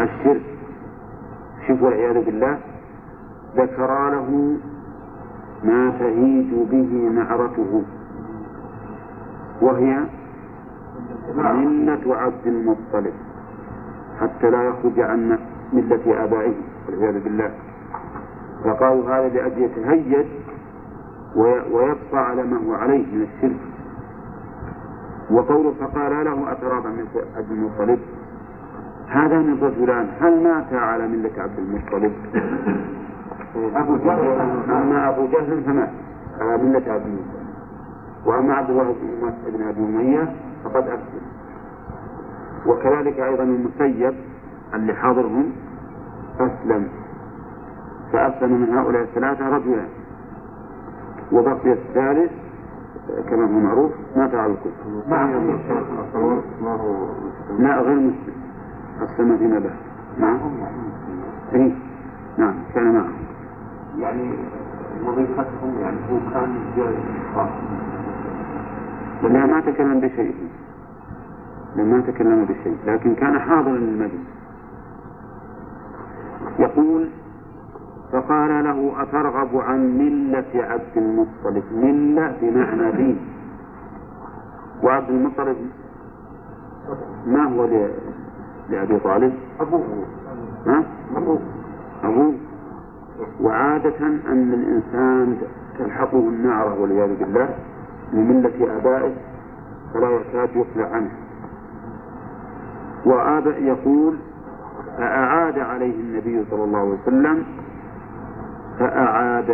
[0.00, 0.42] الشرك.
[1.66, 2.58] شوف والعياذ بالله
[3.56, 4.56] ذكر له
[5.64, 7.82] ما تهيج به نعرته
[9.62, 10.00] وهي
[11.36, 13.12] ملة عبد المطلب.
[14.20, 15.38] حتى لا يخرج عن
[15.72, 16.54] ملة آبائه
[16.88, 17.50] والعياذ بالله.
[18.64, 20.26] فقالوا هذا لأجل يتهيج
[21.72, 23.60] ويبقى على ما هو عليه من الشرك.
[25.30, 27.98] وقوله فقال له أتراب من عبد المطلب؟
[29.08, 32.12] هذا من رجلان هل مات على ملة عبد المطلب؟
[33.74, 34.40] أبو جهل
[34.70, 35.90] أما أبو جهل فمات
[36.40, 37.46] على ملة عبد المطلب
[38.26, 38.94] وأما عبد الله
[39.46, 40.32] بن أبي أمية
[40.64, 41.26] فقد أسلم.
[42.66, 44.14] وكذلك أيضا المسيب
[44.74, 45.52] اللي حاضرهم
[46.40, 46.88] أسلم.
[48.12, 49.88] فأسلم من هؤلاء الثلاثة رجلان
[51.32, 52.32] وبقي الثالث
[53.30, 55.10] كما هو معروف مات على الكفر
[57.58, 58.34] لا غير مسلم.
[59.02, 59.76] أسلم فيما بعد.
[60.18, 60.38] نعم؟
[61.54, 61.72] إيه.
[62.38, 63.08] نعم كان معه.
[63.98, 64.38] يعني
[65.04, 66.54] وظيفتهم يعني هو كان
[69.22, 70.34] لا ما تكلم بشيء.
[71.76, 72.76] لما تكلم بشيء.
[72.86, 74.26] لكن كان حاضرا للمجلس.
[76.58, 77.08] يقول
[78.12, 81.64] فقال له أترغب عن ملة عبد المطلب.
[81.72, 83.18] ملة بمعنى دين.
[84.82, 85.56] وعبد المطلب
[87.26, 87.66] ما هو
[88.70, 89.84] لأبي طالب؟ أبوه.
[90.66, 90.82] ها؟
[91.16, 91.38] أبوه.
[92.04, 92.34] أبوه.
[93.40, 95.36] وعادة أن الإنسان
[95.78, 97.48] تلحقه النعرة والعياذ بالله
[98.12, 99.12] لملة آبائه
[99.94, 101.10] فلا يكاد يقلع عنه
[103.06, 104.16] وآباء يقول
[104.98, 107.44] فأعاد عليه النبي صلى الله عليه وسلم
[108.78, 109.50] فأعاد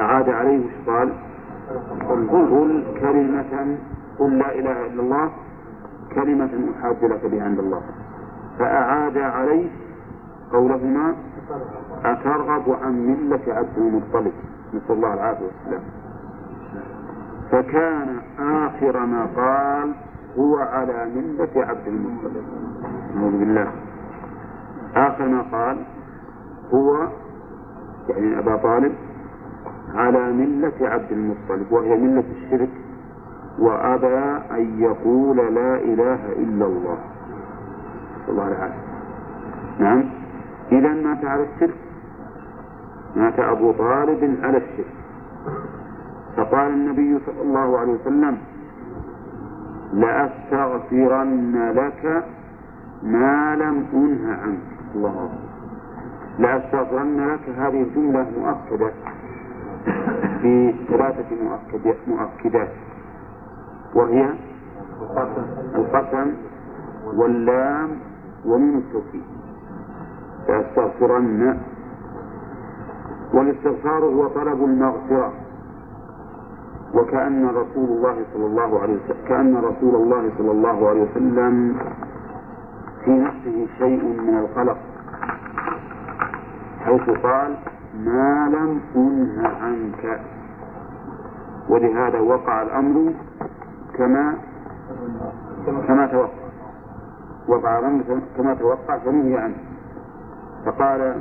[0.00, 1.12] أعاد عليه وش قال؟
[2.08, 3.76] قل كلمة
[4.18, 5.30] قل لا إله إلا الله
[6.14, 6.50] كلمة
[6.80, 7.82] أحاج لك بها عند الله
[8.58, 9.68] فأعاد عليه
[10.52, 11.14] قولهما
[12.04, 14.32] أترغب عن ملة عبد المطلب.
[14.74, 15.82] نسأل الله العافية والسلام.
[17.50, 19.94] فكان آخر ما قال
[20.38, 22.44] هو على ملة عبد المطلب.
[23.14, 23.70] نعوذ بالله.
[24.96, 25.76] آخر ما قال
[26.74, 27.08] هو
[28.08, 28.92] يعني أبا طالب
[29.94, 32.70] على ملة عبد المطلب وهي ملة الشرك
[33.58, 36.98] وأبى أن يقول لا إله إلا الله.
[38.22, 38.90] نسأل الله العافية.
[39.78, 40.19] نعم.
[40.72, 41.78] إذا مات على الشرك.
[43.16, 44.94] مات أبو طالب على الشرك.
[46.36, 48.38] فقال النبي صلى الله عليه وسلم
[49.92, 52.24] لأستغفرن لك
[53.02, 54.58] ما لم أنه عنك.
[54.94, 55.24] الله.
[55.24, 55.38] أكبر
[56.38, 57.48] لأستغفرن لك.
[57.58, 58.92] هذه الجملة مؤكدة.
[60.42, 61.36] في ثلاثة
[62.06, 62.68] مؤكدات.
[63.94, 64.34] وهي
[65.74, 66.32] القسم
[67.14, 67.90] واللام
[68.46, 69.39] ومن التوكيد.
[70.48, 71.60] لأستغفرن.
[73.34, 75.32] والاستغفار هو طلب المغفرة.
[76.94, 81.76] وكأن رسول الله صلى الله عليه وسلم كأن رسول الله صلى الله عليه وسلم
[83.04, 84.78] في نفسه شيء من القلق.
[86.80, 87.56] حيث قال
[87.94, 90.20] ما لم أنه عنك.
[91.68, 93.12] ولهذا وقع الأمر
[93.98, 94.34] كما
[95.66, 96.28] كما توقع.
[97.48, 98.02] وقع الأمر
[98.36, 99.69] كما توقع فنهي عنه.
[100.66, 101.16] فقال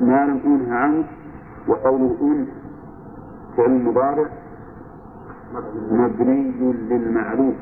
[0.00, 1.04] ما لم أنه عنه
[1.68, 2.46] وقوله أنه
[3.56, 4.26] فعل مضارع
[5.90, 6.52] مبني
[6.90, 7.54] للمعلوم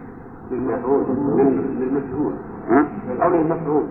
[0.51, 2.33] للمشهور
[2.69, 2.89] ها؟
[3.23, 3.85] أو للمفعول.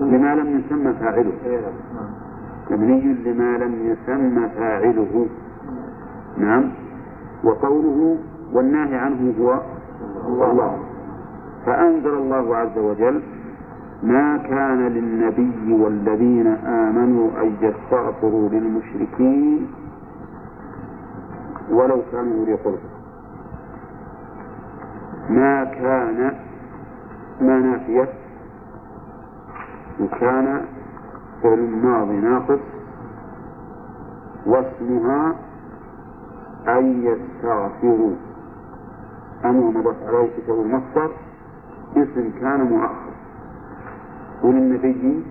[0.00, 1.32] لما لم يسمى فاعله.
[2.70, 5.26] مبني لما لم يسمى فاعله.
[6.38, 6.72] نعم.
[7.44, 8.18] وقوله
[8.52, 9.60] والناهي عنه هو
[10.50, 10.78] الله.
[11.66, 13.22] فأنزل الله عز وجل
[14.02, 19.70] ما كان للنبي والذين آمنوا أن يستغفروا للمشركين
[21.70, 22.78] ولو كانوا قربى.
[25.28, 26.34] ما كان
[27.40, 28.08] ما نافية
[30.00, 30.64] وكان
[31.42, 32.60] فعل ماضي ناقص
[34.46, 35.34] واسمها
[36.68, 38.14] أن يستغفروا.
[39.44, 41.10] أمر مضت عليه كتاب المصدر
[41.96, 43.09] اسم كان مؤخر.
[44.42, 45.24] وللنبي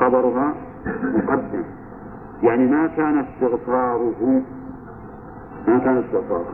[0.00, 0.54] خبرها
[1.02, 1.62] مقدم.
[2.42, 4.42] يعني ما كان استغفاره
[5.68, 6.52] ما كان استغفاره.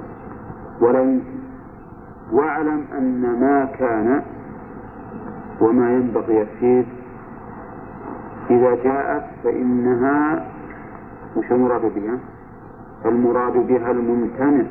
[0.81, 1.43] ولا يمكن.
[2.33, 4.23] واعلم أن ما كان
[5.61, 6.87] وما ينبغي يفيد
[8.51, 10.47] إذا جاءت فإنها
[11.37, 12.19] وش المراد بها؟
[13.07, 14.65] المراد بها الممتنع.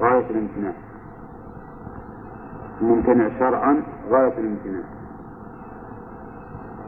[0.00, 0.72] غاية الامتناع.
[2.82, 4.84] الممتنع شرعا غاية الامتناع.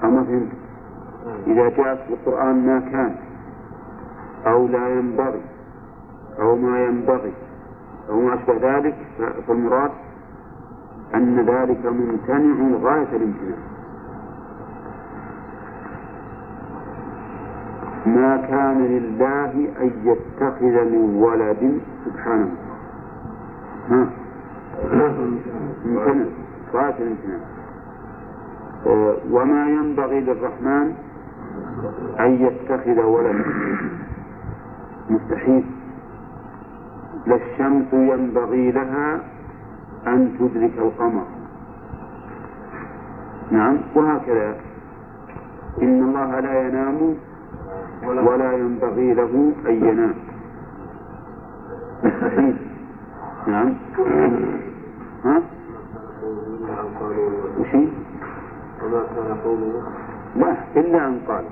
[0.05, 0.53] أما فهمت
[1.47, 3.15] إذا جاءت في القرآن ما كان
[4.47, 5.43] أو لا ينبغي
[6.41, 7.33] أو ما ينبغي
[8.09, 8.97] أو ما أشبه ذلك
[9.47, 9.91] فالمراد
[11.15, 13.59] أن ذلك ممتنع غاية الامتناع.
[18.07, 22.51] ما كان لله أن يتخذ من ولد سبحانه.
[23.91, 24.07] ها؟
[25.85, 26.25] ممتنع
[26.75, 27.41] غاية الامتناع
[29.31, 30.95] وما ينبغي للرحمن
[32.21, 33.45] أن يتخذ ولدا.
[35.11, 35.65] مستحيل.
[37.27, 39.21] لا الشمس ينبغي لها
[40.07, 41.27] أن تدرك القمر.
[43.51, 44.57] نعم وهكذا.
[45.83, 47.15] إن الله لا ينام
[48.05, 50.15] ولا ينبغي له أن ينام.
[52.05, 52.57] مستحيل.
[53.47, 53.75] نعم.
[55.25, 55.43] ها؟
[57.61, 57.89] وشي؟
[58.85, 59.83] وما كان قوله؟
[60.37, 61.45] لا إلا أن قال.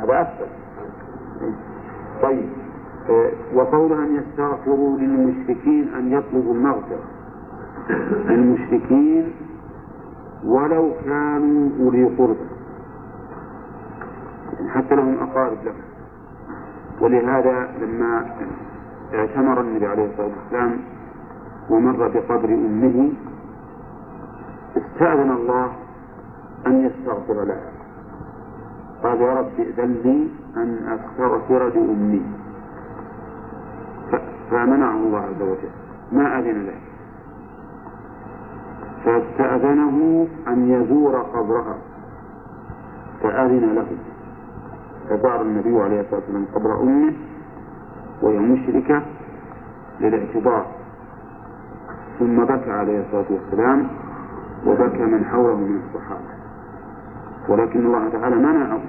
[0.00, 0.48] هذا أثبت
[2.22, 2.48] طيب
[3.10, 7.04] آه، وقوله أن يستغفروا للمشركين أن يطلبوا المغفرة.
[8.28, 9.32] للمشركين
[10.44, 12.46] ولو كانوا أولي قربى.
[14.68, 15.74] حتى لهم أقارب لهم.
[17.00, 18.26] ولهذا لما
[19.14, 20.76] اعتمر النبي عليه الصلاة والسلام
[21.70, 23.12] ومر بقبر أمه
[24.76, 25.72] استأذن الله
[26.66, 27.70] أن يستغفر لها
[29.02, 32.22] قال يا رب ائذن لي أن أستغفر لأمي.
[34.50, 35.70] فمنعه الله عز وجل.
[36.12, 36.78] ما أذن له.
[39.04, 41.76] فاستأذنه أن يزور قبرها.
[43.22, 43.86] فأذن له.
[45.08, 47.12] فزار النبي عليه الصلاة والسلام قبر أمه
[48.22, 49.02] وهي مشركة
[50.00, 50.66] للاعتبار
[52.18, 53.86] ثم بكى عليه الصلاة والسلام
[54.66, 56.36] وبكى من حوله من الصحابة.
[57.48, 58.80] ولكن الله تعالى منعه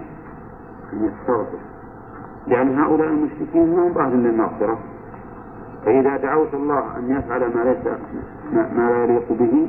[0.93, 1.57] أن يستغفر
[2.47, 4.79] لأن هؤلاء المشركين ما هم أهل للمغفرة
[5.85, 7.87] فإذا دعوت الله أن يفعل ما ليس
[8.53, 9.67] ما لا يليق به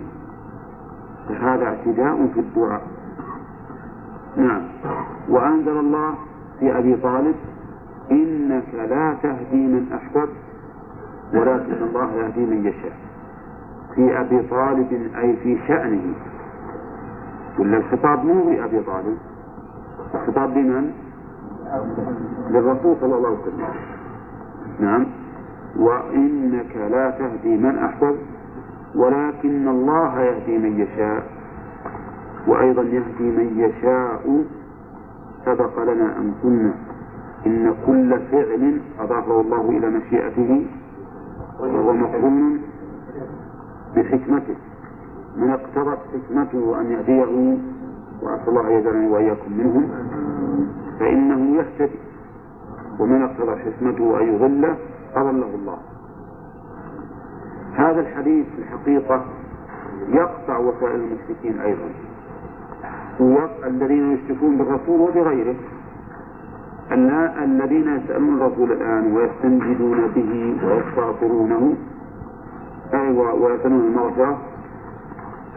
[1.29, 2.83] فهذا اعتداء في الدعاء.
[4.37, 4.63] نعم.
[5.29, 6.15] وأنزل الله
[6.61, 7.35] في أبي طالب
[8.11, 10.37] إنك لا تهدي من أحببت
[11.35, 13.08] ولكن الله يهدي من يشاء.
[13.95, 16.15] في أبي طالب أي في شأنه.
[17.59, 19.19] ولا الخطاب مو لأبي طالب؟
[20.15, 20.93] الخطاب لمن؟
[22.51, 23.65] للرسول صلى الله عليه وسلم.
[24.81, 25.07] نعم.
[25.77, 28.19] وإنك لا تهدي من أحببت
[28.95, 31.23] ولكن الله يهدي من يشاء.
[32.47, 34.45] وأيضا يهدي من يشاء.
[35.45, 36.73] سبق لنا أن قلنا
[37.47, 40.67] إن كل فعل أضافه الله إلى مشيئته
[41.61, 42.61] وهو مقرون
[43.99, 44.57] بحكمته
[45.37, 47.59] من اقتضت حكمته أن يهديه
[48.23, 49.89] وأسأل الله أن يجعلني وإياكم منهم
[51.01, 51.99] فإنه يهتدي.
[52.99, 54.77] ومن اقتضى حكمته أن يضله
[55.17, 55.79] أضله الله.
[57.75, 59.25] هذا الحديث في الحقيقة
[60.09, 61.89] يقطع وسائل المشركين أيضا.
[63.67, 65.57] الذين يشركون بالرسول وبغيره.
[67.45, 71.77] الذين يسألون الرسول الآن ويستنجدون به ويستغفرونه
[72.95, 74.39] أي ويسألون المغفرة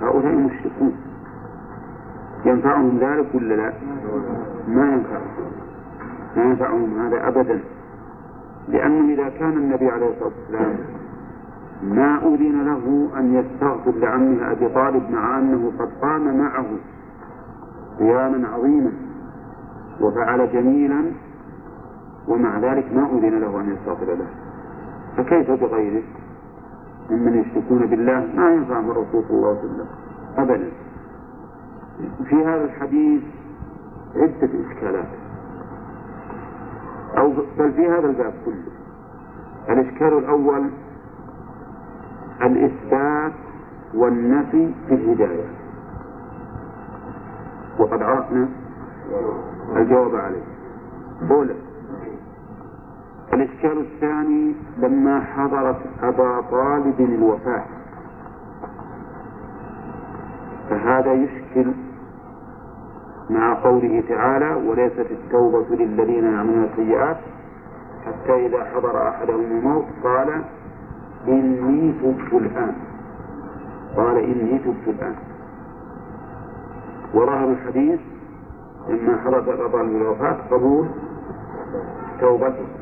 [0.02, 0.96] هؤلاء مشركون.
[2.46, 3.74] ينفعهم ذلك ولا لا؟
[4.68, 5.52] ما ينفعهم.
[6.38, 7.60] ما ينفعهم هذا أبدا.
[8.68, 10.76] لأنه إذا كان النبي عليه الصلاة والسلام
[11.84, 16.66] ما أذن له أن يستغفر لعمه أبي طالب مع أنه قد قام معه
[18.00, 18.92] قياما عظيما
[20.02, 21.04] وفعل جميلا
[22.28, 24.28] ومع ذلك ما أذن له أن يستغفر له.
[25.18, 26.04] فكيف بغيره؟
[27.10, 29.88] ممن يشركون بالله ما ينفعهم الرسول صلى الله عليه وسلم.
[30.38, 30.72] أبدا.
[32.26, 33.22] في هذا الحديث
[34.16, 35.08] عدة إشكالات.
[37.18, 38.72] أو بل في هذا الباب كله.
[39.70, 40.70] الإشكال الأول
[42.42, 43.34] الإثبات
[43.94, 45.50] والنفي في الهداية.
[47.80, 48.48] وقد عرفنا
[49.76, 50.44] الجواب عليه.
[51.32, 51.56] أولا.
[53.34, 57.64] الإشكال الثاني لما حضرت أبا طالب الوفاة
[60.70, 61.72] فهذا يشكل
[63.30, 67.18] مع قوله تعالى وليست التوبة للذين يعملون السيئات
[68.06, 70.42] حتى إذا حضر أحدهم الموت قال
[71.28, 72.76] إني تبت الآن
[73.98, 75.16] قال إني تبت الآن
[77.14, 78.00] وظاهر الحديث
[78.90, 80.88] لما حضرت أبا من الوفاة قبول
[82.20, 82.81] توبته.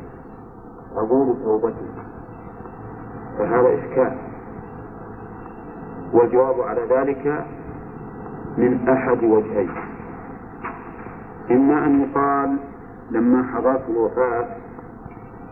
[0.96, 1.86] قبول توبته
[3.38, 4.16] فهذا إشكال.
[6.12, 7.44] والجواب على ذلك
[8.58, 9.70] من أحد وجهين.
[11.50, 12.56] إما أن يقال
[13.10, 14.46] لما حضرت الوفاة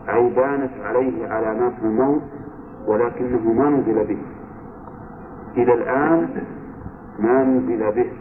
[0.09, 2.21] أي بانت عليه علامات الموت
[2.87, 4.21] ولكنه ما نزل به.
[5.57, 6.43] إلى الآن
[7.19, 8.11] ما نزل به.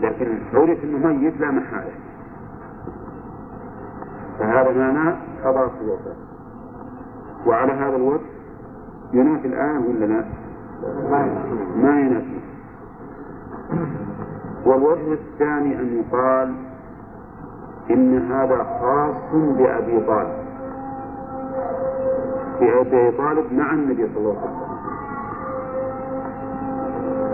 [0.00, 2.05] لكن عرف أنه ميت لا محالة.
[4.38, 6.16] فهذا معنى حضرت الوفاة
[7.46, 8.20] وعلى هذا الوجه
[9.12, 10.24] ينافي الآن ولا لا؟
[11.76, 12.36] ما ينافي.
[14.66, 16.54] والوجه الثاني أن يقال
[17.90, 20.36] إن هذا خاص بأبي طالب.
[22.60, 24.66] بأبي طالب مع النبي صلى الله عليه وسلم.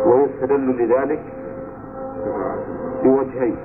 [0.07, 1.23] ويستدل لذلك
[3.05, 3.57] بوجهين.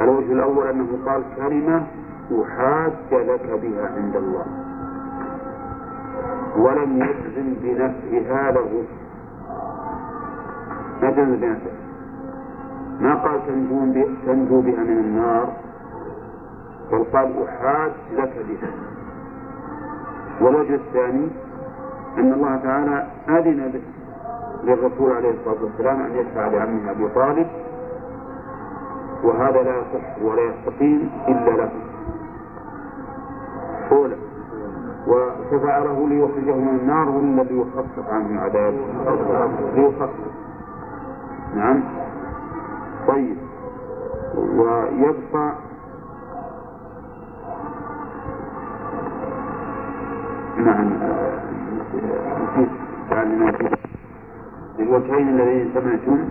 [0.00, 1.86] الوجه الأول أنه قال كلمة
[2.42, 4.46] أحاج لك بها عند الله.
[6.56, 8.84] ولم يجزم بنفسها له.
[11.02, 11.72] ما جزم بنفسه؟
[13.00, 13.40] ما قال
[14.26, 15.52] تنجو بها من النار؟
[16.92, 18.70] بل قال أحاج لك بها.
[20.40, 21.28] والوجه الثاني
[22.18, 23.80] أن الله تعالى أذن
[24.64, 27.46] للرسول عليه الصلاة والسلام أن يدفع لعمه أبي طالب
[29.24, 31.70] وهذا لا يصح ولا يستقيم إلا له.
[33.92, 34.16] أولا
[35.52, 38.74] وفعله ليخرجه من النار ولا ليخفف عنه العذاب؟
[39.74, 40.10] ليخفف
[41.54, 41.80] نعم.
[43.08, 43.36] طيب.
[44.36, 45.52] ويبقى
[50.56, 50.90] نعم.
[53.10, 53.52] تعلمنا
[54.78, 56.28] الوجهين الذين سمعتم.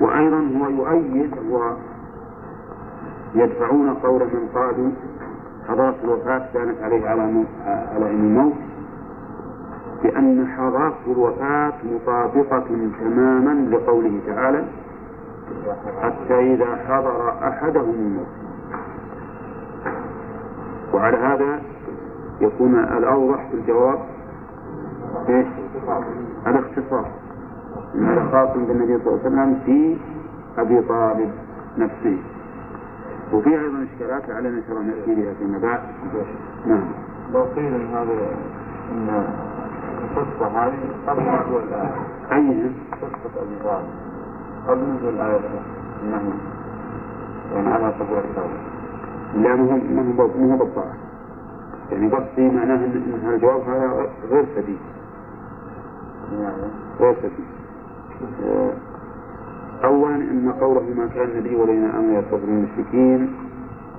[0.00, 1.30] وأيضا هو يؤيد
[3.34, 4.90] ويدفعون قول من قالوا
[5.68, 7.44] حضارة الوفاة كانت عليه على
[7.94, 8.52] على الموت
[10.02, 12.64] بأن حضارة الوفاة مطابقة
[13.00, 14.64] تماما لقوله تعالى
[16.02, 18.26] حتى إذا حضر أحدهم الموت
[20.94, 21.60] وعلى هذا
[22.40, 23.98] يكون الأوضح في الجواب؟
[26.46, 27.08] الاختصار
[28.32, 29.96] خاص بالنبي صلى الله عليه وسلم في
[30.58, 31.30] أبي طالب
[31.78, 32.18] نفسه.
[33.32, 35.80] وفي أيضا إشكالات لعلنا إن شاء الله نأتي بها فيما بعد
[36.66, 36.84] نعم.
[37.34, 38.12] لو قيل إن هذا
[38.92, 39.24] إن
[40.04, 41.94] القصة هذه قبل نزول الآية.
[42.32, 42.70] أي
[43.02, 43.88] قصة أبي طالب.
[44.68, 45.40] قبل نزول الآية.
[46.02, 46.32] إنه
[47.54, 48.58] يعني على قبول التوبة
[49.34, 49.76] لا هو
[50.36, 50.94] ما هو بالطاعة.
[51.92, 54.78] يعني قصدي معناه هذا الجواب هذا غير سديد.
[56.40, 56.62] يعني
[57.00, 57.57] غير سديد.
[59.84, 63.34] اولا إن قوله ما كان لي ولينا أمر يصبر المشركين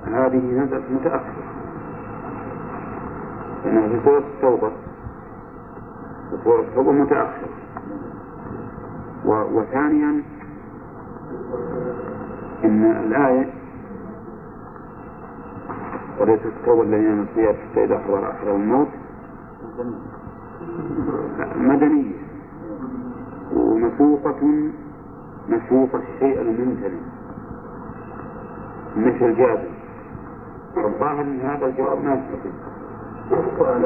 [0.06, 1.44] هذه نزلت متأخرة.
[3.64, 4.70] لانها في سوره التوبة.
[6.32, 7.48] وسوره التوبة متأخرة.
[9.24, 10.22] و- وثانيا
[12.64, 13.50] إن الآية
[16.20, 18.88] وليس التوبة الذين السيئات حتى إذا حضر أحدهم الموت
[21.56, 22.12] مدنية.
[23.56, 24.40] ومسوقة
[25.48, 27.00] مسوق الشيء الممتنع
[28.96, 29.68] مثل الجابر.
[30.76, 32.52] الظاهر إن هذا الجواب ما يستقيم
[33.58, 33.84] قال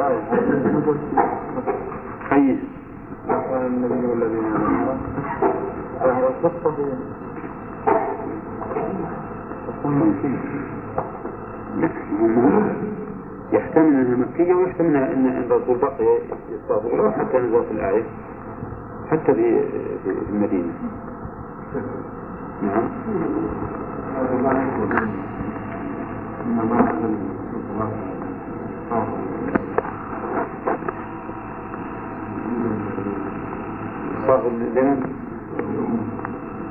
[3.67, 3.95] النبي
[13.53, 16.19] يحتمل انها مكية ويحتمل ان الرسول بقي
[16.53, 18.03] يستغفر حتى نزلت الآية.
[19.11, 19.63] حتى في
[20.05, 20.73] في المدينة
[22.63, 22.89] نعم.
[34.27, 35.01] صاحب لمن؟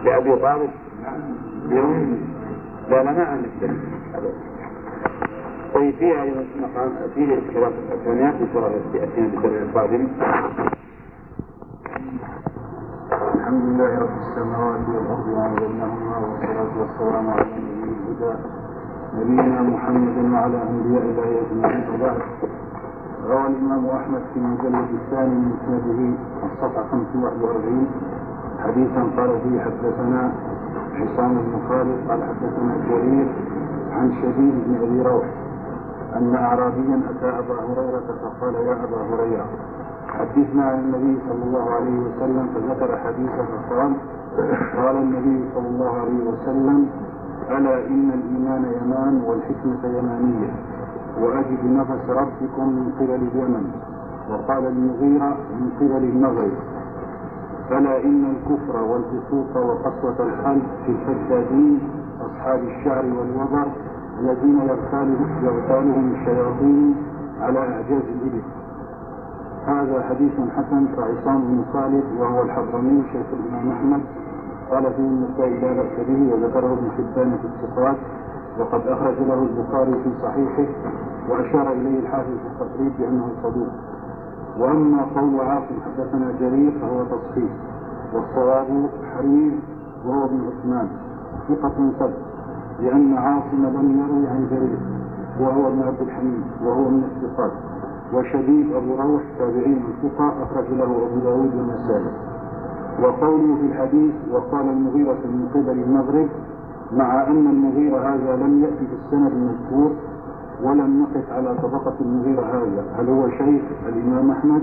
[0.06, 0.70] لأبي طالب؟
[1.70, 2.18] يوم
[2.90, 3.50] لا لا ما عندك
[5.74, 6.26] طيب فيها
[6.62, 10.08] مقام فيه خلاف الثانيات إن شاء الله يأتينا بالدرس القادم
[11.94, 15.46] الحمد لله رب السماوات والأرض وما
[16.26, 18.34] والصلاة والسلام على نبي الهدى
[19.18, 21.84] نبينا محمد وعلى أنبياء الله أجمعين.
[21.94, 22.18] وبعد
[23.30, 26.00] روى الإمام أحمد في المجلد الثاني من مسنده
[26.46, 27.88] الصفحة 541
[28.64, 30.32] حديثا قال فيه حدثنا
[30.96, 33.28] عصام بن خالد قال حدثنا جرير
[33.92, 35.26] عن شديد بن أبي روح.
[36.18, 39.46] أن أعرابيا أتى أبا هريرة فقال يا أبا هريرة
[40.08, 43.94] حدثنا عن النبي صلى الله عليه وسلم فذكر حديثه فقال
[44.78, 46.90] قال النبي صلى الله عليه وسلم
[47.52, 50.54] ألا إن الإيمان يمان والحكمة يمانية
[51.22, 53.72] وأجد نفس ربكم من قبل اليمن
[54.30, 56.52] وقال المغيرة من قبل المغرب
[57.72, 61.80] ألا إن الكفر والفسوق وقسوة القلب في الحدادين
[62.22, 63.68] أصحاب الشعر والوبر
[64.20, 64.60] الذين
[65.44, 66.96] يغتالهم الشياطين
[67.42, 68.42] على إعجاز الإبل.
[69.66, 74.02] هذا حديث حسن كعصام بن خالد وهو الحضرمي شيخ الإمام أحمد.
[74.72, 77.96] قال فيه النسائي لا بأس به وذكره ابن حبان في الثقات
[78.60, 80.72] وقد أخرج له البخاري في صحيحه
[81.30, 83.68] وأشار إليه الحافظ في التقريب بأنه صدوق.
[84.60, 87.52] وأما قول عاصم حدثنا جرير فهو تصحيح.
[88.14, 89.60] والصواب حرير
[90.06, 90.88] وهو ابن عثمان.
[91.50, 92.33] ثقة ثبت
[92.80, 94.78] لأن عاصم لم يروي عن جرير
[95.40, 97.52] وهو ابن عبد الحميد وهو من الثقات.
[98.14, 102.12] وشديد أبو روح تابعين الثقة أخرج له أبو داود والنسائي
[103.04, 106.30] وقوله في الحديث وقال المغيرة من قبل المغرب
[106.92, 109.92] مع أن المغيرة هذا لم يأتي في السند المذكور
[110.64, 112.84] ولم نقف على طبقة المغيرة هذا.
[112.98, 114.62] هل هو شيخ الإمام أحمد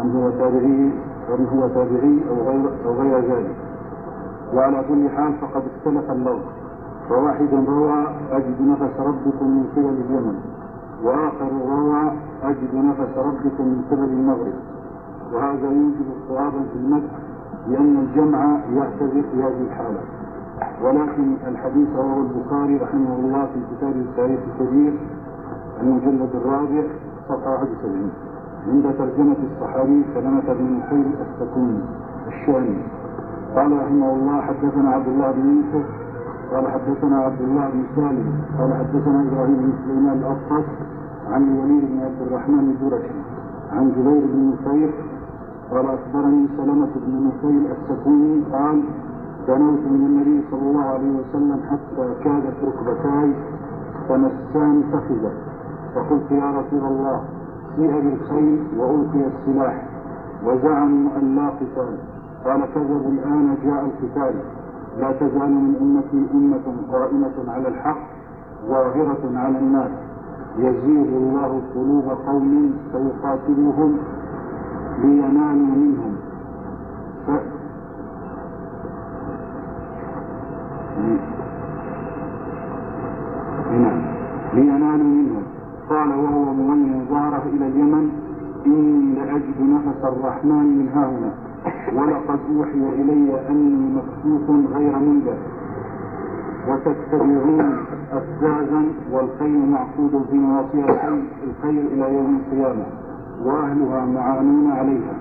[0.00, 0.92] أم هو تابعي
[1.34, 3.56] أم هو تابعي أو غير أو غير ذلك؟
[4.54, 6.42] وعلى كل حال فقد اختلف اللفظ.
[7.08, 10.34] فواحد روى أجد نفس ربكم من قبل اليمن
[11.04, 12.12] وآخر روى
[12.42, 14.54] أجد نفس ربكم من قبل المغرب.
[15.32, 17.10] وهذا يوجب اضطرابا في المدح
[17.68, 20.00] لأن الجمع يعتذر في هذه الحالة.
[20.82, 24.98] ولكن الحديث رواه البخاري رحمه الله في كتاب التاريخ الكبير
[25.80, 26.82] المجلد الرابع
[27.28, 28.10] صفحة 71
[28.68, 31.80] عند ترجمة الصحابي سلمة بن نفيل السكوني
[32.26, 32.82] الشامي.
[33.56, 35.86] قال رحمه الله حدثنا عبد الله بن يوسف
[36.52, 40.64] قال حدثنا عبد الله بن سالم قال حدثنا إبراهيم بن سليمان الاصفر
[41.32, 43.14] عن الوليد بن عبد الرحمن الجرشي
[43.72, 44.90] عن جبير بن نفير
[45.70, 48.82] قال أخبرني سلمة بن نفيل السكوني قال
[49.48, 53.34] دنوت من النبي صلى الله عليه وسلم حتى كادت ركبتاي
[54.08, 55.32] تمسان فخذا
[55.94, 57.20] فقلت يا رسول الله
[57.76, 59.88] جيء بالخيل وألقي السلاح
[60.44, 61.96] وزعموا أن لا قتال.
[62.44, 64.34] قال كذبوا الآن جاء القتال.
[64.98, 67.98] لا تزال من أمتي أمة قائمة على الحق
[68.68, 69.90] ظاهرة على الناس.
[70.58, 73.96] يزيغ الله قلوب قوم فيقاتلهم
[75.02, 76.16] لينالوا منهم.
[77.26, 77.30] ف...
[83.70, 84.02] نعم.
[84.54, 85.42] لينالوا منهم.
[85.90, 88.10] قال وهو مولي ظهره إلى اليمن
[88.66, 91.47] اني لأجد نفس الرحمن من هاهنا.
[91.96, 95.38] ولقد أوحي إلي أني مكفوف غير منذر.
[96.68, 97.76] وتتبعون
[98.12, 98.82] افزازا
[99.12, 100.84] والخيل معقود في نواصي
[101.44, 102.86] الخيل إلى يوم القيامة
[103.44, 105.14] وأهلها معانون عليها.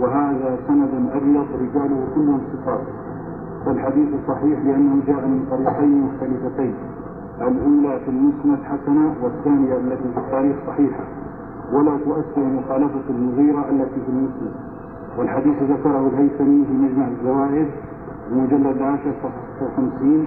[0.00, 2.80] وهذا سند أبيض رجاله كلهم ثقات.
[3.66, 6.74] فالحديث صحيح لأنه جاء من طريقين مختلفتين
[7.40, 11.04] الأولى في المسند حسنة والثانية التي في التاريخ صحيحة.
[11.72, 14.52] ولا تؤثر مخالفة المغيرة التي في المسند.
[15.18, 17.68] والحديث ذكره الهيثمي في مجمع الزوائد
[18.32, 20.26] المجلد العاشر صفحة 50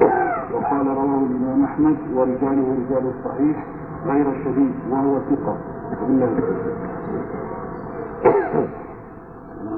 [0.54, 3.66] وقال رواه الإمام أحمد ورجاله رجال الصحيح
[4.06, 5.58] غير شديد وهو ثقة.
[6.08, 6.30] بالله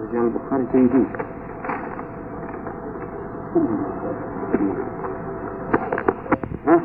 [0.10, 1.08] رجال البخاري جيدين
[6.68, 6.82] ها؟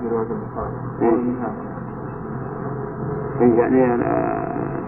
[0.00, 0.72] في رواية البخاري.
[1.02, 1.12] إيه.
[3.40, 4.80] إيه يعني آه،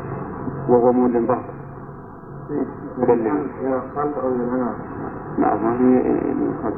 [0.68, 1.53] وهو مولد ظهر
[2.50, 4.74] أو إلى الأمام
[5.38, 6.00] نعم ما هي
[6.32, 6.74] الخلف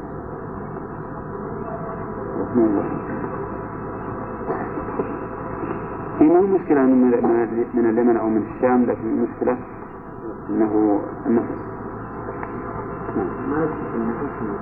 [6.18, 9.56] في مو مشكلة من من من اليمن أو من الشام؟ لكن المشكلة
[10.50, 11.46] أنه النفس.
[13.48, 14.54] ما يصلح النفس من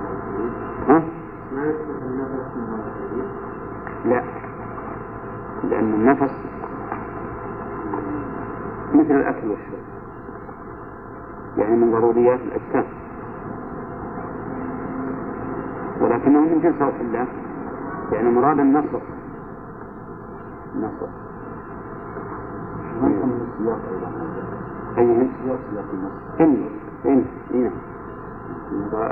[0.87, 1.03] ها؟
[1.55, 1.63] ما
[2.05, 4.23] النفس من لا.
[5.69, 6.33] لأن النفس
[8.93, 9.94] مثل الأكل والشرب.
[11.57, 12.85] يعني من ضروريات الأجسام
[16.01, 17.27] ولكنه من جنس روح الله
[18.11, 18.99] يعني مراد النصر.
[20.75, 21.07] النصر.
[23.01, 24.11] من السياق أيضا
[24.97, 26.65] أي سياق سياق النص إن
[27.05, 27.71] إن إن.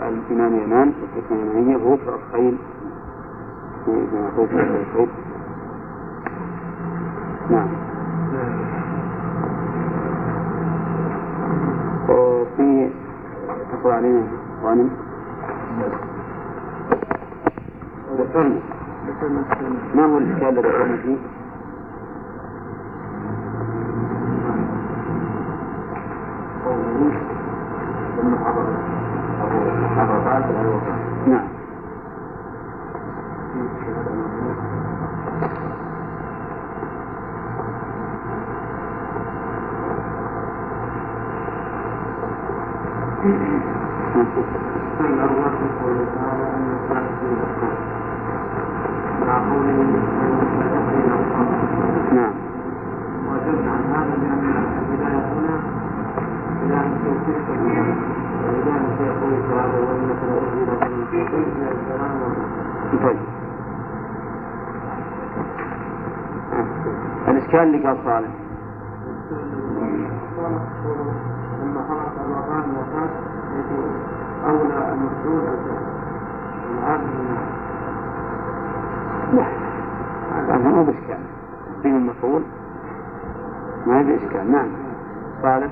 [0.09, 2.57] الإمام يمان والحكمة غفر الخيل
[3.85, 4.29] في في
[4.95, 5.09] الخيل
[7.49, 7.67] نعم.
[12.09, 12.89] وفي
[13.71, 14.23] تقرأ علينا
[14.63, 14.89] غانم
[18.17, 18.59] ذكرنا
[19.95, 21.17] ما هو الإشكال الذي ذكرنا فيه؟
[31.25, 31.37] ثم
[52.13, 52.33] نعم
[53.27, 54.45] وأجبنا عن هذا بأن
[54.79, 55.57] البداية هنا
[56.63, 57.97] بداية توفيق الإيمان
[58.43, 62.13] وبداية في قوله تعالى وإنك لأجل توفيق من الكلام
[63.03, 63.19] طيب
[67.27, 68.29] الإشكال اللي قال صالح.
[74.45, 75.41] أولى المسؤول
[76.79, 77.07] العبد
[80.47, 81.19] من هذا مو بإشكال.
[81.81, 82.41] فيه المفعول؟
[83.87, 84.51] ما هي بإشكال.
[84.51, 84.67] نعم.
[85.41, 85.71] صالح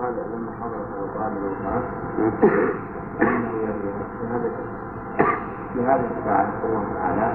[0.00, 0.50] قال لما
[1.36, 1.82] الوفاة
[2.18, 2.32] نعم.
[3.22, 3.96] أنه يرجع
[5.72, 7.32] في هذا في الساعة الله تعالى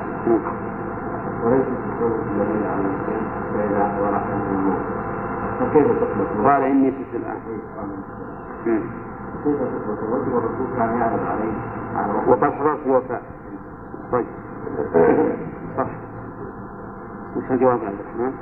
[1.46, 4.82] وليس في النبي عليه الصلاة والسلام فإذا حضر أحدهم الموت
[5.60, 7.40] فكيف تثبت قال إني في الآن
[11.96, 13.22] على حضرت الوفاة
[14.12, 14.26] طيب.
[15.78, 15.88] صح.
[17.36, 18.34] وش الجواب عبد الرحمن؟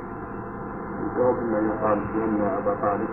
[1.02, 3.08] الجواب أن يقال بأن أبا طالب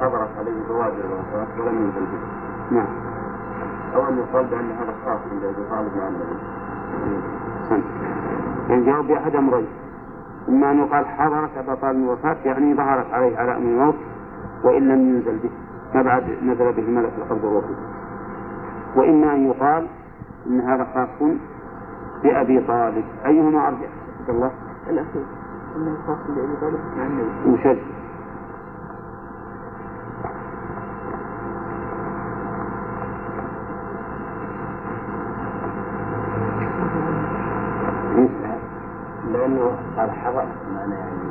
[0.00, 2.20] حضرت عليه بوادر الوفاة ولم ينزل به.
[2.76, 2.86] نعم.
[3.94, 6.38] أو أن يقال بأن هذا خاص عند أبي طالب مع النبي.
[7.62, 7.84] أحسنت
[8.70, 9.68] الجواب بأحد أمرين.
[10.48, 13.96] إما أن يقال حضرت أبا طالب الوفاة يعني ظهرت عليه علامة الموت
[14.64, 15.50] وإن لم ينزل به.
[15.94, 17.74] ما بعد نزل به ملك القبض الروحي
[18.96, 19.86] وإما أن يقال
[20.46, 21.28] إن هذا خاص
[22.22, 23.04] بأبي طالب.
[23.26, 23.88] أيهما أرجح؟
[24.20, 24.50] عبد الله.
[24.90, 25.24] الأخير.
[25.76, 26.80] أنه خاص بأبي طالب.
[26.96, 27.78] مع النبي وشد
[39.32, 40.46] لأنه قال حضر.
[40.74, 41.28] معنى يعني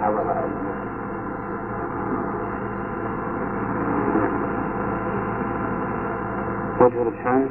[0.00, 0.37] حضر.
[6.88, 7.48] وجه الحامل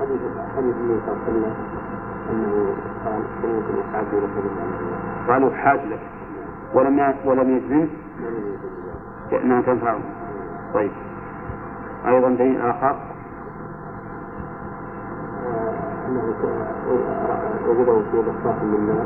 [0.00, 0.20] حديث
[0.56, 1.54] حديث النبي صلى الله عليه وسلم
[2.30, 2.74] أنه
[3.04, 6.00] قال الإسعاف في رسول الله قالوا حاج لك.
[6.74, 7.88] ولم ولم يجزم؟
[9.30, 9.98] بأنها تنفعه
[10.74, 10.90] طيب.
[12.06, 12.96] أيضا دليل آخر؟
[16.08, 16.22] أنه
[17.68, 18.16] وجده في
[18.62, 18.96] من من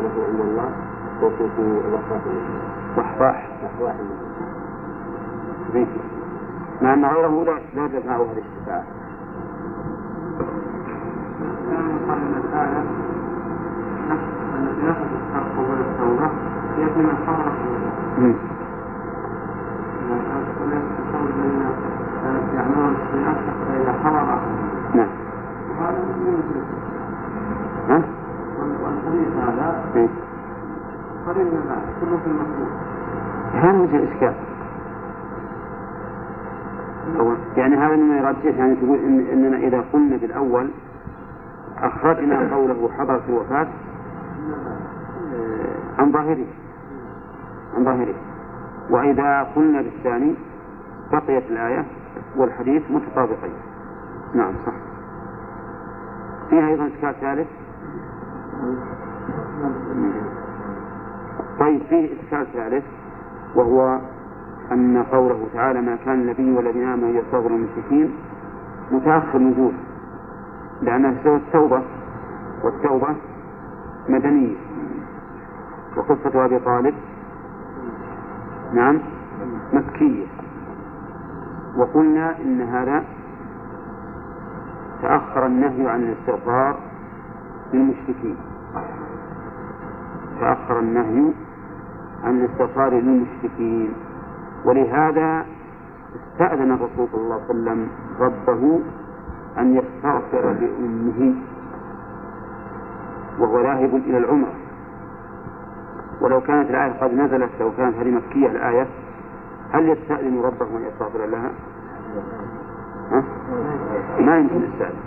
[0.00, 0.70] له عند الله.
[1.22, 1.62] وفي في
[2.96, 3.36] من
[5.74, 5.86] به
[6.82, 8.84] مع أن غيره لا لا تنفعه هذه الشفاعة.
[24.94, 25.08] نعم.
[27.88, 28.02] ها؟
[28.82, 29.84] والحديث هذا
[32.00, 32.30] كله في
[33.58, 34.34] هذا وجه الإشكال.
[37.56, 40.70] يعني هذا مما يرجح يعني تقول إن إننا إذا قلنا بالأول
[41.78, 43.66] أخرجنا قوله حضرت الوفاة
[45.32, 46.46] آه، عن ظاهره.
[47.76, 48.14] عن ظاهره.
[48.90, 50.34] وإذا قلنا بالثاني
[51.12, 51.86] بقيت الآية
[52.36, 53.54] والحديث متطابقين.
[54.34, 54.72] نعم صح.
[56.50, 57.48] فيها أيضا إشكال ثالث.
[61.60, 62.84] طيب فيه إشكال ثالث
[63.54, 63.98] وهو
[64.72, 68.14] أن قوله تعالى ما كان النبي والذين آمنوا يستغفروا المشركين
[68.92, 69.72] متأخر نزول
[70.82, 71.82] لأنها سوى التوبة
[72.64, 73.16] والتوبة
[74.08, 74.56] مدنية.
[75.96, 76.94] وقصة أبي طالب
[78.72, 78.98] نعم
[79.72, 80.26] مكية.
[81.76, 83.04] وقلنا إن هذا
[85.02, 86.78] تأخر النهي عن الاستغفار
[87.72, 88.36] للمشركين.
[90.40, 91.32] تأخر النهي
[92.24, 93.92] عن الاستغفار للمشركين
[94.64, 95.46] ولهذا
[96.16, 97.88] استأذن الرسول صلى الله عليه وسلم
[98.20, 98.80] ربه
[99.58, 101.34] أن يستغفر لأمه
[103.38, 104.54] وهو ذاهب إلى العمرة
[106.20, 108.86] ولو كانت الآية قد نزلت لو كانت هذه مكية الآية
[109.72, 111.50] هل يستأذن ربه أن يستغفر لها؟
[113.10, 113.24] ها؟
[114.20, 115.00] ما يمكن يستأذن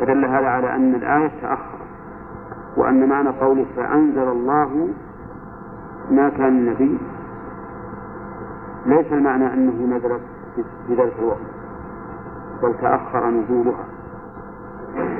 [0.00, 1.89] فدل هذا على أن الآية تأخرت
[2.76, 4.88] وأن معنى قوله فأنزل الله
[6.10, 6.98] ما كان النبي
[8.86, 10.20] ليس المعنى أنه نزلت
[10.86, 11.50] في ذلك الوقت
[12.62, 13.84] بل تأخر نزولها.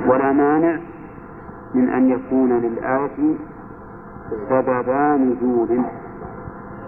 [0.07, 0.79] ولا مانع
[1.73, 3.35] من أن يكون للآية
[4.49, 5.81] سببا نزول.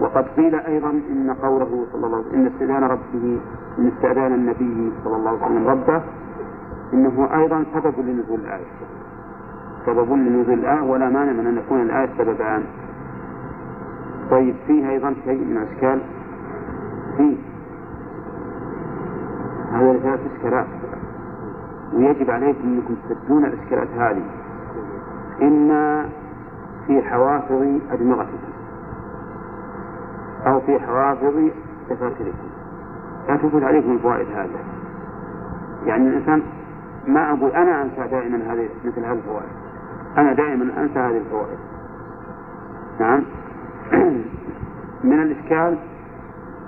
[0.00, 3.38] وقد قيل أيضا إن قوله صلى الله عليه وسلم إن استئذان ربه
[3.78, 6.02] إن استئذان النبي صلى الله عليه وسلم ربه
[6.92, 8.64] إنه أيضا سبب لنزول الآية.
[9.86, 12.64] سبب لنزول الآية ولا مانع من أن يكون الآية سببان
[14.30, 16.00] طيب فيه أيضا شيء من الأشكال
[17.16, 17.36] فيه.
[19.72, 20.66] هذه ثلاث إشكالات
[21.94, 24.22] ويجب عليكم أنكم تسدون الإشكالات هذه.
[25.42, 26.08] إما
[26.86, 28.54] في حوافظ أدمغتكم.
[30.46, 31.34] أو في حوافظ
[31.90, 32.48] دفاتركم
[33.28, 34.64] لا تفوت عليكم الفوائد هذه.
[35.86, 36.42] يعني الإنسان
[37.06, 39.63] ما أقول أنا أنسى دائما هذه مثل هذه الفوائد.
[40.18, 41.58] أنا دائما أنسى هذه الفوائد.
[43.00, 43.22] نعم.
[45.10, 45.78] من الإشكال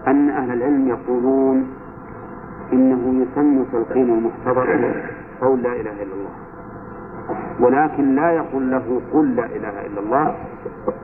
[0.06, 1.66] أن أهل العلم يقولون
[2.73, 4.94] إنه يسمى تلقين المحتضر
[5.40, 6.31] قول لا إله إلا الله
[7.60, 10.35] ولكن لا يقول له قل لا إله إلا الله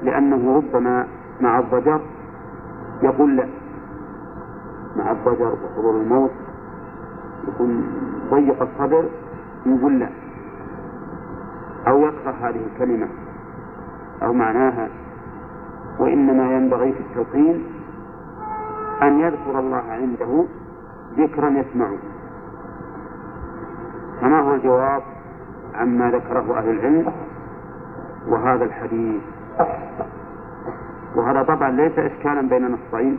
[0.03, 1.07] لأنه ربما
[1.41, 2.01] مع الضجر
[3.03, 3.47] يقول لا.
[4.97, 6.31] مع الضجر وحضور الموت
[7.49, 7.85] يكون
[8.31, 9.05] ضيق الصدر
[9.67, 10.09] يقول لا.
[11.89, 13.09] أو يكره هذه الكلمة
[14.23, 14.89] أو معناها
[15.99, 17.65] وإنما ينبغي في التلقين
[19.03, 20.45] أن يذكر الله عنده
[21.17, 21.99] ذكرا يسمعه.
[24.21, 25.03] فما هو الجواب
[25.75, 27.13] عما ذكره أهل العلم؟
[28.29, 29.23] وهذا الحديث.
[31.17, 33.19] وهذا طبعا ليس إشكالا بين نصين.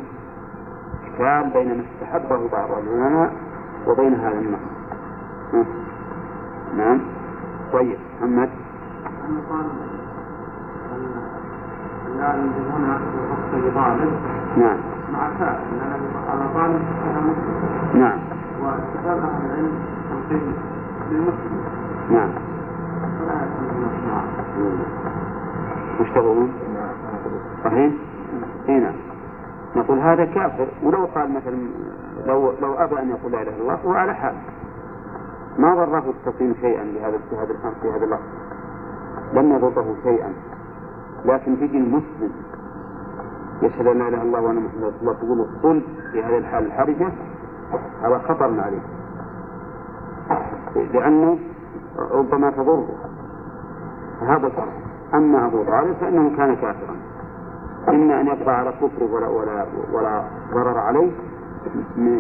[1.03, 3.34] إشكال بين ما استحبه بعض العلماء
[3.88, 4.60] وبين هذا النص
[6.77, 7.02] نعم.
[7.74, 8.50] طيب محمد؟
[14.58, 14.78] نعم.
[15.14, 15.58] مع كاف
[16.30, 16.82] على طالب
[17.95, 18.20] نعم.
[18.62, 19.72] واتفاق أهل العلم
[21.12, 21.64] للمسلم
[22.10, 22.30] نعم.
[23.20, 23.36] فلا
[26.02, 26.54] وش تقولون؟
[27.64, 27.91] صحيح؟
[28.70, 28.94] اي نعم.
[29.76, 30.68] نقول هذا كافر.
[30.84, 31.58] ولو قال مثلا
[32.26, 34.34] لو لو أبى أن يقول لا إله إلا الله هو على حال.
[35.58, 38.24] ما ضره التقييم شيئا بهذا في هذا في هذا اللفظ.
[39.34, 40.34] لم يضره شيئا.
[41.26, 42.32] لكن تجي المسلم
[43.62, 45.82] يشهد أن لا إله إلا الله وأن محمد رسول الله تقول قل
[46.12, 47.10] في هذه الحال الحرجة
[48.04, 48.82] هذا خطر عليه
[50.94, 51.38] لأنه
[52.12, 52.88] ربما تضره.
[54.22, 54.74] هذا الفرق
[55.14, 56.96] أما أبو طالب فإنه كان كافرا.
[57.90, 60.24] إما أن يبقى على كفره ولا ولا ولا
[60.54, 61.12] ضرر عليه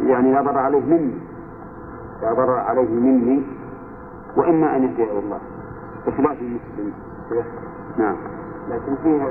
[0.07, 1.13] يعني لا ضرر عليه مني
[2.23, 3.43] لا ضرر عليه مني
[4.37, 5.39] وإما أن يهديه الله.
[6.07, 6.93] بخلاف المسلم.
[7.97, 8.15] نعم.
[8.69, 9.23] لكن فيه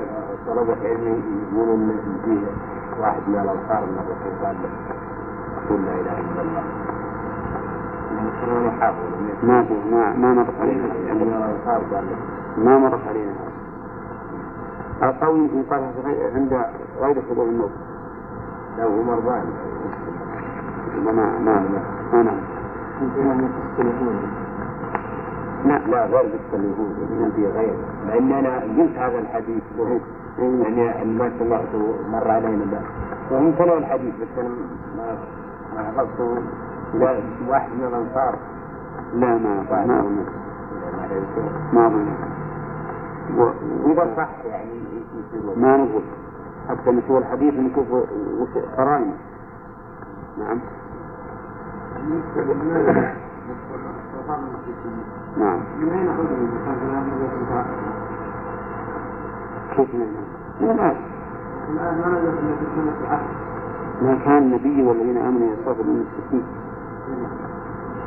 [0.47, 2.47] طلبة علم يقولون إن فيه
[3.01, 4.69] واحد من الأنصار من الرسول قال له
[5.69, 6.63] قل لا إله إلا الله.
[9.43, 10.93] ما في ما ما مرت علينا.
[11.07, 11.25] يعني
[12.57, 13.33] ما مرت علينا.
[15.23, 15.91] أو يمكن قالها
[16.35, 16.65] عند
[17.01, 17.71] غير حضور الموت.
[18.79, 19.45] لو هو مرضان
[21.05, 21.63] ما ما ما
[22.13, 22.62] ما نعم
[25.65, 27.75] لا لا غير بالتليفون يقولون في غير.
[28.07, 29.99] لأن أنا قلت هذا الحديث له
[30.39, 32.79] يعني ما سمعته مر علينا ده
[33.31, 34.49] وهم تلوا الحديث بس أنا
[34.97, 35.17] ما
[35.75, 36.37] ما حفظته
[37.47, 38.35] واحد من الأنصار.
[39.13, 39.63] لا ما
[41.73, 42.13] ما ما.
[43.33, 44.71] ما صح يعني
[45.55, 46.03] ما نقول
[46.69, 48.49] حتى نشوف الحديث نشوف وش
[50.37, 50.59] نعم.
[55.37, 55.59] نعم.
[55.79, 55.87] من
[59.93, 60.07] من
[60.61, 60.93] من ما
[64.01, 66.43] ما كان النبي والذين آمنوا يستغفرون للمشركين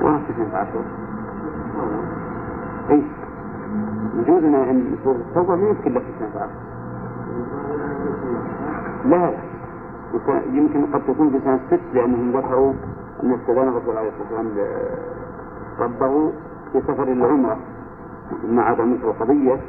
[0.03, 0.85] ولا في سنة عشر.
[2.91, 3.03] أي
[4.15, 6.51] يجوز أن سورة التوبة ما يمكن لك سنة عشر.
[9.09, 9.31] لا.
[10.53, 12.73] يمكن قد تكون في سنة ست لأنهم ذكروا
[13.23, 14.69] أن استدان الرسول عليه الصلاة والسلام
[15.79, 16.33] ربه
[16.73, 17.59] في سفر العمرة
[18.45, 19.61] مع عدم القضية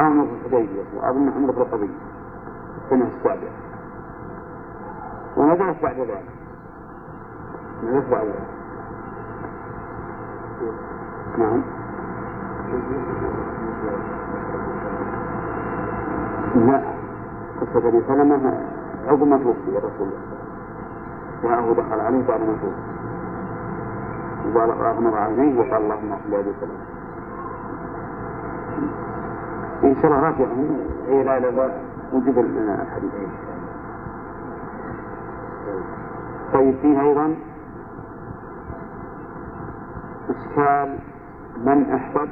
[0.00, 1.98] أمر الحديبية وأظن عمرة القضية
[2.84, 3.52] السنة السابعة
[5.36, 6.24] ونزلت بعد ذلك؟
[7.84, 8.48] نزلت بعد ذلك؟
[11.38, 11.62] نعم.
[16.54, 16.82] لا.
[17.60, 18.36] قصة أبي سلمة
[19.24, 19.76] ما توفي
[21.42, 22.98] جاءه دخل عليه بعد ما توفي
[24.54, 26.84] وقال أغمض عينيه وقال اللهم اغفر لأبي سلمة
[29.84, 30.46] إن شاء الله راجع
[31.08, 31.70] إيه لا لا
[32.12, 33.12] وجد لنا الحديث.
[36.52, 37.34] طيب فيه أيضا
[40.30, 40.98] إشكال
[41.56, 42.28] من أحبب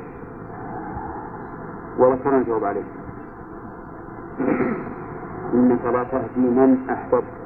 [1.99, 2.85] وذكرنا الجواب عليه.
[5.55, 7.46] إنك لا تهدي من أحببت.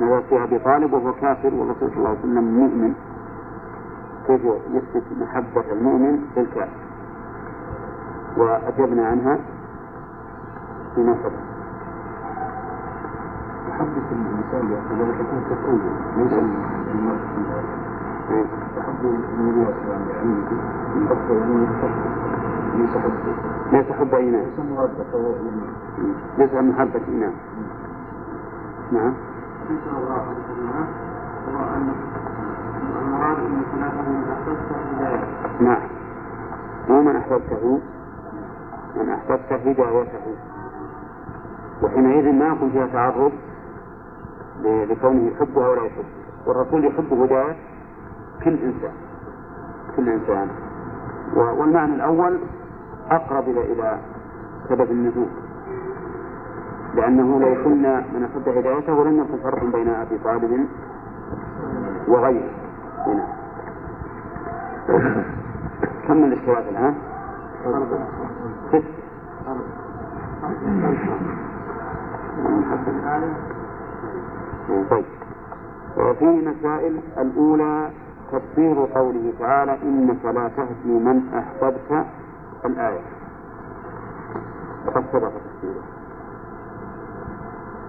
[0.00, 2.94] نظر في أبي طالب وهو كافر والرسول صلى الله عليه وسلم مؤمن.
[4.26, 6.86] كيف يثبت محبة المؤمن للكافر.
[8.36, 9.38] وأجبنا عنها
[10.94, 11.46] فيما سبق
[13.68, 14.64] محبة الإنسان
[14.98, 17.18] لو تكون تفعيلا ليس المرء
[18.76, 19.04] يحب
[19.38, 21.66] النبي صلى الله عليه وسلم حتى يعني
[22.76, 23.32] ليس حبه
[23.72, 24.46] ليس حب إيمان.
[26.38, 27.32] ليس محبة إيمان.
[28.92, 29.12] نعم.
[33.02, 34.76] المراد أن خلافه من أحببته
[35.60, 35.82] نعم
[37.16, 37.80] أحببته
[38.96, 40.34] من أحببت هدايته.
[41.82, 43.32] وحينئذ ما يكون فيها تعرض
[44.64, 46.04] لكونه يحبها ولا يحب
[46.46, 47.56] والرسول يحب هداية
[48.44, 48.92] كل إنسان
[49.96, 50.48] كل إنسان.
[51.36, 52.38] والمعنى الأول
[53.10, 53.98] أقرب إلى إلى
[54.68, 55.28] سبب النزول.
[56.96, 60.66] لأنه لو كنا من أحب هدايته لم يكن فرق بين أبي طالب
[62.08, 62.50] وغيره.
[63.06, 63.26] هنا.
[66.08, 66.94] كم من الاشتراك الآن؟
[68.72, 68.84] ست
[74.90, 75.04] طيب.
[75.96, 77.90] وفيه مسائل الأولى
[78.32, 82.06] تفسير قوله تعالى إنك لا تهدي من أحببت
[82.64, 83.00] الآية.
[84.86, 85.95] وقد سبق تفسيره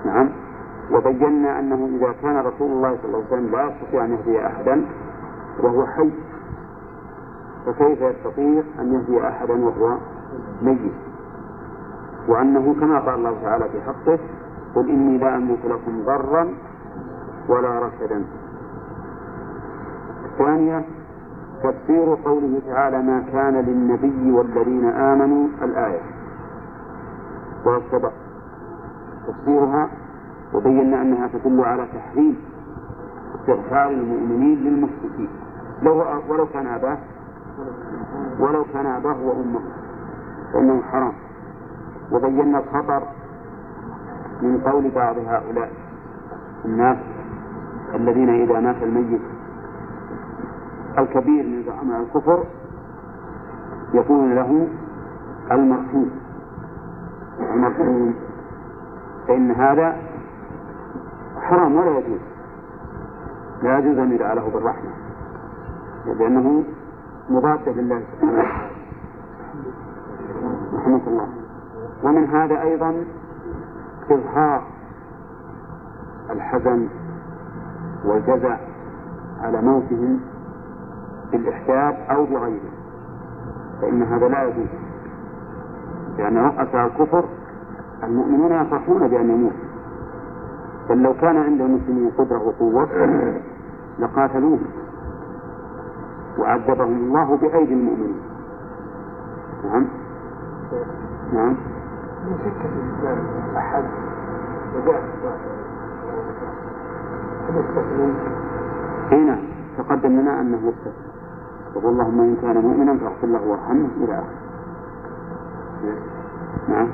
[0.06, 0.30] نعم.
[0.92, 4.86] وبينا أنه إذا كان رسول الله صلى الله عليه وسلم لا يستطيع أن يهدي أحدا
[5.64, 6.12] وهو حي
[7.66, 9.98] فكيف يستطيع أن يهدي أحدا وهو
[10.62, 10.92] ميت؟
[12.28, 14.20] وأنه كما قال الله تعالى في حقه
[14.76, 16.48] قل إني لا أملك لكم ضرا
[17.50, 18.24] ولا رشدا.
[20.26, 20.86] الثانية
[21.64, 26.02] تفسير قوله تعالى ما كان للنبي والذين آمنوا الآية.
[27.66, 28.14] والصدق
[29.28, 29.90] تفسيرها
[30.54, 32.38] وبينا أنها تدل على تحريم
[33.36, 35.30] استغفار المؤمنين للمشركين.
[35.82, 36.98] لو ولو كان أباه
[38.40, 39.60] ولو كان أباه وأمه
[40.54, 41.14] فإنه حرام.
[42.12, 43.04] وبينا الخطر
[44.42, 45.72] من قول بعض هؤلاء
[46.66, 46.98] الناس
[47.96, 49.22] الذين إذا مات الميت
[50.98, 52.44] الكبير من زعماء الكفر
[53.94, 54.68] يكون له
[55.52, 56.12] المرحوم.
[57.40, 58.27] المرحوم.
[59.28, 59.98] فإن هذا
[61.42, 62.20] حرام ولا يجوز.
[63.64, 64.92] لا يجوز أن يدعى له بالرحمة
[66.06, 66.64] لأنه
[67.30, 68.72] مضاد لله سبحانه وتعالى.
[70.74, 71.28] رحمة الله.
[72.04, 73.04] ومن هذا أيضا
[74.12, 74.64] إظهار
[76.30, 76.88] الحزن
[78.06, 78.58] والجزع
[79.42, 80.20] على موتهم
[81.32, 82.72] بالإحساب أو بغيره
[83.82, 84.68] فإن هذا لا يجوز.
[86.18, 87.26] لأن رؤساء الكفر
[88.04, 89.54] المؤمنون يفرحون بأن يموت.
[90.90, 92.88] بل لو كان عند المسلمين قدرة وقوة
[94.00, 94.60] لقاتلوه
[96.40, 98.22] وعذبهم الله بأيدي المؤمنين.
[99.64, 99.86] نعم.
[101.34, 101.56] نعم.
[102.28, 103.18] من شك في الإسلام
[103.58, 103.84] أحد؟
[104.76, 105.02] وجاء
[109.12, 109.40] أي نعم.
[109.78, 111.08] تقدم لنا أنه يستثنى
[111.76, 114.48] يقول اللهم إن كان مؤمنا فاغفر له وارحمه إلى آخره.
[116.68, 116.88] نعم.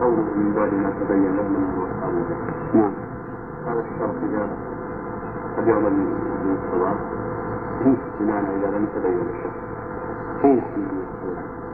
[0.00, 2.12] قوله من بعد ما تبين له من هو أصحاب
[2.74, 2.92] نعم.
[3.66, 4.48] هذا الشرط إذا
[5.56, 6.06] قد يعمل
[6.44, 6.96] بالصواب
[7.86, 7.96] إيه.
[8.20, 9.52] بمعنى إذا لم يتبين الشرط.
[10.44, 10.62] إيه.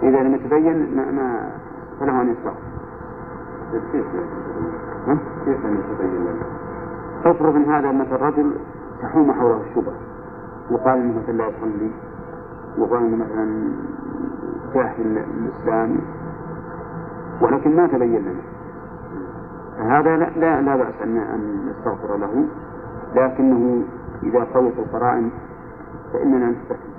[0.02, 1.50] إذا لم يتبين ما, ما
[2.00, 2.70] فله ان يستغفر
[3.92, 4.06] كيف
[5.44, 6.46] كيف لم تبين لنا؟
[7.24, 8.52] افرض ان هذا مثل رجل
[9.02, 9.94] تحوم حوله الشبهه
[10.70, 11.90] يقال إنه مثلا لا يصلي.
[12.78, 13.70] يقال إنه مثلا
[14.74, 16.00] جاهل الاسلام
[17.40, 18.42] ولكن ما تبين لنا.
[19.98, 22.44] هذا لا لا, لا بأس أن أن نستغفر له
[23.14, 23.82] لكنه
[24.22, 25.30] إذا قوت القرائن
[26.12, 26.90] فإننا نستحي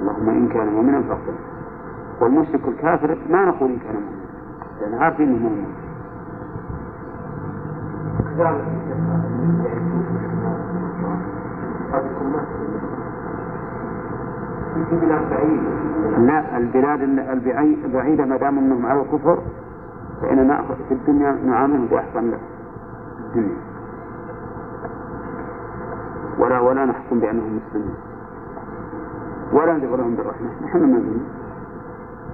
[0.00, 1.34] اللهم إن كان مؤمنا فاغفر
[2.20, 4.18] والمشرك الكافر ما نقول إن كان مؤمنا
[4.80, 5.74] لأن عارفين أنه مؤمن.
[15.30, 15.70] بعيدة
[16.18, 17.00] لا البلاد
[17.84, 19.42] البعيدة ما دام أنهم على الكفر
[20.22, 22.38] فإننا في الدنيا نعاملهم بأحسن له
[23.26, 23.56] الدنيا.
[26.38, 27.94] ولا ولا نحكم بأنهم مسلمين
[29.52, 30.48] ولا ندعو لهم بالرحمة.
[30.64, 31.24] نحن مؤمنين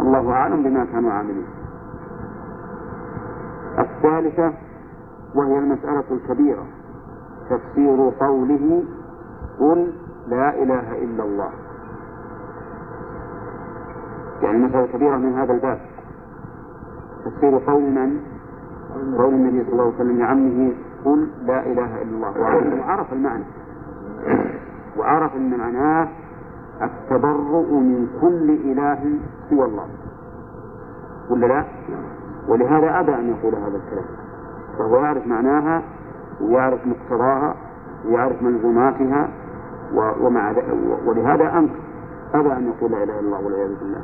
[0.01, 1.47] الله أعلم بما كانوا عاملين.
[3.79, 4.53] الثالثة
[5.35, 6.67] وهي المسألة الكبيرة
[7.51, 8.85] تفسير قوله
[9.61, 9.93] قل
[10.29, 11.51] لا إله إلا الله.
[14.43, 15.79] يعني مسألة كبيرة من هذا الباب.
[17.25, 18.21] تفسير قول من؟
[19.19, 20.73] قول النبي صلى الله عليه وسلم لعمه
[21.05, 22.33] قل لا إله إلا الله.
[22.81, 23.45] وعرف المعنى.
[24.99, 26.09] وعرف أن معناه
[26.83, 29.19] التبرؤ من كل إله
[29.51, 29.87] سوى الله.
[31.31, 31.65] ولا لا؟
[32.49, 34.05] ولهذا أبى أن يقول هذا الكلام.
[34.79, 35.83] فهو يعرف معناها
[36.41, 37.55] ويعرف مقتضاها
[38.07, 39.29] ويعرف منظوماتها
[39.95, 40.55] ومع
[41.07, 41.81] ولهذا أنكر
[42.35, 44.01] أبى أن يقول لا إله إلا الله والعياذ بالله.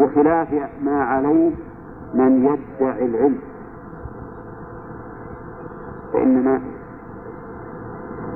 [0.00, 0.48] بخلاف
[0.82, 1.50] ما عليه
[2.14, 3.38] من يدعي العلم.
[6.12, 6.60] فإنما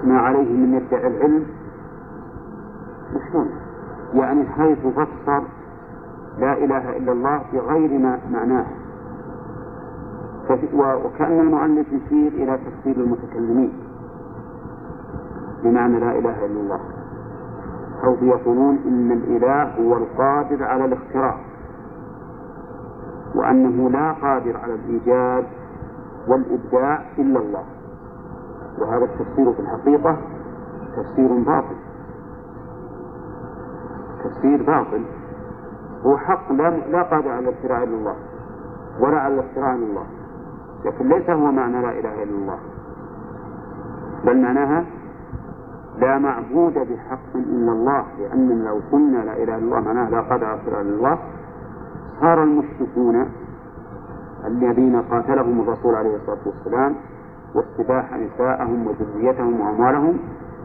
[0.05, 1.47] ما عليه من يدعي العلم
[3.16, 3.47] مشهور
[4.15, 5.43] يعني حيث فسر
[6.39, 8.66] لا إله إلا الله بغير ما معناه.
[10.74, 13.73] وكأن المؤلف يشير إلى تفسير المتكلمين
[15.62, 16.81] بمعنى لا إله إلا الله.
[18.05, 21.36] أو يقولون إن الإله هو القادر على الاختراع.
[23.35, 25.44] وأنه لا قادر على الإيجاد
[26.28, 27.65] والإبداع إلا الله.
[28.78, 30.16] وهذا التفسير في الحقيقة
[30.97, 31.77] تفسير باطل.
[34.24, 35.05] تفسير باطل.
[36.06, 38.16] هو حق لا لا قادر على الاختراع إلا الله.
[39.01, 40.06] ولا على الاختراع إلا الله.
[40.85, 42.59] لكن ليس هو معنى لا إله إلا الله.
[44.24, 44.85] بل معناها
[45.98, 50.44] لا معبود بحق إلا الله لأن لو قلنا لا إله إلا الله معناها لا قادر
[50.44, 51.19] على الاختراع إلا الله.
[52.20, 53.27] صار المشركون
[54.47, 56.95] الذين قاتلهم الرسول عليه الصلاة والسلام
[57.55, 60.19] واستباح نساءهم وذريتهم وأموالهم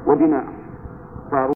[0.08, 0.54] ودماءهم.